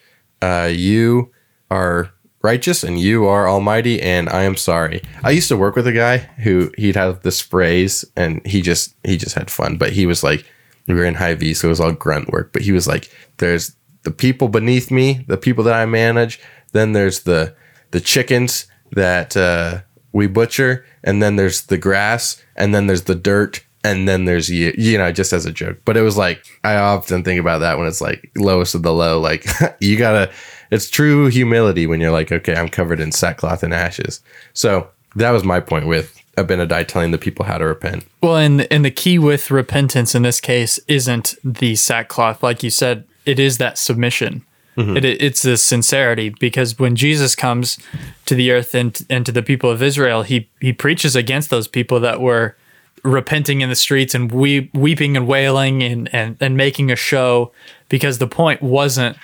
Uh, 0.42 0.70
you 0.70 1.32
are 1.70 2.10
righteous 2.42 2.84
and 2.84 3.00
you 3.00 3.24
are 3.24 3.48
almighty 3.48 4.00
and 4.02 4.28
I 4.28 4.42
am 4.42 4.56
sorry. 4.56 5.02
I 5.24 5.30
used 5.30 5.48
to 5.48 5.56
work 5.56 5.74
with 5.74 5.86
a 5.86 5.92
guy 5.92 6.18
who 6.18 6.70
he'd 6.76 6.94
have 6.94 7.22
this 7.22 7.40
phrase 7.40 8.04
and 8.14 8.46
he 8.46 8.60
just 8.60 8.94
he 9.02 9.16
just 9.16 9.34
had 9.34 9.50
fun, 9.50 9.78
but 9.78 9.92
he 9.94 10.04
was 10.04 10.22
like 10.22 10.44
we 10.86 10.94
were 10.94 11.04
in 11.04 11.14
high 11.14 11.34
V, 11.34 11.54
so 11.54 11.68
it 11.68 11.70
was 11.70 11.80
all 11.80 11.92
grunt 11.92 12.30
work. 12.30 12.52
But 12.52 12.62
he 12.62 12.72
was 12.72 12.86
like, 12.86 13.10
"There's 13.38 13.74
the 14.02 14.10
people 14.10 14.48
beneath 14.48 14.90
me, 14.90 15.24
the 15.26 15.36
people 15.36 15.64
that 15.64 15.74
I 15.74 15.86
manage. 15.86 16.40
Then 16.72 16.92
there's 16.92 17.20
the 17.22 17.54
the 17.90 18.00
chickens 18.00 18.66
that 18.92 19.36
uh, 19.36 19.80
we 20.12 20.26
butcher, 20.26 20.84
and 21.02 21.22
then 21.22 21.36
there's 21.36 21.62
the 21.62 21.78
grass, 21.78 22.42
and 22.56 22.74
then 22.74 22.86
there's 22.86 23.04
the 23.04 23.14
dirt, 23.14 23.64
and 23.82 24.08
then 24.08 24.26
there's 24.26 24.50
you. 24.50 24.74
You 24.76 24.98
know, 24.98 25.10
just 25.10 25.32
as 25.32 25.46
a 25.46 25.52
joke. 25.52 25.78
But 25.84 25.96
it 25.96 26.02
was 26.02 26.16
like 26.16 26.44
I 26.62 26.76
often 26.76 27.24
think 27.24 27.40
about 27.40 27.58
that 27.58 27.78
when 27.78 27.86
it's 27.86 28.00
like 28.00 28.30
lowest 28.36 28.74
of 28.74 28.82
the 28.82 28.92
low. 28.92 29.20
Like 29.20 29.46
you 29.80 29.96
gotta. 29.96 30.30
It's 30.70 30.90
true 30.90 31.26
humility 31.26 31.86
when 31.86 32.00
you're 32.00 32.10
like, 32.10 32.32
okay, 32.32 32.56
I'm 32.56 32.68
covered 32.68 32.98
in 32.98 33.12
sackcloth 33.12 33.62
and 33.62 33.72
ashes. 33.72 34.20
So 34.54 34.88
that 35.14 35.30
was 35.30 35.44
my 35.44 35.60
point 35.60 35.86
with 35.86 36.13
Abinadi 36.36 36.86
telling 36.86 37.10
the 37.10 37.18
people 37.18 37.44
how 37.44 37.58
to 37.58 37.66
repent. 37.66 38.06
Well, 38.22 38.36
and 38.36 38.66
and 38.72 38.84
the 38.84 38.90
key 38.90 39.18
with 39.18 39.50
repentance 39.50 40.14
in 40.14 40.22
this 40.22 40.40
case 40.40 40.78
isn't 40.88 41.34
the 41.44 41.76
sackcloth, 41.76 42.42
like 42.42 42.62
you 42.62 42.70
said. 42.70 43.04
It 43.24 43.38
is 43.38 43.58
that 43.58 43.78
submission. 43.78 44.44
Mm-hmm. 44.76 44.96
It, 44.96 45.04
it's 45.04 45.42
the 45.42 45.56
sincerity 45.56 46.30
because 46.30 46.78
when 46.78 46.96
Jesus 46.96 47.36
comes 47.36 47.78
to 48.26 48.34
the 48.34 48.50
earth 48.50 48.74
and 48.74 49.00
and 49.08 49.24
to 49.24 49.32
the 49.32 49.42
people 49.42 49.70
of 49.70 49.82
Israel, 49.82 50.22
he 50.22 50.48
he 50.60 50.72
preaches 50.72 51.14
against 51.14 51.50
those 51.50 51.68
people 51.68 52.00
that 52.00 52.20
were 52.20 52.56
repenting 53.04 53.60
in 53.60 53.68
the 53.68 53.76
streets 53.76 54.14
and 54.14 54.32
we 54.32 54.70
weeping 54.72 55.16
and 55.16 55.26
wailing 55.28 55.82
and 55.82 56.12
and 56.12 56.36
and 56.40 56.56
making 56.56 56.90
a 56.90 56.96
show 56.96 57.52
because 57.88 58.18
the 58.18 58.26
point 58.26 58.62
wasn't 58.62 59.16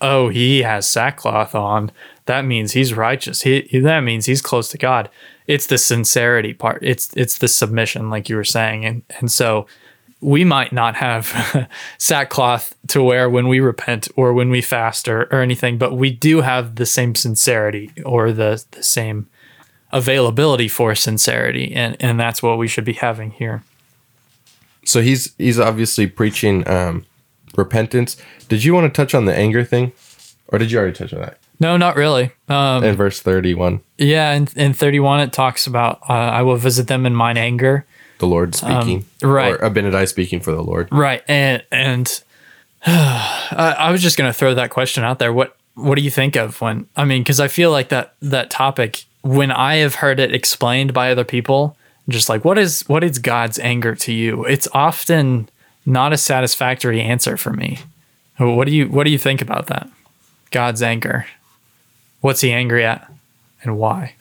oh 0.00 0.28
he 0.28 0.62
has 0.62 0.88
sackcloth 0.88 1.54
on 1.54 1.90
that 2.26 2.44
means 2.44 2.72
he's 2.72 2.94
righteous. 2.94 3.42
He, 3.42 3.62
he 3.62 3.80
that 3.80 4.00
means 4.00 4.26
he's 4.26 4.42
close 4.42 4.68
to 4.70 4.78
God. 4.78 5.10
It's 5.46 5.66
the 5.66 5.78
sincerity 5.78 6.54
part. 6.54 6.78
It's 6.82 7.14
it's 7.16 7.38
the 7.38 7.48
submission 7.48 8.10
like 8.10 8.28
you 8.28 8.36
were 8.36 8.44
saying. 8.44 8.84
And 8.84 9.02
and 9.20 9.30
so 9.30 9.66
we 10.20 10.42
might 10.44 10.72
not 10.72 10.96
have 10.96 11.68
sackcloth 11.98 12.74
to 12.88 13.02
wear 13.02 13.28
when 13.28 13.48
we 13.48 13.60
repent 13.60 14.08
or 14.16 14.32
when 14.32 14.48
we 14.48 14.62
fast 14.62 15.06
or, 15.06 15.24
or 15.24 15.42
anything 15.42 15.76
but 15.76 15.94
we 15.94 16.10
do 16.10 16.40
have 16.40 16.76
the 16.76 16.86
same 16.86 17.14
sincerity 17.14 17.92
or 18.06 18.32
the 18.32 18.64
the 18.70 18.82
same 18.82 19.28
availability 19.94 20.66
for 20.66 20.94
sincerity, 20.94 21.72
and 21.72 21.96
and 22.00 22.20
that's 22.20 22.42
what 22.42 22.58
we 22.58 22.68
should 22.68 22.84
be 22.84 22.92
having 22.92 23.30
here. 23.30 23.62
So 24.84 25.00
he's 25.00 25.34
he's 25.38 25.58
obviously 25.58 26.06
preaching 26.06 26.68
um, 26.68 27.06
repentance. 27.56 28.16
Did 28.48 28.64
you 28.64 28.74
want 28.74 28.92
to 28.92 28.94
touch 28.94 29.14
on 29.14 29.24
the 29.24 29.34
anger 29.34 29.64
thing, 29.64 29.92
or 30.48 30.58
did 30.58 30.70
you 30.70 30.78
already 30.78 30.92
touch 30.92 31.14
on 31.14 31.20
that 31.20 31.38
No, 31.64 31.78
not 31.78 31.96
really. 31.96 32.30
Um, 32.46 32.84
in 32.84 32.94
verse 32.94 33.20
thirty-one? 33.20 33.80
yeah, 33.96 34.32
in, 34.32 34.48
in 34.54 34.74
31, 34.74 35.20
it 35.20 35.32
talks 35.32 35.66
about, 35.66 35.98
uh, 36.10 36.12
I 36.12 36.42
will 36.42 36.56
visit 36.56 36.88
them 36.88 37.06
in 37.06 37.14
mine 37.14 37.38
anger. 37.38 37.86
The 38.18 38.26
Lord 38.26 38.54
speaking, 38.54 39.06
right. 39.22 39.54
Or 39.54 39.58
Abinadi 39.58 40.06
speaking 40.06 40.40
for 40.40 40.52
the 40.52 40.62
Lord. 40.62 40.90
Right. 40.92 41.22
And, 41.26 41.64
and 41.72 42.22
I, 42.86 43.76
I 43.78 43.90
was 43.90 44.02
just 44.02 44.18
going 44.18 44.28
to 44.28 44.38
throw 44.38 44.52
that 44.54 44.68
question 44.68 45.04
out 45.04 45.18
there. 45.18 45.32
What, 45.32 45.56
what 45.74 45.94
do 45.94 46.02
you 46.02 46.10
think 46.10 46.36
of 46.36 46.60
when, 46.60 46.86
I 46.96 47.06
mean, 47.06 47.24
cause 47.24 47.40
I 47.40 47.48
feel 47.48 47.70
like 47.70 47.88
that, 47.88 48.12
that 48.20 48.50
topic, 48.50 49.04
when 49.22 49.50
I 49.50 49.76
have 49.76 49.94
heard 49.96 50.20
it 50.20 50.34
explained 50.34 50.92
by 50.92 51.10
other 51.10 51.24
people, 51.24 51.78
just 52.10 52.28
like, 52.28 52.44
what 52.44 52.58
is, 52.58 52.82
what 52.90 53.02
is 53.02 53.18
God's 53.18 53.58
anger 53.58 53.94
to 53.94 54.12
you? 54.12 54.44
It's 54.44 54.68
often 54.74 55.48
not 55.86 56.12
a 56.12 56.18
satisfactory 56.18 57.00
answer 57.00 57.38
for 57.38 57.54
me. 57.54 57.78
What 58.36 58.66
do 58.66 58.74
you, 58.74 58.86
what 58.88 59.04
do 59.04 59.10
you 59.10 59.18
think 59.18 59.40
about 59.40 59.68
that? 59.68 59.88
God's 60.50 60.82
anger. 60.82 61.24
What's 62.24 62.40
he 62.40 62.52
angry 62.52 62.86
at 62.86 63.12
and 63.62 63.76
why? 63.76 64.14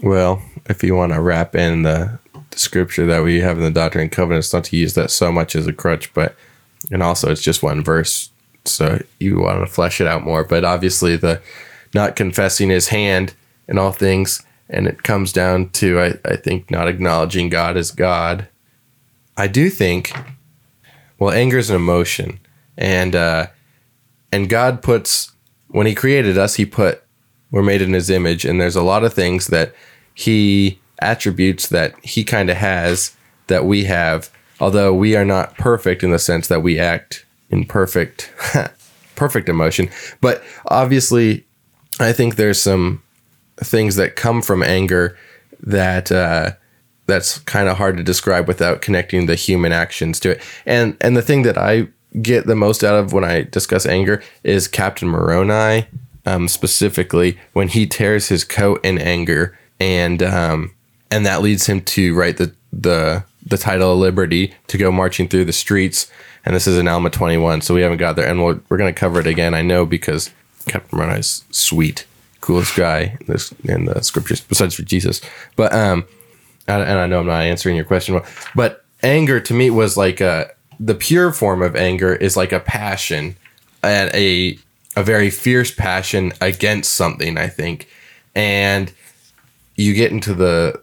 Well, 0.00 0.40
if 0.70 0.82
you 0.82 0.94
want 0.94 1.12
to 1.12 1.20
wrap 1.20 1.54
in 1.54 1.82
the, 1.82 2.18
the 2.48 2.58
scripture 2.58 3.04
that 3.04 3.22
we 3.22 3.40
have 3.40 3.58
in 3.58 3.62
the 3.62 3.70
Doctrine 3.70 4.04
and 4.04 4.10
Covenants, 4.10 4.54
not 4.54 4.64
to 4.64 4.78
use 4.78 4.94
that 4.94 5.10
so 5.10 5.30
much 5.30 5.54
as 5.54 5.66
a 5.66 5.72
crutch, 5.74 6.14
but 6.14 6.34
and 6.90 7.02
also 7.02 7.30
it's 7.30 7.42
just 7.42 7.62
one 7.62 7.84
verse, 7.84 8.30
so 8.64 9.02
you 9.18 9.40
want 9.40 9.60
to 9.60 9.70
flesh 9.70 10.00
it 10.00 10.06
out 10.06 10.24
more. 10.24 10.42
But 10.42 10.64
obviously, 10.64 11.16
the 11.16 11.42
not 11.92 12.16
confessing 12.16 12.70
His 12.70 12.88
hand 12.88 13.34
in 13.68 13.76
all 13.76 13.92
things, 13.92 14.42
and 14.70 14.86
it 14.86 15.02
comes 15.02 15.30
down 15.30 15.68
to 15.72 16.00
I, 16.00 16.14
I 16.24 16.36
think 16.36 16.70
not 16.70 16.88
acknowledging 16.88 17.50
God 17.50 17.76
as 17.76 17.90
God. 17.90 18.48
I 19.36 19.48
do 19.48 19.68
think, 19.68 20.14
well, 21.18 21.30
anger 21.30 21.58
is 21.58 21.68
an 21.68 21.76
emotion, 21.76 22.40
and 22.78 23.14
uh, 23.14 23.48
and 24.32 24.48
God 24.48 24.80
puts 24.80 25.32
when 25.68 25.86
He 25.86 25.94
created 25.94 26.38
us, 26.38 26.54
He 26.54 26.64
put 26.64 27.04
we're 27.50 27.62
made 27.62 27.82
in 27.82 27.92
His 27.92 28.10
image, 28.10 28.44
and 28.44 28.60
there's 28.60 28.76
a 28.76 28.82
lot 28.82 29.04
of 29.04 29.14
things 29.14 29.48
that 29.48 29.74
He 30.14 30.78
attributes 31.00 31.68
that 31.68 31.94
He 32.04 32.24
kind 32.24 32.50
of 32.50 32.56
has 32.56 33.16
that 33.46 33.64
we 33.64 33.84
have, 33.84 34.30
although 34.60 34.94
we 34.94 35.16
are 35.16 35.24
not 35.24 35.56
perfect 35.56 36.02
in 36.02 36.10
the 36.10 36.18
sense 36.18 36.48
that 36.48 36.62
we 36.62 36.78
act 36.78 37.24
in 37.50 37.64
perfect 37.64 38.32
perfect 39.16 39.48
emotion. 39.48 39.90
But 40.20 40.42
obviously, 40.66 41.44
I 41.98 42.12
think 42.12 42.36
there's 42.36 42.60
some 42.60 43.02
things 43.58 43.96
that 43.96 44.16
come 44.16 44.40
from 44.40 44.62
anger 44.62 45.18
that 45.62 46.10
uh, 46.10 46.52
that's 47.06 47.38
kind 47.40 47.68
of 47.68 47.76
hard 47.76 47.96
to 47.98 48.02
describe 48.02 48.48
without 48.48 48.80
connecting 48.80 49.26
the 49.26 49.34
human 49.34 49.72
actions 49.72 50.18
to 50.20 50.30
it. 50.30 50.42
And 50.64 50.96
and 51.00 51.16
the 51.16 51.22
thing 51.22 51.42
that 51.42 51.58
I 51.58 51.88
get 52.22 52.46
the 52.46 52.56
most 52.56 52.82
out 52.82 52.98
of 52.98 53.12
when 53.12 53.24
I 53.24 53.42
discuss 53.42 53.86
anger 53.86 54.22
is 54.42 54.66
Captain 54.66 55.08
Moroni, 55.08 55.86
um, 56.26 56.48
specifically 56.48 57.38
when 57.52 57.68
he 57.68 57.86
tears 57.86 58.28
his 58.28 58.44
coat 58.44 58.84
in 58.84 58.98
anger, 58.98 59.58
and 59.78 60.22
um, 60.22 60.74
and 61.10 61.24
that 61.26 61.42
leads 61.42 61.66
him 61.66 61.80
to 61.82 62.14
write 62.14 62.36
the 62.36 62.54
the 62.72 63.24
the 63.44 63.58
title 63.58 63.92
of 63.92 63.98
Liberty 63.98 64.54
to 64.68 64.78
go 64.78 64.92
marching 64.92 65.28
through 65.28 65.44
the 65.44 65.52
streets. 65.52 66.10
And 66.44 66.56
this 66.56 66.66
is 66.66 66.78
in 66.78 66.88
Alma 66.88 67.10
21, 67.10 67.60
so 67.60 67.74
we 67.74 67.82
haven't 67.82 67.98
got 67.98 68.16
there, 68.16 68.26
and 68.26 68.42
we'll, 68.42 68.60
we're 68.70 68.78
going 68.78 68.92
to 68.92 68.98
cover 68.98 69.20
it 69.20 69.26
again. 69.26 69.52
I 69.52 69.60
know 69.60 69.84
because 69.84 70.30
Captain 70.66 70.98
Moroni 70.98 71.20
is 71.20 71.44
sweet, 71.50 72.06
coolest 72.40 72.74
guy 72.74 73.18
in, 73.20 73.26
this, 73.26 73.52
in 73.64 73.84
the 73.84 74.02
scriptures 74.02 74.40
besides 74.40 74.74
for 74.74 74.82
Jesus. 74.82 75.20
But 75.54 75.74
um, 75.74 76.06
and 76.66 76.82
and 76.82 76.98
I 76.98 77.06
know 77.06 77.20
I'm 77.20 77.26
not 77.26 77.42
answering 77.42 77.76
your 77.76 77.84
question, 77.84 78.14
well, 78.14 78.26
but 78.54 78.84
anger 79.02 79.40
to 79.40 79.54
me 79.54 79.70
was 79.70 79.96
like 79.96 80.20
a 80.20 80.50
the 80.78 80.94
pure 80.94 81.32
form 81.32 81.62
of 81.62 81.76
anger 81.76 82.14
is 82.14 82.36
like 82.36 82.52
a 82.52 82.60
passion 82.60 83.36
and 83.82 84.10
a 84.14 84.58
a 84.96 85.02
very 85.02 85.30
fierce 85.30 85.72
passion 85.72 86.32
against 86.40 86.92
something. 86.92 87.38
I 87.38 87.48
think, 87.48 87.88
and 88.34 88.92
you 89.76 89.94
get 89.94 90.12
into 90.12 90.34
the 90.34 90.80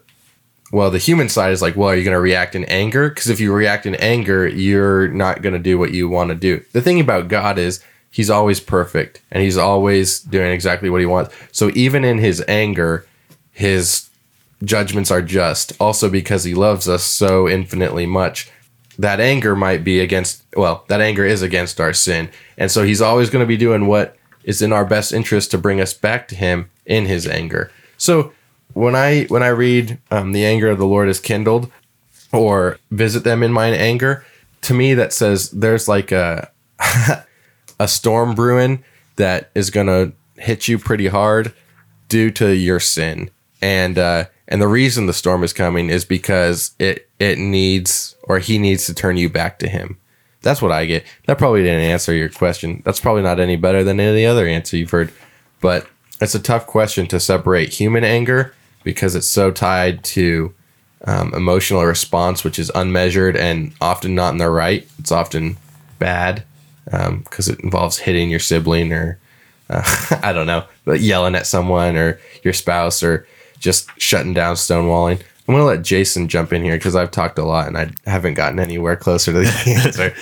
well, 0.70 0.90
the 0.90 0.98
human 0.98 1.28
side 1.28 1.52
is 1.52 1.62
like, 1.62 1.76
well, 1.76 1.88
are 1.88 1.96
you 1.96 2.04
going 2.04 2.14
to 2.14 2.20
react 2.20 2.54
in 2.54 2.64
anger? 2.64 3.08
Because 3.08 3.28
if 3.28 3.40
you 3.40 3.52
react 3.52 3.86
in 3.86 3.94
anger, 3.96 4.46
you're 4.46 5.08
not 5.08 5.40
going 5.40 5.54
to 5.54 5.58
do 5.58 5.78
what 5.78 5.92
you 5.92 6.08
want 6.08 6.28
to 6.28 6.34
do. 6.34 6.62
The 6.72 6.82
thing 6.82 7.00
about 7.00 7.28
God 7.28 7.58
is 7.58 7.82
he's 8.10 8.28
always 8.30 8.60
perfect 8.60 9.22
and 9.30 9.42
he's 9.42 9.56
always 9.56 10.20
doing 10.20 10.52
exactly 10.52 10.90
what 10.90 11.00
he 11.00 11.06
wants. 11.06 11.34
So 11.52 11.70
even 11.74 12.04
in 12.04 12.18
his 12.18 12.44
anger, 12.48 13.06
his 13.52 14.10
judgments 14.62 15.10
are 15.10 15.22
just. 15.22 15.72
Also 15.80 16.10
because 16.10 16.44
he 16.44 16.54
loves 16.54 16.88
us 16.88 17.04
so 17.04 17.48
infinitely 17.48 18.06
much. 18.06 18.50
That 18.98 19.20
anger 19.20 19.54
might 19.54 19.84
be 19.84 20.00
against, 20.00 20.42
well, 20.56 20.84
that 20.88 21.00
anger 21.00 21.24
is 21.24 21.40
against 21.42 21.80
our 21.80 21.92
sin. 21.92 22.30
And 22.56 22.70
so 22.70 22.82
he's 22.82 23.00
always 23.00 23.30
going 23.30 23.42
to 23.42 23.46
be 23.46 23.56
doing 23.56 23.86
what 23.86 24.16
is 24.42 24.60
in 24.60 24.72
our 24.72 24.84
best 24.84 25.12
interest 25.12 25.50
to 25.52 25.58
bring 25.58 25.80
us 25.80 25.94
back 25.94 26.26
to 26.28 26.34
him 26.34 26.70
in 26.84 27.06
his 27.06 27.26
anger. 27.26 27.70
So 27.96 28.32
when 28.74 28.94
I 28.94 29.24
when 29.24 29.42
I 29.42 29.48
read 29.48 29.98
um, 30.10 30.32
the 30.32 30.44
anger 30.44 30.68
of 30.68 30.78
the 30.78 30.86
Lord 30.86 31.08
is 31.08 31.20
kindled, 31.20 31.70
or 32.32 32.78
visit 32.90 33.24
them 33.24 33.42
in 33.42 33.52
mine 33.52 33.74
anger, 33.74 34.24
to 34.62 34.74
me 34.74 34.94
that 34.94 35.12
says 35.12 35.50
there's 35.50 35.88
like 35.88 36.12
a 36.12 36.50
a 37.80 37.88
storm 37.88 38.34
brewing 38.34 38.84
that 39.16 39.50
is 39.54 39.70
gonna 39.70 40.12
hit 40.36 40.68
you 40.68 40.78
pretty 40.78 41.08
hard 41.08 41.52
due 42.08 42.30
to 42.30 42.54
your 42.54 42.80
sin, 42.80 43.30
and 43.60 43.98
uh, 43.98 44.24
and 44.48 44.62
the 44.62 44.68
reason 44.68 45.06
the 45.06 45.12
storm 45.12 45.44
is 45.44 45.52
coming 45.52 45.90
is 45.90 46.04
because 46.04 46.72
it 46.78 47.08
it 47.18 47.38
needs 47.38 48.16
or 48.22 48.38
he 48.38 48.58
needs 48.58 48.86
to 48.86 48.94
turn 48.94 49.16
you 49.16 49.28
back 49.28 49.58
to 49.60 49.68
him. 49.68 49.98
That's 50.40 50.62
what 50.62 50.72
I 50.72 50.86
get. 50.86 51.04
That 51.26 51.38
probably 51.38 51.62
didn't 51.62 51.90
answer 51.90 52.14
your 52.14 52.28
question. 52.30 52.82
That's 52.84 53.00
probably 53.00 53.22
not 53.22 53.40
any 53.40 53.56
better 53.56 53.84
than 53.84 54.00
any 54.00 54.24
other 54.24 54.46
answer 54.46 54.76
you've 54.76 54.90
heard, 54.90 55.12
but 55.60 55.86
it's 56.20 56.34
a 56.34 56.40
tough 56.40 56.66
question 56.66 57.06
to 57.08 57.20
separate 57.20 57.74
human 57.74 58.04
anger 58.04 58.54
because 58.84 59.14
it's 59.14 59.26
so 59.26 59.50
tied 59.50 60.02
to 60.04 60.54
um, 61.04 61.34
emotional 61.34 61.84
response, 61.84 62.42
which 62.42 62.58
is 62.58 62.70
unmeasured 62.74 63.36
and 63.36 63.74
often 63.80 64.14
not 64.14 64.32
in 64.32 64.38
the 64.38 64.48
right. 64.48 64.88
It's 64.98 65.12
often 65.12 65.58
bad 65.98 66.44
because 66.84 67.48
it 67.48 67.60
involves 67.60 67.98
hitting 67.98 68.30
your 68.30 68.40
sibling 68.40 68.92
or 68.92 69.18
uh, 69.68 69.82
I 70.22 70.32
don't 70.32 70.46
know, 70.46 70.64
but 70.84 71.00
yelling 71.00 71.34
at 71.34 71.46
someone 71.46 71.96
or 71.96 72.18
your 72.42 72.54
spouse 72.54 73.02
or 73.02 73.26
just 73.58 73.88
shutting 74.00 74.34
down 74.34 74.56
stonewalling. 74.56 75.20
I'm 75.46 75.54
gonna 75.54 75.64
let 75.64 75.82
Jason 75.82 76.28
jump 76.28 76.52
in 76.52 76.62
here 76.62 76.76
because 76.76 76.94
I've 76.94 77.10
talked 77.10 77.38
a 77.38 77.44
lot 77.44 77.68
and 77.68 77.78
I 77.78 77.90
haven't 78.04 78.34
gotten 78.34 78.60
anywhere 78.60 78.96
closer 78.96 79.32
to 79.32 79.38
the 79.40 79.62
answer. 79.84 80.14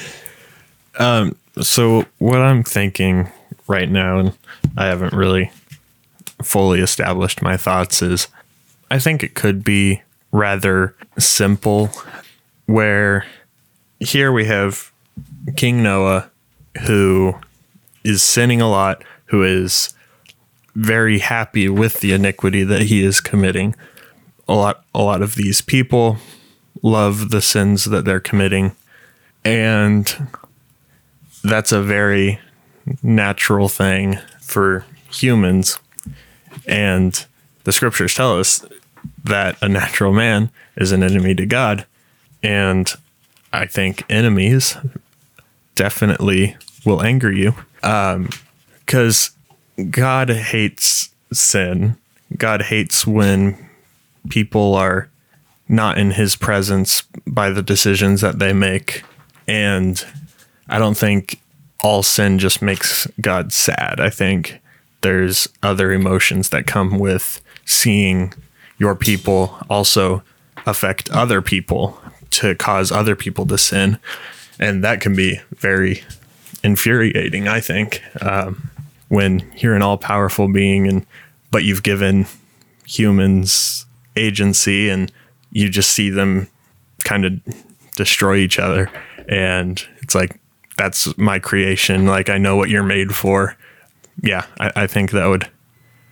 Um, 0.99 1.37
so 1.61 2.05
what 2.18 2.39
I'm 2.39 2.62
thinking 2.62 3.28
right 3.66 3.91
now, 3.91 4.18
and 4.18 4.32
I 4.76 4.87
haven't 4.87 5.12
really 5.12 5.51
fully 6.43 6.80
established 6.80 7.43
my 7.43 7.57
thoughts, 7.57 8.03
is 8.03 8.28
I 8.91 8.99
think 8.99 9.22
it 9.22 9.34
could 9.34 9.64
be 9.64 10.03
rather 10.32 10.95
simple. 11.18 11.91
Where 12.66 13.26
here 14.01 14.32
we 14.32 14.45
have 14.47 14.93
King 15.57 15.82
Noah, 15.82 16.30
who 16.82 17.37
is 18.05 18.22
sinning 18.22 18.61
a 18.61 18.68
lot, 18.68 19.03
who 19.26 19.43
is 19.43 19.95
very 20.77 21.20
happy 21.20 21.68
with 21.68 22.01
the 22.01 22.12
iniquity 22.12 22.62
that 22.62 22.83
he 22.83 23.03
is 23.03 23.20
committing. 23.20 23.74
A 24.47 24.55
lot, 24.55 24.85
a 24.95 25.03
lot 25.03 25.22
of 25.22 25.35
these 25.35 25.62
people 25.62 26.18
love 26.83 27.31
the 27.31 27.41
sins 27.41 27.87
that 27.87 28.05
they're 28.05 28.20
committing, 28.20 28.77
and 29.45 30.29
that's 31.43 31.72
a 31.72 31.83
very 31.83 32.39
natural 33.03 33.68
thing 33.68 34.18
for 34.41 34.85
humans. 35.11 35.79
And 36.66 37.24
the 37.64 37.72
scriptures 37.72 38.14
tell 38.14 38.39
us 38.39 38.64
that 39.24 39.57
a 39.62 39.68
natural 39.68 40.12
man 40.12 40.51
is 40.77 40.93
an 40.93 41.03
enemy 41.03 41.35
to 41.35 41.47
God. 41.47 41.87
And 42.43 42.93
I 43.53 43.66
think 43.66 44.05
enemies 44.11 44.77
definitely 45.74 46.57
will 46.85 47.03
anger 47.03 47.33
you. 47.33 47.55
Um, 47.83 48.29
because 48.81 49.36
God 49.91 50.31
hates 50.31 51.11
sin. 51.33 51.97
God 52.37 52.62
hates 52.62 53.07
when 53.07 53.68
people 54.29 54.74
are 54.74 55.09
not 55.68 55.99
in 55.99 56.12
his 56.12 56.37
presence 56.37 57.03
by 57.27 57.51
the 57.51 57.62
decisions 57.62 58.20
that 58.20 58.39
they 58.39 58.53
make. 58.53 59.03
And 59.47 60.05
I 60.68 60.79
don't 60.79 60.97
think 60.97 61.41
all 61.83 62.03
sin 62.03 62.39
just 62.39 62.62
makes 62.62 63.07
God 63.20 63.53
sad. 63.53 64.01
I 64.01 64.11
think 64.11 64.61
there's 65.03 65.49
other 65.62 65.93
emotions 65.93 66.49
that 66.51 66.66
come 66.66 66.99
with 66.99 67.41
seeing 67.64 68.33
your 68.79 68.95
people 68.95 69.57
also 69.68 70.22
affect 70.66 71.11
other 71.11 71.43
people 71.43 72.01
to 72.31 72.55
cause 72.55 72.91
other 72.91 73.16
people 73.16 73.47
to 73.47 73.59
sin. 73.59 73.99
And 74.59 74.83
that 74.85 75.01
can 75.01 75.14
be 75.14 75.41
very 75.57 76.03
infuriating, 76.62 77.47
I 77.49 77.61
think, 77.61 78.03
um, 78.22 78.70
when 79.09 79.50
you're 79.57 79.74
an 79.74 79.82
all 79.82 79.96
powerful 79.96 80.52
being 80.52 80.86
and 80.86 81.07
but 81.50 81.64
you've 81.64 81.82
given 81.82 82.26
humans 82.86 83.86
agency 84.16 84.88
and 84.88 85.12
you 85.52 85.68
just 85.68 85.90
see 85.90 86.11
them 86.11 86.48
kind 87.04 87.24
of 87.24 87.32
destroy 87.96 88.36
each 88.36 88.59
other. 88.59 88.90
And 89.28 89.82
it's 90.02 90.14
like 90.14 90.38
that's 90.76 91.16
my 91.16 91.38
creation. 91.38 92.07
Like 92.07 92.28
i 92.28 92.38
know 92.38 92.57
what 92.57 92.68
you're 92.68 92.82
made 92.82 93.14
for. 93.14 93.57
Yeah 94.22 94.46
i, 94.59 94.72
I 94.76 94.86
think 94.86 95.11
that 95.12 95.26
would 95.26 95.48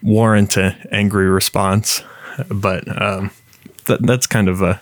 warrant 0.02 0.56
an 0.56 0.76
angry 0.90 1.28
response. 1.28 2.02
But 2.48 3.00
um, 3.00 3.30
that, 3.86 4.02
that's 4.02 4.26
kind 4.26 4.48
of 4.48 4.60
a 4.60 4.80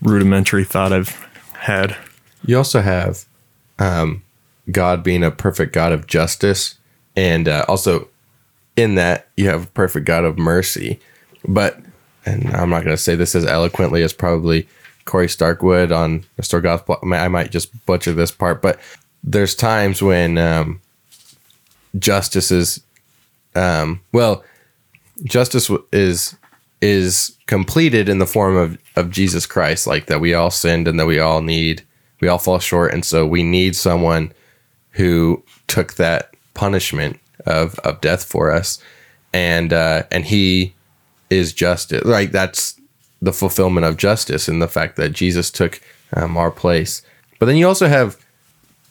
rudimentary 0.00 0.64
thought 0.64 0.92
i've 0.92 1.10
had. 1.54 1.96
You 2.44 2.56
also 2.56 2.80
have 2.80 3.24
um, 3.78 4.22
God 4.70 5.02
being 5.02 5.22
a 5.22 5.30
perfect 5.30 5.72
God 5.72 5.92
of 5.92 6.06
justice, 6.06 6.76
and 7.16 7.48
uh, 7.48 7.64
also 7.68 8.08
in 8.76 8.94
that 8.94 9.28
you 9.36 9.48
have 9.48 9.64
a 9.64 9.70
perfect 9.70 10.06
God 10.06 10.24
of 10.24 10.38
mercy. 10.38 10.98
But, 11.46 11.78
and 12.24 12.48
I'm 12.54 12.70
not 12.70 12.84
going 12.84 12.96
to 12.96 13.02
say 13.02 13.14
this 13.14 13.34
as 13.34 13.44
eloquently 13.44 14.02
as 14.02 14.12
probably 14.12 14.66
Corey 15.04 15.28
Starkwood 15.28 15.92
on 15.92 16.24
Restore 16.36 16.60
Gospel. 16.60 16.98
I 17.12 17.28
might- 17.28 17.50
just 17.50 17.84
butcher 17.86 18.12
this 18.12 18.30
part, 18.30 18.62
but 18.62 18.78
there's 19.24 19.54
times 19.54 20.02
when 20.02 20.38
um, 20.38 20.80
justice 21.98 22.50
is, 22.50 22.80
um, 23.54 24.00
well, 24.12 24.44
justice 25.24 25.70
is 25.92 26.36
is 26.80 27.38
completed 27.46 28.08
in 28.08 28.18
the 28.18 28.26
form 28.26 28.56
of, 28.56 28.76
of 28.96 29.08
Jesus 29.08 29.46
Christ, 29.46 29.86
like 29.86 30.06
that 30.06 30.20
we 30.20 30.34
all 30.34 30.50
sinned 30.50 30.88
and 30.88 30.98
that 30.98 31.06
we 31.06 31.20
all 31.20 31.40
need, 31.40 31.80
we 32.20 32.26
all 32.26 32.38
fall 32.38 32.58
short. 32.58 32.92
And 32.92 33.04
so 33.04 33.24
we 33.24 33.44
need 33.44 33.76
someone 33.76 34.32
who 34.90 35.44
took 35.68 35.94
that 35.94 36.31
punishment 36.54 37.18
of, 37.46 37.78
of 37.80 38.00
death 38.00 38.24
for 38.24 38.50
us. 38.50 38.78
And, 39.32 39.72
uh, 39.72 40.04
and 40.10 40.24
he 40.24 40.74
is 41.30 41.52
justice. 41.52 42.04
Like 42.04 42.32
that's 42.32 42.78
the 43.20 43.32
fulfillment 43.32 43.86
of 43.86 43.96
justice 43.96 44.48
and 44.48 44.60
the 44.60 44.68
fact 44.68 44.96
that 44.96 45.10
Jesus 45.12 45.50
took 45.50 45.80
um, 46.14 46.36
our 46.36 46.50
place. 46.50 47.02
But 47.38 47.46
then 47.46 47.56
you 47.56 47.66
also 47.66 47.88
have 47.88 48.18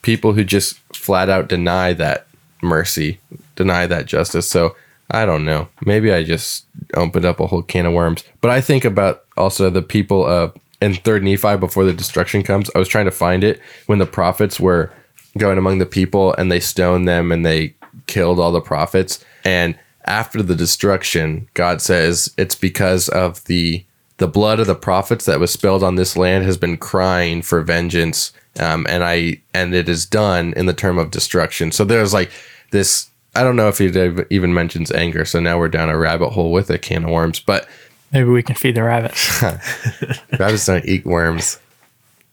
people 0.01 0.33
who 0.33 0.43
just 0.43 0.77
flat 0.95 1.29
out 1.29 1.47
deny 1.47 1.93
that 1.93 2.27
mercy, 2.61 3.19
deny 3.55 3.85
that 3.87 4.05
justice. 4.05 4.47
So 4.49 4.75
I 5.11 5.25
don't 5.25 5.45
know. 5.45 5.67
Maybe 5.85 6.11
I 6.11 6.23
just 6.23 6.65
opened 6.95 7.25
up 7.25 7.39
a 7.39 7.47
whole 7.47 7.61
can 7.61 7.85
of 7.85 7.93
worms. 7.93 8.23
But 8.39 8.51
I 8.51 8.61
think 8.61 8.85
about 8.85 9.25
also 9.37 9.69
the 9.69 9.81
people 9.81 10.25
of 10.25 10.55
in 10.81 10.95
third 10.95 11.23
Nephi 11.23 11.57
before 11.57 11.83
the 11.83 11.93
destruction 11.93 12.41
comes. 12.41 12.69
I 12.73 12.79
was 12.79 12.87
trying 12.87 13.05
to 13.05 13.11
find 13.11 13.43
it 13.43 13.61
when 13.85 13.99
the 13.99 14.05
prophets 14.05 14.59
were 14.59 14.91
going 15.37 15.57
among 15.57 15.77
the 15.77 15.85
people 15.85 16.33
and 16.33 16.51
they 16.51 16.59
stoned 16.59 17.07
them 17.07 17.31
and 17.31 17.45
they 17.45 17.73
killed 18.07 18.39
all 18.39 18.51
the 18.51 18.61
prophets. 18.61 19.23
And 19.43 19.77
after 20.05 20.41
the 20.41 20.55
destruction, 20.55 21.47
God 21.53 21.81
says 21.81 22.33
it's 22.37 22.55
because 22.55 23.09
of 23.09 23.43
the 23.45 23.85
the 24.17 24.27
blood 24.27 24.59
of 24.59 24.67
the 24.67 24.75
prophets 24.75 25.25
that 25.25 25.39
was 25.39 25.51
spilled 25.51 25.83
on 25.83 25.95
this 25.95 26.15
land 26.15 26.45
has 26.45 26.55
been 26.55 26.77
crying 26.77 27.41
for 27.41 27.61
vengeance 27.61 28.31
um, 28.59 28.85
and 28.87 29.03
i 29.03 29.41
and 29.51 29.73
it 29.73 29.89
is 29.89 30.05
done 30.05 30.53
in 30.55 30.67
the 30.67 30.75
term 30.75 30.99
of 30.99 31.09
destruction 31.09 31.71
so 31.71 31.83
there's 31.83 32.13
like 32.13 32.29
this 32.69 33.09
i 33.33 33.41
don't 33.41 33.55
know 33.55 33.67
if 33.67 33.79
he 33.79 33.87
even 34.29 34.53
mentions 34.53 34.91
anger 34.91 35.25
so 35.25 35.39
now 35.39 35.57
we're 35.57 35.67
down 35.67 35.89
a 35.89 35.97
rabbit 35.97 36.29
hole 36.29 36.51
with 36.51 36.69
a 36.69 36.77
can 36.77 37.05
of 37.05 37.09
worms 37.09 37.39
but 37.39 37.67
Maybe 38.13 38.29
we 38.29 38.43
can 38.43 38.55
feed 38.55 38.75
the 38.75 38.83
rabbits. 38.83 39.41
rabbits 40.37 40.65
don't 40.65 40.85
eat 40.85 41.05
worms 41.05 41.57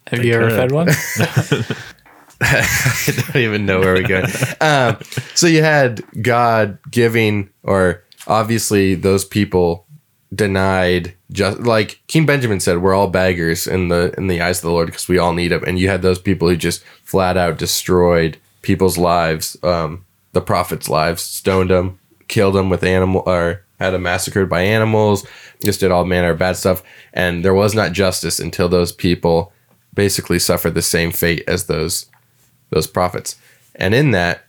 Have 0.09 0.25
you 0.25 0.35
ever 0.35 0.51
fed 0.51 0.73
one? 0.73 0.89
I 2.41 3.23
don't 3.33 3.43
even 3.43 3.67
know 3.67 3.81
where 3.81 3.95
we're 3.95 4.07
going. 4.07 4.27
Um, 4.61 4.99
so 5.35 5.47
you 5.47 5.63
had 5.63 6.03
God 6.23 6.79
giving, 6.91 7.51
or 7.63 8.05
obviously 8.27 8.95
those 8.95 9.25
people 9.25 9.87
denied 10.35 11.15
just 11.33 11.61
like 11.61 12.01
King 12.07 12.27
Benjamin 12.27 12.61
said, 12.61 12.79
we're 12.79 12.95
all 12.95 13.09
beggars 13.09 13.67
in 13.67 13.89
the 13.89 14.15
in 14.17 14.29
the 14.29 14.41
eyes 14.41 14.59
of 14.59 14.63
the 14.63 14.71
Lord 14.71 14.87
because 14.87 15.09
we 15.09 15.19
all 15.19 15.33
need 15.33 15.53
him. 15.53 15.63
And 15.67 15.79
you 15.79 15.89
had 15.89 16.03
those 16.03 16.19
people 16.19 16.49
who 16.49 16.57
just 16.57 16.83
flat 17.03 17.37
out 17.37 17.59
destroyed 17.59 18.39
people's 18.63 18.99
lives, 18.99 19.57
um, 19.63 20.05
the 20.33 20.41
prophets' 20.41 20.89
lives, 20.89 21.23
stoned 21.23 21.71
them, 21.71 21.99
killed 22.29 22.55
them 22.55 22.71
with 22.71 22.83
animal 22.83 23.23
or 23.27 23.65
had 23.79 23.91
them 23.91 24.03
massacred 24.03 24.49
by 24.49 24.63
animals, 24.63 25.27
just 25.63 25.81
did 25.81 25.91
all 25.91 26.05
manner 26.05 26.31
of 26.31 26.39
bad 26.39 26.57
stuff. 26.57 26.83
And 27.13 27.45
there 27.45 27.55
was 27.55 27.75
not 27.75 27.93
justice 27.93 28.41
until 28.41 28.69
those 28.69 28.93
people 28.93 29.53
basically 29.95 30.39
suffered 30.39 30.75
the 30.75 30.83
same 30.83 31.13
fate 31.13 31.45
as 31.47 31.67
those 31.67 32.07
those 32.71 32.87
prophets. 32.87 33.37
And 33.75 33.95
in 33.95 34.11
that, 34.13 34.45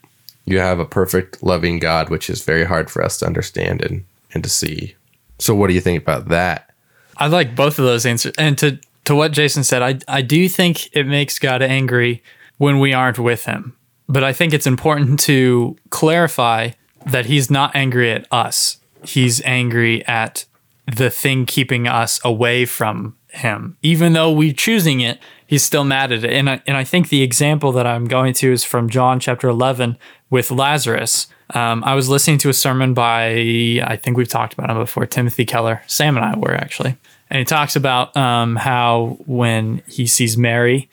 you 0.45 0.59
have 0.59 0.79
a 0.79 0.85
perfect, 0.85 1.43
loving 1.43 1.79
God, 1.79 2.09
which 2.09 2.29
is 2.29 2.43
very 2.43 2.63
hard 2.63 2.89
for 2.89 3.03
us 3.03 3.17
to 3.19 3.25
understand 3.25 3.81
and, 3.83 4.03
and 4.33 4.43
to 4.43 4.49
see. 4.49 4.95
So, 5.37 5.53
what 5.53 5.67
do 5.67 5.73
you 5.73 5.81
think 5.81 6.01
about 6.01 6.29
that? 6.29 6.69
I 7.17 7.27
like 7.27 7.55
both 7.55 7.77
of 7.79 7.85
those 7.85 8.05
answers. 8.05 8.33
And 8.37 8.57
to 8.57 8.79
to 9.05 9.15
what 9.15 9.31
Jason 9.31 9.63
said, 9.63 9.81
I 9.81 9.99
I 10.07 10.21
do 10.21 10.49
think 10.49 10.95
it 10.95 11.05
makes 11.05 11.39
God 11.39 11.61
angry 11.61 12.23
when 12.57 12.79
we 12.79 12.93
aren't 12.93 13.19
with 13.19 13.45
him. 13.45 13.75
But 14.07 14.23
I 14.23 14.33
think 14.33 14.53
it's 14.53 14.67
important 14.67 15.19
to 15.21 15.77
clarify 15.91 16.71
that 17.05 17.27
he's 17.27 17.49
not 17.51 17.75
angry 17.75 18.11
at 18.11 18.27
us. 18.31 18.77
He's 19.03 19.41
angry 19.43 20.05
at 20.07 20.45
the 20.85 21.09
thing 21.09 21.45
keeping 21.45 21.87
us 21.87 22.19
away 22.23 22.65
from 22.65 23.15
him. 23.29 23.77
Even 23.81 24.13
though 24.13 24.31
we're 24.31 24.53
choosing 24.53 25.01
it, 25.01 25.19
he's 25.49 25.63
still 25.63 25.83
mad 25.83 26.11
at 26.11 26.23
it. 26.23 26.31
And 26.31 26.47
I, 26.47 26.61
and 26.67 26.77
I 26.77 26.83
think 26.83 27.09
the 27.09 27.23
example 27.23 27.71
that 27.71 27.87
I'm 27.87 28.05
going 28.05 28.35
to 28.35 28.53
is 28.53 28.63
from 28.63 28.87
John 28.87 29.19
chapter 29.19 29.49
11 29.49 29.97
with 30.29 30.51
Lazarus. 30.51 31.25
Um, 31.55 31.83
I 31.83 31.95
was 31.95 32.07
listening 32.07 32.37
to 32.39 32.49
a 32.49 32.53
sermon 32.53 32.93
by, 32.93 33.81
I 33.83 33.95
think 33.95 34.15
we've 34.15 34.27
talked 34.27 34.53
about 34.53 34.69
him 34.69 34.77
before, 34.77 35.07
Timothy 35.07 35.45
Keller. 35.45 35.81
Sam 35.87 36.17
and 36.17 36.23
I 36.23 36.37
were 36.37 36.53
actually. 36.53 36.95
And 37.31 37.39
he 37.39 37.45
talks 37.45 37.75
about 37.75 38.15
um, 38.15 38.57
how 38.57 39.17
when 39.25 39.81
he 39.87 40.05
sees 40.05 40.37
Mary, 40.37 40.87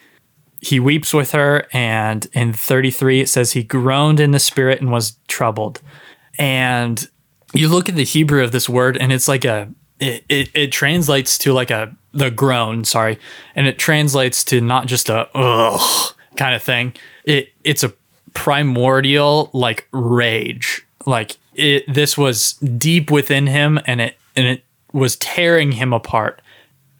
he 0.62 0.80
weeps 0.80 1.12
with 1.12 1.32
her. 1.32 1.66
And 1.74 2.26
in 2.32 2.54
33, 2.54 3.20
it 3.20 3.28
says 3.28 3.52
he 3.52 3.62
groaned 3.62 4.20
in 4.20 4.30
the 4.30 4.38
spirit 4.38 4.80
and 4.80 4.90
was 4.90 5.18
troubled. 5.28 5.82
And 6.38 7.06
you 7.52 7.68
look 7.68 7.90
at 7.90 7.94
the 7.94 8.04
Hebrew 8.04 8.42
of 8.42 8.52
this 8.52 8.70
word, 8.70 8.96
and 8.96 9.12
it's 9.12 9.28
like 9.28 9.44
a, 9.44 9.68
it, 10.00 10.24
it, 10.30 10.48
it 10.54 10.72
translates 10.72 11.36
to 11.38 11.52
like 11.52 11.70
a, 11.70 11.94
the 12.16 12.30
groan, 12.30 12.84
sorry. 12.84 13.18
And 13.54 13.66
it 13.66 13.78
translates 13.78 14.42
to 14.44 14.60
not 14.60 14.86
just 14.86 15.08
a, 15.08 15.28
ugh 15.34 16.14
kind 16.36 16.54
of 16.54 16.62
thing. 16.62 16.94
It, 17.24 17.52
it's 17.64 17.82
a 17.82 17.92
primordial 18.34 19.50
like 19.52 19.88
rage. 19.92 20.86
Like 21.06 21.36
it, 21.54 21.84
this 21.92 22.18
was 22.18 22.54
deep 22.54 23.10
within 23.10 23.46
him 23.46 23.80
and 23.86 24.00
it, 24.00 24.18
and 24.34 24.46
it 24.46 24.64
was 24.92 25.16
tearing 25.16 25.72
him 25.72 25.92
apart 25.92 26.40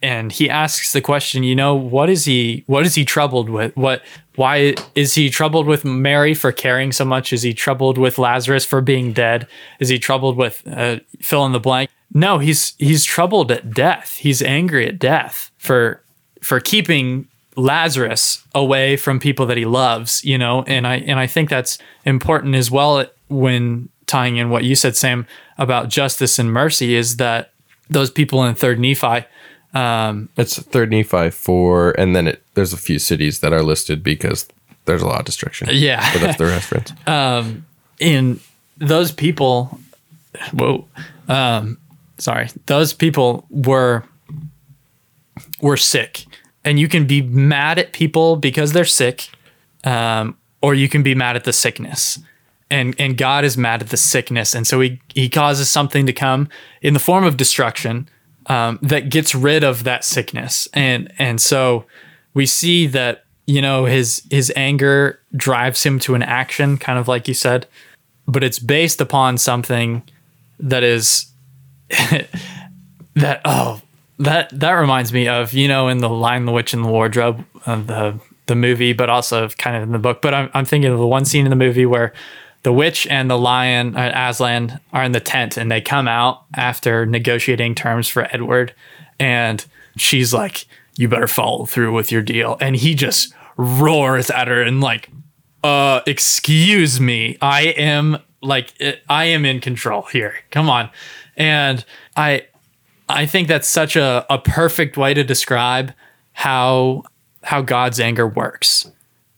and 0.01 0.31
he 0.31 0.49
asks 0.49 0.93
the 0.93 1.01
question 1.01 1.43
you 1.43 1.55
know 1.55 1.75
what 1.75 2.09
is 2.09 2.25
he 2.25 2.63
what 2.67 2.85
is 2.85 2.95
he 2.95 3.05
troubled 3.05 3.49
with? 3.49 3.75
What 3.75 4.03
why 4.35 4.75
is 4.93 5.15
he 5.15 5.29
troubled 5.29 5.65
with 5.65 5.83
mary 5.83 6.33
for 6.33 6.51
caring 6.51 6.91
so 6.91 7.05
much? 7.05 7.33
Is 7.33 7.41
he 7.41 7.53
troubled 7.53 7.97
with 7.97 8.17
lazarus 8.17 8.65
for 8.65 8.81
being 8.81 9.13
dead? 9.13 9.47
Is 9.79 9.89
he 9.89 9.97
troubled 9.97 10.37
with 10.37 10.63
uh, 10.67 10.99
fill 11.21 11.45
in 11.45 11.51
the 11.51 11.59
blank? 11.59 11.89
No 12.13 12.37
he's 12.37 12.73
he's 12.77 13.03
troubled 13.03 13.51
at 13.51 13.73
death. 13.73 14.17
He's 14.17 14.41
angry 14.41 14.87
at 14.87 14.99
death 14.99 15.51
for 15.57 16.03
for 16.41 16.59
keeping 16.59 17.27
lazarus 17.55 18.43
away 18.53 18.95
from 18.95 19.19
people 19.19 19.47
that 19.47 19.57
he 19.57 19.65
loves 19.65 20.23
you 20.23 20.37
know? 20.37 20.63
And 20.63 20.85
i 20.85 20.97
and 20.97 21.19
i 21.19 21.25
think 21.25 21.49
that's 21.49 21.79
important 22.05 22.53
as 22.53 22.69
well 22.69 23.05
when 23.29 23.89
tying 24.05 24.37
in 24.37 24.51
what 24.51 24.63
you 24.63 24.75
said 24.75 24.95
sam 24.95 25.25
about 25.57 25.89
justice 25.89 26.37
and 26.37 26.53
mercy 26.53 26.93
is 26.93 27.17
that 27.17 27.51
those 27.89 28.11
people 28.11 28.43
in 28.43 28.53
third 28.53 28.79
nephi 28.79 29.25
It's 30.37 30.59
third 30.59 30.91
Nephi 30.91 31.29
four, 31.29 31.91
and 31.99 32.15
then 32.15 32.27
it 32.27 32.43
there's 32.53 32.73
a 32.73 32.77
few 32.77 32.99
cities 32.99 33.39
that 33.41 33.53
are 33.53 33.61
listed 33.61 34.03
because 34.03 34.47
there's 34.85 35.01
a 35.01 35.07
lot 35.07 35.19
of 35.19 35.25
destruction. 35.25 35.67
Yeah. 35.71 36.11
but 36.13 36.21
that's 36.21 36.37
the 36.37 36.45
reference. 36.45 36.93
Um, 37.07 37.65
in 37.99 38.39
those 38.77 39.11
people 39.11 39.79
whoa 40.53 40.85
um 41.27 41.77
sorry 42.17 42.47
those 42.67 42.93
people 42.93 43.45
were 43.49 44.03
were 45.61 45.77
sick 45.77 46.25
and 46.63 46.79
you 46.79 46.87
can 46.87 47.07
be 47.07 47.21
mad 47.21 47.79
at 47.79 47.91
people 47.91 48.35
because 48.35 48.73
they're 48.73 48.85
sick 48.85 49.29
um 49.83 50.37
or 50.61 50.73
you 50.73 50.87
can 50.87 51.03
be 51.03 51.15
mad 51.15 51.35
at 51.35 51.43
the 51.43 51.53
sickness 51.53 52.19
and 52.69 52.95
and 52.99 53.17
God 53.17 53.45
is 53.45 53.57
mad 53.57 53.81
at 53.81 53.89
the 53.89 53.97
sickness 53.97 54.53
and 54.53 54.67
so 54.67 54.79
he 54.79 55.01
he 55.13 55.29
causes 55.29 55.69
something 55.69 56.05
to 56.05 56.13
come 56.13 56.49
in 56.81 56.93
the 56.93 56.99
form 56.99 57.23
of 57.23 57.37
destruction 57.37 58.07
um, 58.47 58.79
that 58.81 59.09
gets 59.09 59.35
rid 59.35 59.63
of 59.63 59.83
that 59.83 60.03
sickness. 60.03 60.67
And 60.73 61.11
and 61.19 61.39
so 61.39 61.85
we 62.33 62.45
see 62.45 62.87
that 62.87 63.25
you 63.45 63.61
know 63.61 63.85
his 63.85 64.23
his 64.29 64.51
anger 64.55 65.19
drives 65.35 65.85
him 65.85 65.99
to 65.99 66.15
an 66.15 66.23
action 66.23 66.77
kind 66.77 66.99
of 66.99 67.07
like 67.07 67.27
you 67.27 67.33
said 67.33 67.65
but 68.27 68.43
it's 68.43 68.59
based 68.59 68.99
upon 68.99 69.37
something 69.37 70.03
that 70.59 70.83
is 70.83 71.27
that 73.15 73.41
oh 73.45 73.81
that 74.19 74.49
that 74.57 74.73
reminds 74.73 75.13
me 75.13 75.27
of 75.27 75.53
you 75.53 75.67
know 75.67 75.87
in 75.87 75.99
the 75.99 76.09
Lion 76.09 76.45
the 76.45 76.51
Witch 76.51 76.73
and 76.73 76.83
the 76.83 76.89
Wardrobe 76.89 77.45
uh, 77.65 77.81
the 77.81 78.19
the 78.47 78.55
movie 78.55 78.93
but 78.93 79.09
also 79.09 79.47
kind 79.49 79.75
of 79.75 79.83
in 79.83 79.91
the 79.91 79.99
book. 79.99 80.21
But 80.21 80.33
I'm 80.33 80.49
I'm 80.53 80.65
thinking 80.65 80.91
of 80.91 80.99
the 80.99 81.07
one 81.07 81.25
scene 81.25 81.45
in 81.45 81.49
the 81.49 81.55
movie 81.55 81.85
where 81.85 82.13
the 82.63 82.73
witch 82.73 83.07
and 83.07 83.29
the 83.29 83.37
lion, 83.37 83.95
uh, 83.95 84.11
Aslan, 84.13 84.79
are 84.93 85.03
in 85.03 85.11
the 85.11 85.19
tent, 85.19 85.57
and 85.57 85.71
they 85.71 85.81
come 85.81 86.07
out 86.07 86.43
after 86.55 87.05
negotiating 87.05 87.75
terms 87.75 88.07
for 88.07 88.27
Edward, 88.33 88.73
and 89.19 89.65
she's 89.95 90.33
like, 90.33 90.65
"You 90.97 91.07
better 91.07 91.27
follow 91.27 91.65
through 91.65 91.93
with 91.93 92.11
your 92.11 92.21
deal," 92.21 92.57
and 92.59 92.75
he 92.75 92.95
just 92.95 93.33
roars 93.55 94.29
at 94.29 94.47
her 94.47 94.61
and 94.61 94.81
like, 94.81 95.09
"Uh, 95.63 96.01
excuse 96.05 96.99
me, 96.99 97.37
I 97.41 97.67
am 97.77 98.17
like, 98.41 98.73
I 99.09 99.25
am 99.25 99.45
in 99.45 99.61
control 99.61 100.03
here. 100.03 100.35
Come 100.51 100.69
on," 100.69 100.89
and 101.35 101.85
I, 102.15 102.47
I 103.07 103.25
think 103.25 103.47
that's 103.47 103.67
such 103.67 103.95
a 103.95 104.25
a 104.29 104.37
perfect 104.37 104.97
way 104.97 105.13
to 105.13 105.23
describe 105.23 105.93
how 106.33 107.03
how 107.43 107.61
God's 107.61 107.99
anger 107.99 108.27
works 108.27 108.91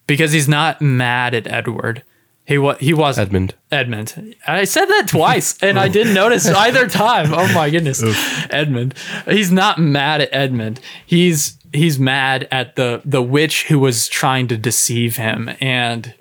because 0.07 0.31
he's 0.31 0.47
not 0.49 0.81
mad 0.81 1.35
at 1.35 1.45
Edward. 1.45 2.03
He 2.49 2.57
was 2.57 2.77
he 2.79 2.95
was 2.95 3.19
Edmund. 3.19 3.53
Edmund. 3.71 4.35
I 4.47 4.63
said 4.63 4.85
that 4.85 5.07
twice 5.07 5.55
and 5.61 5.79
I 5.79 5.87
didn't 5.87 6.15
notice 6.15 6.47
either 6.47 6.87
time. 6.87 7.31
Oh 7.31 7.47
my 7.53 7.69
goodness. 7.69 8.03
Edmund. 8.49 8.95
He's 9.29 9.51
not 9.51 9.77
mad 9.77 10.21
at 10.21 10.29
Edmund. 10.31 10.79
He's 11.05 11.59
he's 11.73 11.99
mad 11.99 12.47
at 12.49 12.75
the 12.75 13.03
the 13.05 13.21
witch 13.21 13.67
who 13.67 13.77
was 13.77 14.07
trying 14.07 14.47
to 14.47 14.57
deceive 14.57 15.17
him 15.17 15.51
and 15.61 16.15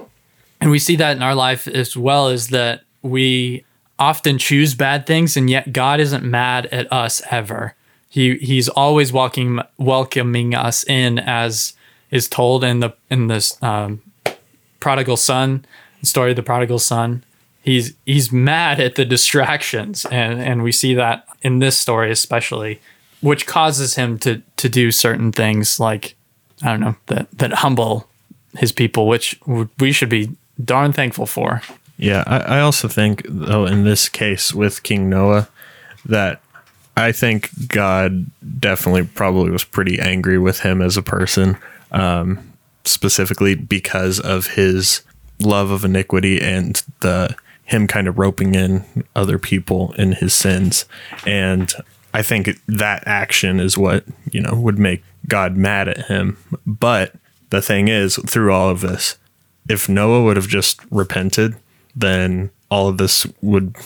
and 0.61 0.70
we 0.70 0.79
see 0.79 0.97
that 0.97 1.16
in 1.16 1.22
our 1.22 1.35
life 1.35 1.66
as 1.66 1.97
well 1.97 2.29
Is 2.29 2.49
that 2.49 2.83
we 3.01 3.64
often 3.99 4.37
choose 4.37 4.74
bad 4.74 5.07
things 5.07 5.35
and 5.35 5.49
yet 5.49 5.72
God 5.72 5.99
isn't 5.99 6.24
mad 6.24 6.66
at 6.66 6.93
us 6.93 7.22
ever. 7.31 7.74
He 8.07 8.37
he's 8.37 8.68
always 8.68 9.14
welcoming 9.14 9.64
welcoming 9.79 10.55
us 10.55 10.85
in 10.87 11.18
as 11.20 11.72
is 12.11 12.29
told 12.29 12.64
in 12.64 12.81
the 12.81 12.93
in 13.09 13.29
this 13.29 13.57
um, 13.62 14.03
prodigal 14.79 15.16
son 15.16 15.64
story 16.03 16.30
of 16.30 16.36
the 16.36 16.42
prodigal 16.42 16.78
son. 16.78 17.24
He's 17.62 17.94
he's 18.07 18.32
mad 18.32 18.80
at 18.80 18.94
the 18.94 19.05
distractions, 19.05 20.07
and 20.07 20.40
and 20.40 20.62
we 20.62 20.72
see 20.72 20.94
that 20.94 21.26
in 21.42 21.59
this 21.59 21.76
story 21.76 22.11
especially, 22.11 22.80
which 23.20 23.46
causes 23.46 23.96
him 23.96 24.18
to 24.20 24.42
to 24.57 24.68
do 24.68 24.90
certain 24.90 25.32
things 25.32 25.78
like 25.78 26.14
I 26.62 26.68
don't 26.68 26.80
know 26.80 26.96
that 27.07 27.30
that 27.32 27.53
humble 27.53 28.09
his 28.57 28.72
people, 28.72 29.07
which 29.07 29.38
we 29.78 29.92
should 29.92 30.09
be 30.09 30.30
darn 30.64 30.92
thankful 30.92 31.26
for. 31.26 31.62
Yeah, 31.96 32.24
I, 32.26 32.38
I 32.38 32.61
also 32.61 32.88
think 32.88 33.22
though 33.28 33.66
in 33.66 33.84
this 33.84 34.09
case 34.09 34.55
with 34.55 34.82
King 34.82 35.11
Noah 35.11 35.49
that 36.05 36.40
I 36.96 37.12
think 37.12 37.51
God 37.68 38.26
definitely 38.59 39.05
probably 39.05 39.51
was 39.51 39.64
pretty 39.64 40.01
angry 40.01 40.38
with 40.38 40.61
him 40.61 40.82
as 40.82 40.96
a 40.96 41.03
person, 41.03 41.57
um, 41.92 42.53
specifically 42.84 43.55
because 43.55 44.18
of 44.18 44.49
his 44.49 45.03
love 45.41 45.70
of 45.70 45.84
iniquity 45.84 46.41
and 46.41 46.82
the 47.01 47.34
him 47.64 47.86
kind 47.86 48.09
of 48.09 48.18
roping 48.18 48.55
in 48.55 48.82
other 49.14 49.39
people 49.39 49.93
in 49.99 50.12
his 50.12 50.32
sins. 50.32 50.86
And 51.26 51.70
I 52.14 52.22
think 52.22 52.49
that 52.66 53.03
action 53.07 53.61
is 53.61 53.76
what, 53.76 54.05
you 54.32 54.41
know, 54.41 54.55
would 54.55 54.78
make 54.78 55.05
God 55.28 55.57
mad 55.57 55.86
at 55.86 56.07
him. 56.07 56.39
But 56.66 57.14
the 57.51 57.61
thing 57.61 57.89
is, 57.89 58.16
through 58.26 58.53
all 58.53 58.70
of 58.70 58.80
this, 58.80 59.18
if 59.68 59.86
Noah 59.86 60.24
would 60.24 60.36
have 60.36 60.49
just 60.49 60.80
repented, 60.91 61.57
then 61.95 62.51
all 62.70 62.89
of 62.89 62.97
this 62.97 63.26
would, 63.43 63.76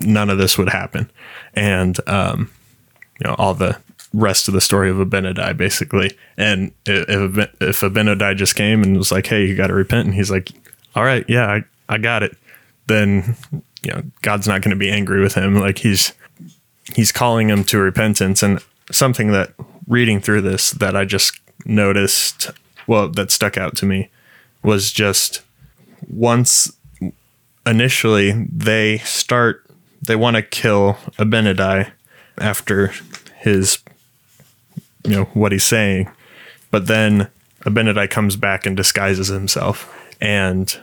none 0.00 0.30
of 0.30 0.38
this 0.38 0.56
would 0.56 0.70
happen. 0.70 1.10
And, 1.52 1.98
um, 2.08 2.50
you 3.20 3.28
know, 3.28 3.34
all 3.36 3.52
the 3.52 3.78
rest 4.14 4.48
of 4.48 4.54
the 4.54 4.60
story 4.62 4.88
of 4.88 4.96
Abinadi, 4.96 5.54
basically. 5.54 6.16
And 6.38 6.72
if, 6.86 7.36
if 7.60 7.80
Abinadi 7.80 8.34
just 8.36 8.54
came 8.54 8.82
and 8.82 8.96
was 8.96 9.12
like, 9.12 9.26
hey, 9.26 9.44
you 9.44 9.54
got 9.54 9.66
to 9.66 9.74
repent, 9.74 10.06
and 10.06 10.14
he's 10.14 10.30
like, 10.30 10.50
all 10.98 11.04
right, 11.04 11.24
yeah, 11.28 11.46
I, 11.46 11.64
I 11.88 11.98
got 11.98 12.24
it, 12.24 12.36
then 12.88 13.36
you 13.82 13.92
know 13.92 14.02
God's 14.22 14.48
not 14.48 14.62
going 14.62 14.72
to 14.72 14.76
be 14.76 14.90
angry 14.90 15.20
with 15.20 15.32
him. 15.32 15.54
Like 15.54 15.78
he's 15.78 16.12
he's 16.96 17.12
calling 17.12 17.48
him 17.48 17.62
to 17.64 17.78
repentance, 17.78 18.42
and 18.42 18.58
something 18.90 19.30
that 19.30 19.52
reading 19.86 20.20
through 20.20 20.40
this 20.40 20.72
that 20.72 20.96
I 20.96 21.04
just 21.04 21.38
noticed, 21.64 22.50
well, 22.88 23.08
that 23.10 23.30
stuck 23.30 23.56
out 23.56 23.76
to 23.76 23.86
me 23.86 24.10
was 24.64 24.90
just 24.90 25.42
once 26.08 26.72
initially 27.64 28.32
they 28.52 28.98
start 28.98 29.64
they 30.02 30.16
want 30.16 30.34
to 30.34 30.42
kill 30.42 30.94
Abinadi 31.16 31.92
after 32.38 32.92
his 33.36 33.78
you 35.04 35.12
know 35.12 35.24
what 35.26 35.52
he's 35.52 35.62
saying, 35.62 36.10
but 36.72 36.88
then 36.88 37.30
Abinadi 37.60 38.10
comes 38.10 38.34
back 38.34 38.66
and 38.66 38.76
disguises 38.76 39.28
himself 39.28 39.94
and 40.20 40.78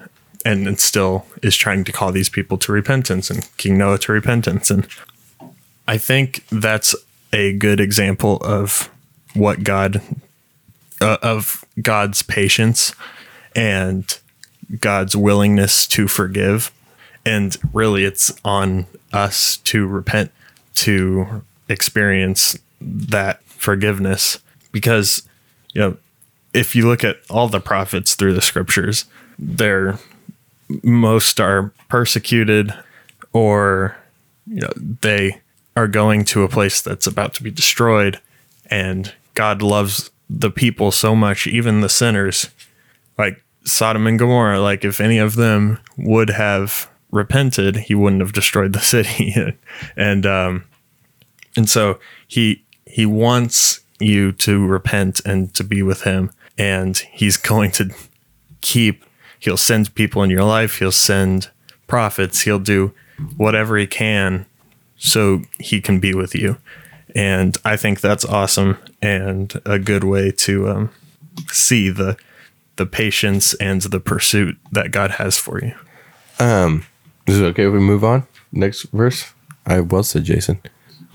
and, 0.46 0.68
and 0.68 0.80
still 0.80 1.26
is 1.42 1.58
trying 1.58 1.84
to 1.84 1.92
call 1.92 2.12
these 2.12 2.30
people 2.30 2.58
to 2.60 2.72
repentance 2.72 3.32
and 3.32 3.50
King 3.58 3.80
Noah 3.80 3.98
to 4.00 4.12
repentance. 4.12 4.70
And 4.70 4.88
I 5.88 5.98
think 5.98 6.46
that's 6.50 6.96
a 7.34 7.54
good 7.54 7.80
example 7.80 8.38
of 8.38 8.90
what 9.34 9.64
God 9.64 10.02
uh, 11.02 11.18
of 11.22 11.66
God's 11.82 12.22
patience 12.22 12.94
and 13.56 14.20
God's 14.80 15.16
willingness 15.16 15.88
to 15.88 16.08
forgive. 16.08 16.72
And 17.26 17.58
really, 17.74 18.06
it's 18.06 18.32
on 18.46 18.86
us 19.12 19.58
to 19.58 19.88
repent, 19.88 20.32
to 20.76 21.44
experience 21.68 22.58
that 22.80 23.44
forgiveness. 23.44 24.40
Because, 24.72 25.24
you 25.74 25.82
know, 25.82 25.98
if 26.56 26.74
you 26.76 26.88
look 26.88 27.04
at 27.04 27.18
all 27.30 27.50
the 27.50 27.60
prophets 27.60 28.16
through 28.16 28.34
the 28.34 28.42
scriptures, 28.42 29.06
they're 29.38 30.00
most 30.82 31.40
are 31.40 31.72
persecuted 31.90 32.74
or 33.34 33.96
you 34.48 34.62
know 34.62 34.72
they 35.02 35.42
are 35.76 35.88
going 35.88 36.24
to 36.24 36.44
a 36.44 36.50
place 36.50 36.82
that's 36.82 37.06
about 37.06 37.34
to 37.36 37.44
be 37.44 37.52
destroyed. 37.52 38.20
And 38.68 39.14
God 39.34 39.62
loves 39.62 40.10
the 40.30 40.50
people 40.50 40.92
so 40.92 41.16
much 41.16 41.46
even 41.46 41.82
the 41.82 41.90
sinners 41.90 42.50
like 43.18 43.44
Sodom 43.66 44.08
and 44.08 44.18
Gomorrah 44.18 44.60
like 44.60 44.84
if 44.84 45.00
any 45.00 45.20
of 45.20 45.36
them 45.36 45.78
would 45.98 46.32
have 46.32 46.90
repented 47.12 47.76
he 47.76 47.94
wouldn't 47.94 48.22
have 48.22 48.34
destroyed 48.34 48.74
the 48.74 48.80
city. 48.96 49.36
And 49.98 50.26
um 50.26 50.64
and 51.58 51.70
so 51.70 52.00
he 52.28 52.64
he 52.86 53.06
wants 53.06 53.82
you 54.00 54.32
to 54.32 54.66
repent 54.66 55.22
and 55.26 55.54
to 55.54 55.64
be 55.64 55.84
with 55.84 56.02
him 56.04 56.32
and 56.58 56.98
he's 56.98 57.38
going 57.38 57.72
to 57.72 57.94
keep 58.62 59.06
he'll 59.40 59.58
send 59.58 59.94
people 59.96 60.24
in 60.24 60.30
your 60.30 60.44
life 60.44 60.80
he'll 60.80 60.92
send 60.92 61.50
prophets 61.88 62.42
he'll 62.42 62.60
do 62.60 62.94
whatever 63.38 63.78
he 63.78 63.88
can 63.88 64.46
so 64.98 65.42
he 65.60 65.82
can 65.82 66.00
be 66.00 66.14
with 66.14 66.36
you. 66.36 66.58
And 67.14 67.58
i 67.64 67.78
think 67.78 68.02
that's 68.02 68.26
awesome 68.26 68.78
and 69.02 69.54
a 69.66 69.80
good 69.80 70.04
way 70.04 70.32
to 70.32 70.70
um, 70.70 70.90
see 71.48 71.90
the 71.90 72.18
the 72.76 72.86
patience 72.86 73.54
and 73.56 73.82
the 73.84 74.02
pursuit 74.02 74.58
that 74.72 74.92
god 74.92 75.12
has 75.12 75.38
for 75.38 75.64
you. 75.64 75.74
Um 76.40 76.86
is 77.28 77.40
it 77.40 77.46
okay 77.46 77.66
if 77.66 77.74
we 77.74 77.80
move 77.80 78.04
on? 78.04 78.28
Next 78.52 78.84
verse? 78.92 79.34
I 79.66 79.80
well 79.80 80.04
said 80.04 80.26
jason. 80.26 80.62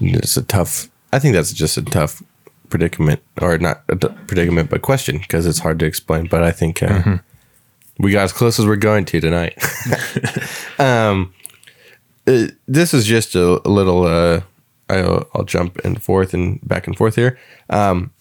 It's 0.01 0.37
a 0.37 0.43
tough 0.43 0.89
i 1.13 1.19
think 1.19 1.35
that's 1.35 1.53
just 1.53 1.77
a 1.77 1.83
tough 1.83 2.23
predicament 2.71 3.21
or 3.41 3.59
not 3.59 3.83
a 3.89 3.97
predicament 3.97 4.71
but 4.71 4.81
question 4.81 5.19
because 5.19 5.45
it's 5.47 5.59
hard 5.59 5.79
to 5.79 5.85
explain 5.85 6.27
but 6.27 6.43
i 6.43 6.51
think 6.51 6.83
uh, 6.83 6.89
mm-hmm 6.89 7.17
we 8.01 8.13
got 8.13 8.23
as 8.23 8.33
close 8.33 8.59
as 8.59 8.67
we're 8.67 8.77
going 8.77 9.05
to 9.05 9.21
tonight. 9.21 9.59
um, 10.79 11.35
uh, 12.27 12.47
this 12.67 12.95
is 12.95 13.05
just 13.05 13.35
a, 13.35 13.61
a 13.67 13.69
little. 13.69 14.05
Uh, 14.05 14.41
I'll, 14.89 15.29
I'll, 15.35 15.45
jump 15.45 15.79
and 15.85 16.03
forth 16.03 16.35
and 16.35 16.67
back 16.67 16.87
and 16.87 16.97
forth 16.97 17.15
here. 17.15 17.39
Um, 17.69 18.13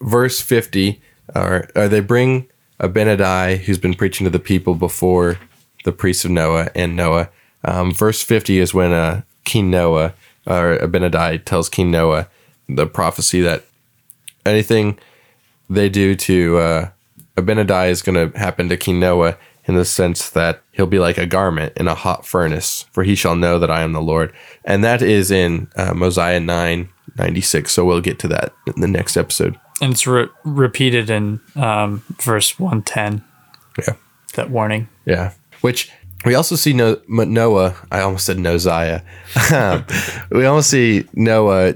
verse 0.00 0.40
fifty, 0.40 1.00
or, 1.34 1.68
or 1.74 1.88
they 1.88 2.00
bring 2.00 2.48
Abinadi, 2.80 3.58
who's 3.58 3.78
been 3.78 3.94
preaching 3.94 4.24
to 4.24 4.30
the 4.30 4.38
people 4.38 4.74
before 4.74 5.38
the 5.84 5.92
priests 5.92 6.24
of 6.24 6.30
Noah 6.30 6.70
and 6.74 6.94
Noah. 6.94 7.30
Um, 7.64 7.92
verse 7.92 8.22
fifty 8.22 8.58
is 8.58 8.74
when 8.74 8.92
uh, 8.92 9.22
King 9.44 9.70
Noah 9.70 10.14
or 10.46 10.78
Abinadi 10.78 11.42
tells 11.44 11.68
King 11.68 11.90
Noah 11.90 12.28
the 12.68 12.86
prophecy 12.86 13.40
that 13.40 13.64
anything 14.46 14.98
they 15.70 15.88
do 15.88 16.14
to 16.14 16.58
uh, 16.58 16.88
Abinadi 17.36 17.88
is 17.88 18.02
going 18.02 18.32
to 18.32 18.38
happen 18.38 18.68
to 18.68 18.76
King 18.76 19.00
Noah 19.00 19.36
in 19.66 19.74
the 19.74 19.84
sense 19.84 20.30
that 20.30 20.62
he'll 20.72 20.86
be 20.86 20.98
like 20.98 21.18
a 21.18 21.26
garment 21.26 21.72
in 21.76 21.88
a 21.88 21.94
hot 21.94 22.26
furnace, 22.26 22.84
for 22.92 23.02
he 23.02 23.14
shall 23.14 23.34
know 23.34 23.58
that 23.58 23.70
I 23.70 23.82
am 23.82 23.92
the 23.92 24.02
Lord. 24.02 24.32
And 24.64 24.84
that 24.84 25.00
is 25.00 25.30
in 25.30 25.68
uh, 25.76 25.94
Mosiah 25.94 26.40
9 26.40 26.88
96. 27.16 27.72
So 27.72 27.84
we'll 27.84 28.00
get 28.00 28.18
to 28.20 28.28
that 28.28 28.52
in 28.66 28.80
the 28.80 28.88
next 28.88 29.16
episode. 29.16 29.58
And 29.80 29.92
it's 29.92 30.06
re- 30.06 30.28
repeated 30.44 31.10
in 31.10 31.40
um, 31.56 32.02
verse 32.20 32.58
110. 32.58 33.24
Yeah. 33.78 33.94
That 34.34 34.50
warning. 34.50 34.88
Yeah. 35.04 35.32
Which 35.60 35.90
we 36.24 36.34
also 36.34 36.56
see 36.56 36.72
no- 36.72 37.00
Noah, 37.06 37.76
I 37.90 38.00
almost 38.00 38.26
said 38.26 38.38
Nosiah. 38.38 39.02
Um, 39.52 39.84
we 40.30 40.44
almost 40.44 40.70
see 40.70 41.06
Noah 41.14 41.74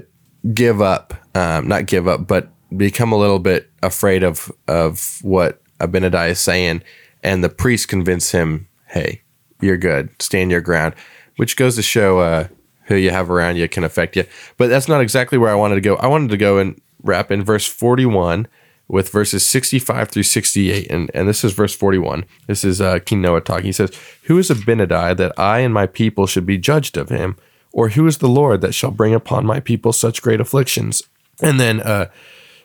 give 0.53 0.81
up, 0.81 1.13
um, 1.35 1.67
not 1.67 1.85
give 1.85 2.07
up, 2.07 2.27
but 2.27 2.49
become 2.75 3.11
a 3.11 3.17
little 3.17 3.39
bit 3.39 3.69
afraid 3.81 4.23
of 4.23 4.51
of 4.67 5.19
what 5.21 5.61
Abinadi 5.79 6.29
is 6.29 6.39
saying, 6.39 6.83
and 7.23 7.43
the 7.43 7.49
priest 7.49 7.87
convince 7.87 8.31
him, 8.31 8.67
"Hey, 8.87 9.21
you're 9.61 9.77
good. 9.77 10.09
Stand 10.21 10.51
your 10.51 10.61
ground, 10.61 10.95
which 11.37 11.55
goes 11.55 11.75
to 11.75 11.81
show 11.81 12.19
uh, 12.19 12.47
who 12.89 12.95
you 12.95 13.11
have 13.11 13.29
around 13.29 13.55
you 13.55 13.69
can 13.69 13.83
affect 13.83 14.15
you. 14.15 14.25
But 14.57 14.69
that's 14.69 14.87
not 14.87 14.99
exactly 14.99 15.37
where 15.37 15.51
I 15.51 15.55
wanted 15.55 15.75
to 15.75 15.81
go. 15.81 15.95
I 15.97 16.07
wanted 16.07 16.31
to 16.31 16.37
go 16.37 16.57
and 16.57 16.81
wrap 17.03 17.31
in 17.31 17.43
verse 17.43 17.65
41 17.65 18.47
with 18.87 19.09
verses 19.09 19.45
65 19.45 20.09
through 20.09 20.23
68. 20.23 20.89
And, 20.89 21.11
and 21.13 21.27
this 21.27 21.43
is 21.43 21.53
verse 21.53 21.75
41. 21.75 22.25
This 22.47 22.63
is 22.63 22.81
uh, 22.81 22.99
King 22.99 23.21
Noah 23.21 23.41
talking. 23.41 23.65
He 23.65 23.71
says, 23.71 23.91
Who 24.23 24.39
is 24.39 24.49
Abinadi 24.49 25.15
that 25.15 25.39
I 25.39 25.59
and 25.59 25.73
my 25.73 25.85
people 25.85 26.25
should 26.25 26.47
be 26.47 26.57
judged 26.57 26.97
of 26.97 27.09
him? 27.09 27.37
Or 27.71 27.89
who 27.89 28.07
is 28.07 28.17
the 28.17 28.27
Lord 28.27 28.61
that 28.61 28.73
shall 28.73 28.89
bring 28.89 29.13
upon 29.13 29.45
my 29.45 29.59
people 29.59 29.93
such 29.93 30.23
great 30.23 30.41
afflictions? 30.41 31.03
And 31.39 31.59
then 31.59 31.81
uh, 31.81 32.09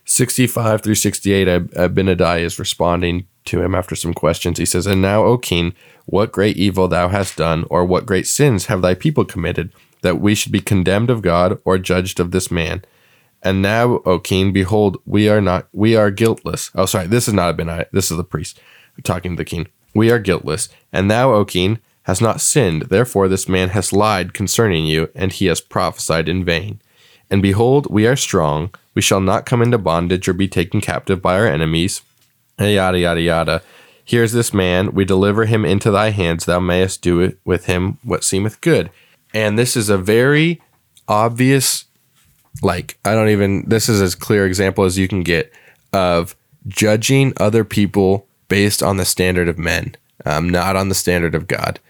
65 0.04 0.82
through 0.82 0.94
68, 0.94 1.48
Ab- 1.48 1.70
Abinadi 1.72 2.40
is 2.40 2.58
responding 2.58 3.26
to 3.46 3.62
him 3.62 3.74
after 3.74 3.94
some 3.94 4.14
questions. 4.14 4.58
He 4.58 4.66
says, 4.66 4.86
And 4.86 5.02
now, 5.02 5.24
O 5.24 5.38
king, 5.38 5.74
what 6.06 6.32
great 6.32 6.56
evil 6.56 6.88
thou 6.88 7.08
hast 7.08 7.36
done, 7.36 7.64
or 7.70 7.84
what 7.84 8.06
great 8.06 8.26
sins 8.26 8.66
have 8.66 8.82
thy 8.82 8.94
people 8.94 9.24
committed, 9.24 9.72
that 10.02 10.20
we 10.20 10.34
should 10.34 10.52
be 10.52 10.60
condemned 10.60 11.10
of 11.10 11.22
God 11.22 11.58
or 11.64 11.78
judged 11.78 12.20
of 12.20 12.30
this 12.30 12.50
man? 12.50 12.84
And 13.42 13.60
now, 13.60 14.00
O 14.06 14.18
king, 14.18 14.52
behold, 14.52 14.96
we 15.04 15.28
are 15.28 15.40
not, 15.40 15.68
we 15.72 15.96
are 15.96 16.10
guiltless. 16.10 16.70
Oh, 16.74 16.86
sorry, 16.86 17.06
this 17.06 17.28
is 17.28 17.34
not 17.34 17.56
Abinadi, 17.56 17.86
this 17.92 18.10
is 18.10 18.16
the 18.16 18.24
priest 18.24 18.60
talking 19.02 19.32
to 19.32 19.36
the 19.36 19.44
king. 19.44 19.66
We 19.94 20.10
are 20.10 20.18
guiltless. 20.18 20.68
And 20.92 21.10
thou, 21.10 21.32
O 21.32 21.44
king, 21.44 21.78
has 22.04 22.20
not 22.20 22.40
sinned. 22.40 22.82
Therefore, 22.82 23.28
this 23.28 23.48
man 23.48 23.70
has 23.70 23.92
lied 23.92 24.34
concerning 24.34 24.86
you, 24.86 25.10
and 25.14 25.32
he 25.32 25.46
has 25.46 25.60
prophesied 25.60 26.28
in 26.28 26.44
vain. 26.44 26.80
And 27.30 27.42
behold, 27.42 27.86
we 27.90 28.06
are 28.06 28.16
strong. 28.16 28.72
We 28.94 29.02
shall 29.02 29.20
not 29.20 29.46
come 29.46 29.62
into 29.62 29.78
bondage 29.78 30.28
or 30.28 30.32
be 30.32 30.48
taken 30.48 30.80
captive 30.80 31.20
by 31.20 31.38
our 31.38 31.46
enemies. 31.46 32.02
Yada, 32.58 32.98
yada, 32.98 33.20
yada. 33.20 33.62
Here's 34.04 34.32
this 34.32 34.52
man. 34.52 34.94
We 34.94 35.04
deliver 35.04 35.46
him 35.46 35.64
into 35.64 35.90
thy 35.90 36.10
hands. 36.10 36.44
Thou 36.44 36.60
mayest 36.60 37.02
do 37.02 37.20
it 37.20 37.38
with 37.44 37.66
him 37.66 37.98
what 38.02 38.22
seemeth 38.22 38.60
good. 38.60 38.90
And 39.32 39.58
this 39.58 39.76
is 39.76 39.88
a 39.88 39.98
very 39.98 40.60
obvious, 41.08 41.86
like, 42.62 42.98
I 43.04 43.14
don't 43.14 43.30
even, 43.30 43.68
this 43.68 43.88
is 43.88 44.00
as 44.00 44.14
clear 44.14 44.46
example 44.46 44.84
as 44.84 44.98
you 44.98 45.08
can 45.08 45.22
get 45.22 45.52
of 45.92 46.36
judging 46.68 47.32
other 47.38 47.64
people 47.64 48.26
based 48.48 48.82
on 48.82 48.98
the 48.98 49.04
standard 49.04 49.48
of 49.48 49.58
men, 49.58 49.96
um, 50.24 50.48
not 50.48 50.76
on 50.76 50.88
the 50.88 50.94
standard 50.94 51.34
of 51.34 51.48
God 51.48 51.80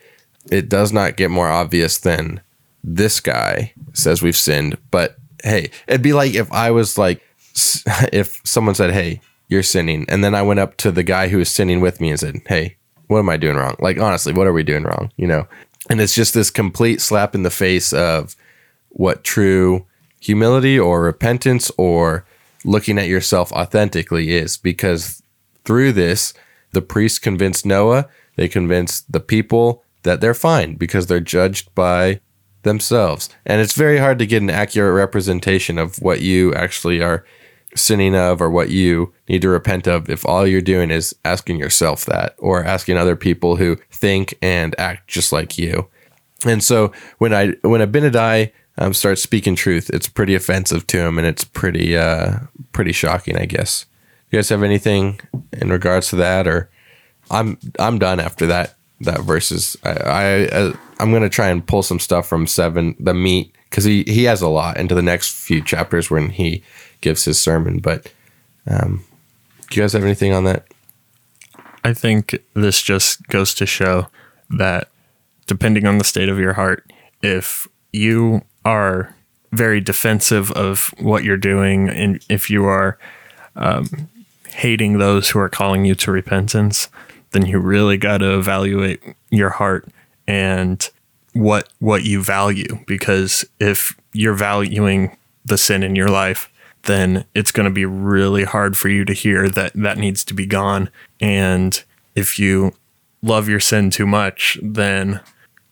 it 0.51 0.69
does 0.69 0.93
not 0.93 1.17
get 1.17 1.31
more 1.31 1.49
obvious 1.49 1.99
than 1.99 2.41
this 2.83 3.21
guy 3.21 3.73
says 3.93 4.23
we've 4.23 4.37
sinned. 4.37 4.77
But 4.91 5.17
hey, 5.45 5.71
it'd 5.87 6.03
be 6.03 6.13
like 6.13 6.35
if 6.35 6.51
I 6.53 6.71
was 6.71 6.99
like, 6.99 7.23
if 8.13 8.41
someone 8.45 8.75
said, 8.75 8.93
hey, 8.93 9.21
you're 9.49 9.63
sinning. 9.63 10.07
And 10.09 10.25
then 10.25 10.35
I 10.35 10.43
went 10.43 10.61
up 10.61 10.77
to 10.79 10.91
the 10.91 11.03
guy 11.03 11.29
who 11.29 11.39
was 11.39 11.51
sinning 11.51 11.81
with 11.81 12.01
me 12.01 12.11
and 12.11 12.19
said, 12.19 12.41
hey, 12.47 12.77
what 13.07 13.19
am 13.19 13.29
I 13.29 13.37
doing 13.37 13.57
wrong? 13.57 13.77
Like, 13.79 13.99
honestly, 13.99 14.33
what 14.33 14.47
are 14.47 14.53
we 14.53 14.63
doing 14.63 14.83
wrong? 14.83 15.13
You 15.17 15.27
know? 15.27 15.47
And 15.91 16.01
it's 16.01 16.15
just 16.15 16.35
this 16.35 16.51
complete 16.51 17.01
slap 17.01 17.35
in 17.35 17.43
the 17.43 17.51
face 17.51 17.93
of 17.93 18.35
what 18.89 19.23
true 19.23 19.87
humility 20.21 20.79
or 20.79 21.03
repentance 21.03 21.71
or 21.77 22.25
looking 22.65 22.99
at 22.99 23.09
yourself 23.09 23.53
authentically 23.53 24.35
is. 24.35 24.57
Because 24.57 25.23
through 25.65 25.93
this, 25.93 26.33
the 26.73 26.81
priests 26.81 27.19
convinced 27.19 27.67
Noah, 27.67 28.09
they 28.37 28.49
convinced 28.49 29.13
the 29.13 29.21
people, 29.21 29.85
that 30.05 30.21
they're 30.21 30.35
fine 30.35 30.77
because 30.77 31.07
they're 31.07 31.19
judged 31.19 31.75
by 31.75 32.21
themselves. 32.65 33.29
And 33.47 33.61
it's 33.61 33.75
very 33.75 33.99
hard 33.99 34.19
to 34.19 34.27
get 34.27 34.43
an 34.43 34.51
accurate 34.51 34.95
representation 34.95 35.79
of 35.79 35.97
what 35.99 36.21
you 36.21 36.53
actually 36.55 37.03
are 37.03 37.25
sinning 37.77 38.15
of 38.15 38.41
or 38.41 38.51
what 38.51 38.71
you 38.71 39.13
need 39.29 39.43
to 39.43 39.49
repent 39.49 39.87
of 39.87 40.09
if 40.09 40.25
all 40.27 40.47
you're 40.47 40.61
doing 40.61 40.91
is 40.91 41.15
asking 41.25 41.59
yourself 41.59 42.05
that 42.05 42.35
or 42.39 42.65
asking 42.65 42.97
other 42.97 43.17
people 43.17 43.57
who 43.57 43.77
think 43.91 44.37
and 44.41 44.75
act 44.79 45.09
just 45.09 45.33
like 45.33 45.59
you. 45.59 45.89
And 46.45 46.63
so 46.63 46.93
when 47.19 47.33
I 47.33 47.55
when 47.63 47.81
Abinadi 47.81 48.53
um, 48.79 48.93
starts 48.93 49.23
speaking 49.23 49.57
truth, 49.57 49.91
it's 49.91 50.09
pretty 50.09 50.35
offensive 50.35 50.87
to 50.89 50.99
him 50.99 51.19
and 51.19 51.27
it's 51.27 51.45
pretty 51.45 51.97
uh, 51.97 52.41
pretty 52.73 52.93
shocking, 52.93 53.37
I 53.37 53.47
guess. 53.47 53.87
You 54.31 54.39
guys 54.39 54.49
have 54.49 54.63
anything 54.63 55.21
in 55.53 55.71
regards 55.71 56.09
to 56.09 56.17
that, 56.17 56.47
or 56.47 56.71
I'm 57.31 57.59
I'm 57.79 57.99
done 57.99 58.21
after 58.21 58.47
that 58.47 58.75
that 59.01 59.21
verses. 59.21 59.77
I, 59.85 59.91
I 59.91 60.47
uh, 60.49 60.77
I'm 60.99 61.13
gonna 61.13 61.29
try 61.29 61.49
and 61.49 61.67
pull 61.67 61.83
some 61.83 61.99
stuff 61.99 62.27
from 62.27 62.47
seven, 62.47 62.95
the 62.99 63.15
meat, 63.15 63.55
because 63.71 63.85
he 63.85 64.05
he 64.05 64.25
has 64.25 64.43
a 64.43 64.49
lot 64.49 64.77
into 64.77 64.95
the 64.95 65.03
next 65.03 65.35
few 65.35 65.63
chapters 65.63 66.11
when 66.11 66.31
he 66.31 66.63
gives 67.01 67.25
his 67.25 67.41
sermon. 67.41 67.79
But 67.79 68.13
um, 68.67 69.05
do 69.71 69.81
you 69.81 69.83
guys 69.83 69.93
have 69.93 70.05
anything 70.05 70.33
on 70.33 70.45
that? 70.45 70.67
I 71.85 71.93
think 71.93 72.39
this 72.55 72.81
just 72.81 73.27
goes 73.29 73.55
to 73.55 73.67
show 73.67 74.09
that 74.51 74.89
depending 75.47 75.87
on 75.87 75.99
the 75.99 76.05
state 76.05 76.29
of 76.29 76.39
your 76.39 76.55
heart, 76.55 76.91
if 77.23 77.69
you 77.93 78.43
are 78.65 79.15
very 79.53 79.81
defensive 79.81 80.51
of 80.53 80.95
what 80.99 81.25
you're 81.25 81.37
doing, 81.37 81.89
and 81.89 82.25
if 82.29 82.49
you 82.49 82.65
are 82.65 82.99
um, 83.57 84.09
hating 84.49 84.99
those 84.99 85.31
who 85.31 85.39
are 85.39 85.49
calling 85.49 85.85
you 85.85 85.95
to 85.95 86.11
repentance, 86.11 86.89
then 87.33 87.45
you 87.47 87.59
really 87.59 87.97
got 87.97 88.19
to 88.19 88.39
evaluate 88.39 89.03
your 89.31 89.51
heart 89.51 89.87
and 90.27 90.91
what 91.33 91.69
what 91.81 92.05
you 92.05 92.23
value 92.23 92.79
because 92.87 93.45
if 93.59 93.99
you're 94.13 94.35
valuing 94.35 95.17
the 95.45 95.59
sin 95.59 95.83
in 95.83 95.97
your 95.97 96.09
life 96.09 96.51
then 96.85 97.25
it's 97.35 97.51
going 97.51 97.65
to 97.65 97.73
be 97.73 97.87
really 97.87 98.45
hard 98.45 98.77
for 98.77 98.89
you 98.89 99.05
to 99.05 99.13
hear 99.13 99.49
that 99.49 99.73
that 99.75 99.99
needs 99.99 100.25
to 100.25 100.35
be 100.35 100.47
gone 100.47 100.89
and 101.21 101.83
if 102.15 102.39
you 102.39 102.73
love 103.23 103.49
your 103.49 103.61
sin 103.61 103.91
too 103.91 104.07
much 104.07 104.59
then 104.63 105.21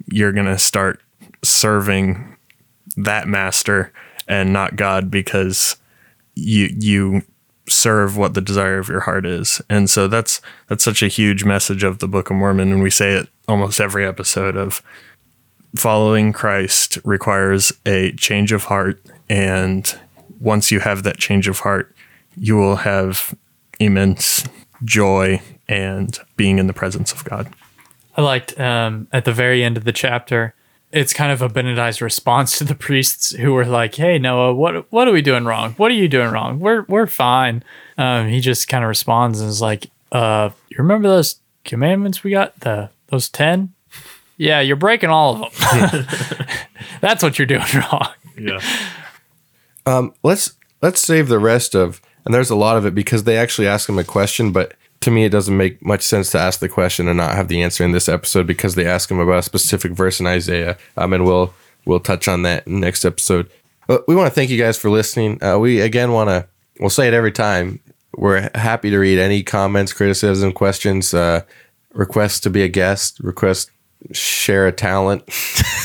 you're 0.07 0.32
going 0.32 0.46
to 0.46 0.59
start 0.59 1.00
serving 1.44 2.36
that 2.96 3.28
master 3.28 3.92
and 4.28 4.53
not 4.53 4.76
God 4.76 5.11
because 5.11 5.76
you 6.34 6.68
you 6.78 7.22
serve 7.68 8.16
what 8.16 8.34
the 8.34 8.40
desire 8.40 8.78
of 8.78 8.88
your 8.88 9.00
heart 9.00 9.24
is. 9.24 9.62
And 9.68 9.88
so 9.88 10.09
that's 10.09 10.40
that's 10.68 10.84
such 10.84 11.03
a 11.03 11.09
huge 11.09 11.44
message 11.44 11.84
of 11.84 11.98
the 11.98 12.09
Book 12.09 12.30
of 12.30 12.36
Mormon 12.36 12.72
and 12.72 12.82
we 12.82 12.90
say 12.90 13.14
it 13.14 13.28
almost 13.49 13.80
every 13.80 14.07
episode 14.07 14.57
of 14.57 14.82
following 15.74 16.32
Christ 16.32 16.99
requires 17.05 17.72
a 17.86 18.12
change 18.12 18.53
of 18.53 18.64
heart 18.64 19.03
and 19.28 19.99
once 20.40 20.70
you 20.70 20.80
have 20.80 21.05
that 21.05 21.18
change 21.18 21.47
of 21.47 21.61
heart, 21.61 21.95
you 22.36 22.57
will 22.57 22.76
have 22.76 23.34
immense 23.78 24.45
joy 24.84 25.40
and 25.68 26.18
being 26.36 26.59
in 26.59 26.66
the 26.66 26.72
presence 26.72 27.12
of 27.12 27.24
God. 27.24 27.53
I 28.16 28.22
liked 28.22 28.59
um, 28.59 29.07
at 29.12 29.24
the 29.24 29.32
very 29.32 29.62
end 29.62 29.76
of 29.76 29.84
the 29.84 29.93
chapter 29.93 30.55
it's 30.93 31.14
kind 31.14 31.32
of 31.32 31.40
a 31.40 31.49
Abinadi's 31.49 32.03
response 32.03 32.59
to 32.59 32.64
the 32.64 32.74
priests 32.74 33.32
who 33.32 33.53
were 33.53 33.64
like, 33.64 33.95
"Hey 33.95 34.18
Noah, 34.18 34.55
what 34.55 34.93
what 34.93 35.09
are 35.09 35.12
we 35.12 35.22
doing 35.22 35.45
wrong? 35.45 35.72
What 35.72 35.90
are 35.90 35.95
you 35.95 36.07
doing 36.07 36.30
wrong? 36.30 36.61
We're 36.61 36.82
we're 36.82 37.07
fine." 37.07 37.64
Um, 37.99 38.28
he 38.28 38.40
just 38.40 38.68
kind 38.68 38.84
of 38.84 38.88
responds 38.88 39.40
and 39.40 39.49
is 39.49 39.62
like, 39.62 39.86
"Uh, 40.12 40.51
you 40.68 40.76
remember 40.78 41.09
those 41.09 41.36
commandments 41.64 42.22
we 42.22 42.30
got? 42.30 42.61
The 42.61 42.90
those 43.12 43.28
ten? 43.28 43.74
Yeah, 44.36 44.60
you're 44.60 44.74
breaking 44.74 45.10
all 45.10 45.44
of 45.44 45.56
them. 45.56 46.06
That's 47.00 47.22
what 47.22 47.38
you're 47.38 47.46
doing 47.46 47.62
wrong." 47.74 48.08
Yeah. 48.36 48.60
Um, 49.86 50.14
let's 50.24 50.54
let's 50.80 51.00
save 51.00 51.28
the 51.28 51.38
rest 51.38 51.76
of, 51.76 52.00
and 52.24 52.34
there's 52.34 52.50
a 52.50 52.56
lot 52.56 52.76
of 52.76 52.84
it 52.84 52.94
because 52.94 53.22
they 53.22 53.36
actually 53.36 53.68
ask 53.68 53.88
him 53.88 53.98
a 53.98 54.04
question, 54.04 54.50
but 54.50 54.74
to 55.02 55.10
me, 55.10 55.24
it 55.24 55.30
doesn't 55.30 55.56
make 55.56 55.84
much 55.84 56.02
sense 56.02 56.30
to 56.30 56.38
ask 56.38 56.60
the 56.60 56.68
question 56.68 57.08
and 57.08 57.16
not 57.16 57.34
have 57.34 57.48
the 57.48 57.62
answer 57.62 57.84
in 57.84 57.92
this 57.92 58.08
episode 58.08 58.46
because 58.46 58.74
they 58.74 58.86
ask 58.86 59.10
him 59.10 59.18
about 59.18 59.38
a 59.38 59.42
specific 59.42 59.92
verse 59.92 60.20
in 60.20 60.26
Isaiah. 60.26 60.78
Um, 60.96 61.12
and 61.12 61.24
we'll 61.24 61.52
we'll 61.84 62.00
touch 62.00 62.28
on 62.28 62.42
that 62.42 62.66
next 62.66 63.04
episode. 63.04 63.50
But 63.86 64.06
we 64.08 64.14
want 64.14 64.28
to 64.28 64.34
thank 64.34 64.50
you 64.50 64.58
guys 64.58 64.78
for 64.78 64.90
listening. 64.90 65.42
Uh, 65.42 65.58
we 65.58 65.80
again 65.80 66.12
want 66.12 66.30
to 66.30 66.46
we'll 66.80 66.90
say 66.90 67.08
it 67.08 67.14
every 67.14 67.32
time. 67.32 67.80
We're 68.14 68.50
happy 68.54 68.90
to 68.90 68.98
read 68.98 69.18
any 69.18 69.42
comments, 69.42 69.92
criticism, 69.92 70.52
questions, 70.52 71.14
uh, 71.14 71.42
requests 71.93 72.40
to 72.40 72.51
be 72.51 72.62
a 72.62 72.68
guest, 72.68 73.20
request 73.20 73.70
share 74.12 74.66
a 74.66 74.72
talent. 74.72 75.22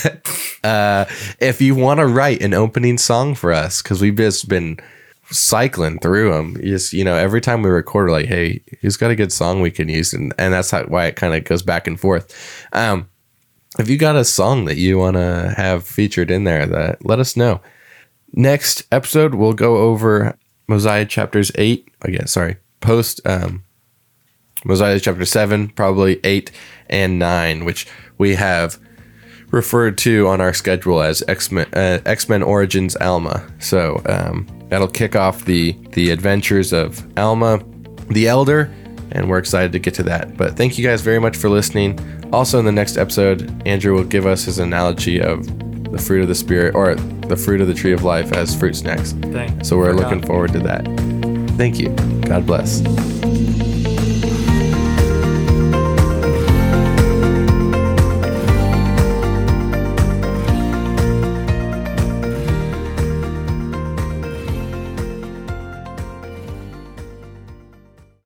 uh, 0.64 1.06
if 1.40 1.62
you 1.62 1.76
want 1.76 2.00
to 2.00 2.08
write 2.08 2.42
an 2.42 2.54
opening 2.54 2.98
song 2.98 3.36
for 3.36 3.52
us, 3.54 3.82
because 3.82 4.02
we've 4.02 4.16
just 4.16 4.50
been 4.50 4.78
cycling 5.30 6.00
through 6.00 6.32
them. 6.32 6.58
Just 6.62 6.94
you 6.94 7.04
know, 7.04 7.16
every 7.16 7.42
time 7.42 7.62
we 7.62 7.70
record, 7.70 8.10
like, 8.10 8.28
hey, 8.28 8.62
he's 8.82 8.98
got 8.98 9.12
a 9.12 9.16
good 9.16 9.32
song 9.32 9.62
we 9.62 9.72
can 9.72 9.90
use, 9.90 10.14
and 10.14 10.34
and 10.38 10.54
that's 10.54 10.72
how, 10.72 10.84
why 10.84 11.06
it 11.06 11.16
kind 11.16 11.34
of 11.34 11.44
goes 11.44 11.62
back 11.62 11.88
and 11.88 12.00
forth. 12.00 12.34
Um, 12.74 13.10
if 13.80 13.90
you 13.90 13.98
got 13.98 14.16
a 14.16 14.26
song 14.26 14.66
that 14.66 14.78
you 14.78 14.98
want 14.98 15.16
to 15.16 15.54
have 15.56 15.86
featured 15.86 16.32
in 16.32 16.44
there, 16.46 16.66
that 16.66 17.06
let 17.06 17.20
us 17.20 17.36
know. 17.36 17.62
Next 18.34 18.86
episode, 18.92 19.36
we'll 19.36 19.54
go 19.54 19.78
over 19.78 20.38
Mosiah 20.68 21.06
chapters 21.06 21.52
eight. 21.56 21.90
Again, 22.02 22.28
sorry, 22.28 22.58
post 22.82 23.22
um, 23.26 23.64
Mosiah 24.68 25.00
chapter 25.00 25.26
seven, 25.26 25.70
probably 25.70 26.20
eight 26.26 26.52
and 26.90 27.18
nine, 27.18 27.64
which 27.64 27.88
we 28.18 28.36
have 28.36 28.78
referred 29.52 29.98
to 29.98 30.28
on 30.28 30.42
our 30.42 30.54
schedule 30.54 31.02
as 31.02 31.24
X 31.28 31.52
Men 31.52 31.68
uh, 31.74 32.00
X 32.06 32.28
Men 32.28 32.44
Origins 32.44 32.98
Alma. 32.98 33.50
So 33.60 34.02
um, 34.06 34.46
that'll 34.70 34.90
kick 34.90 35.16
off 35.16 35.46
the 35.46 35.72
the 35.94 36.10
adventures 36.10 36.74
of 36.74 37.08
Alma, 37.18 37.64
the 38.10 38.28
Elder, 38.28 38.70
and 39.12 39.30
we're 39.30 39.38
excited 39.38 39.72
to 39.72 39.80
get 39.80 39.94
to 39.96 40.04
that. 40.04 40.36
But 40.36 40.58
thank 40.58 40.78
you 40.78 40.86
guys 40.86 41.02
very 41.02 41.20
much 41.20 41.38
for 41.38 41.50
listening. 41.50 41.98
Also, 42.34 42.60
in 42.60 42.66
the 42.66 42.74
next 42.74 42.98
episode, 42.98 43.50
Andrew 43.66 43.94
will 43.94 44.04
give 44.04 44.26
us 44.26 44.44
his 44.44 44.60
analogy 44.60 45.22
of 45.22 45.46
the 45.92 45.98
fruit 45.98 46.22
of 46.22 46.28
the 46.28 46.36
Spirit 46.36 46.76
or 46.76 46.96
the 46.96 47.38
fruit 47.38 47.62
of 47.62 47.68
the 47.68 47.74
tree 47.74 47.94
of 47.94 48.04
life 48.04 48.34
as 48.34 48.54
fruit 48.54 48.76
snacks. 48.76 49.12
So 49.64 49.78
we're 49.78 49.92
forgot. 49.92 49.96
looking 49.96 50.22
forward 50.24 50.52
to 50.52 50.60
that. 50.60 50.84
Thank 51.58 51.80
you. 51.80 51.88
God 52.28 52.46
bless. 52.46 52.82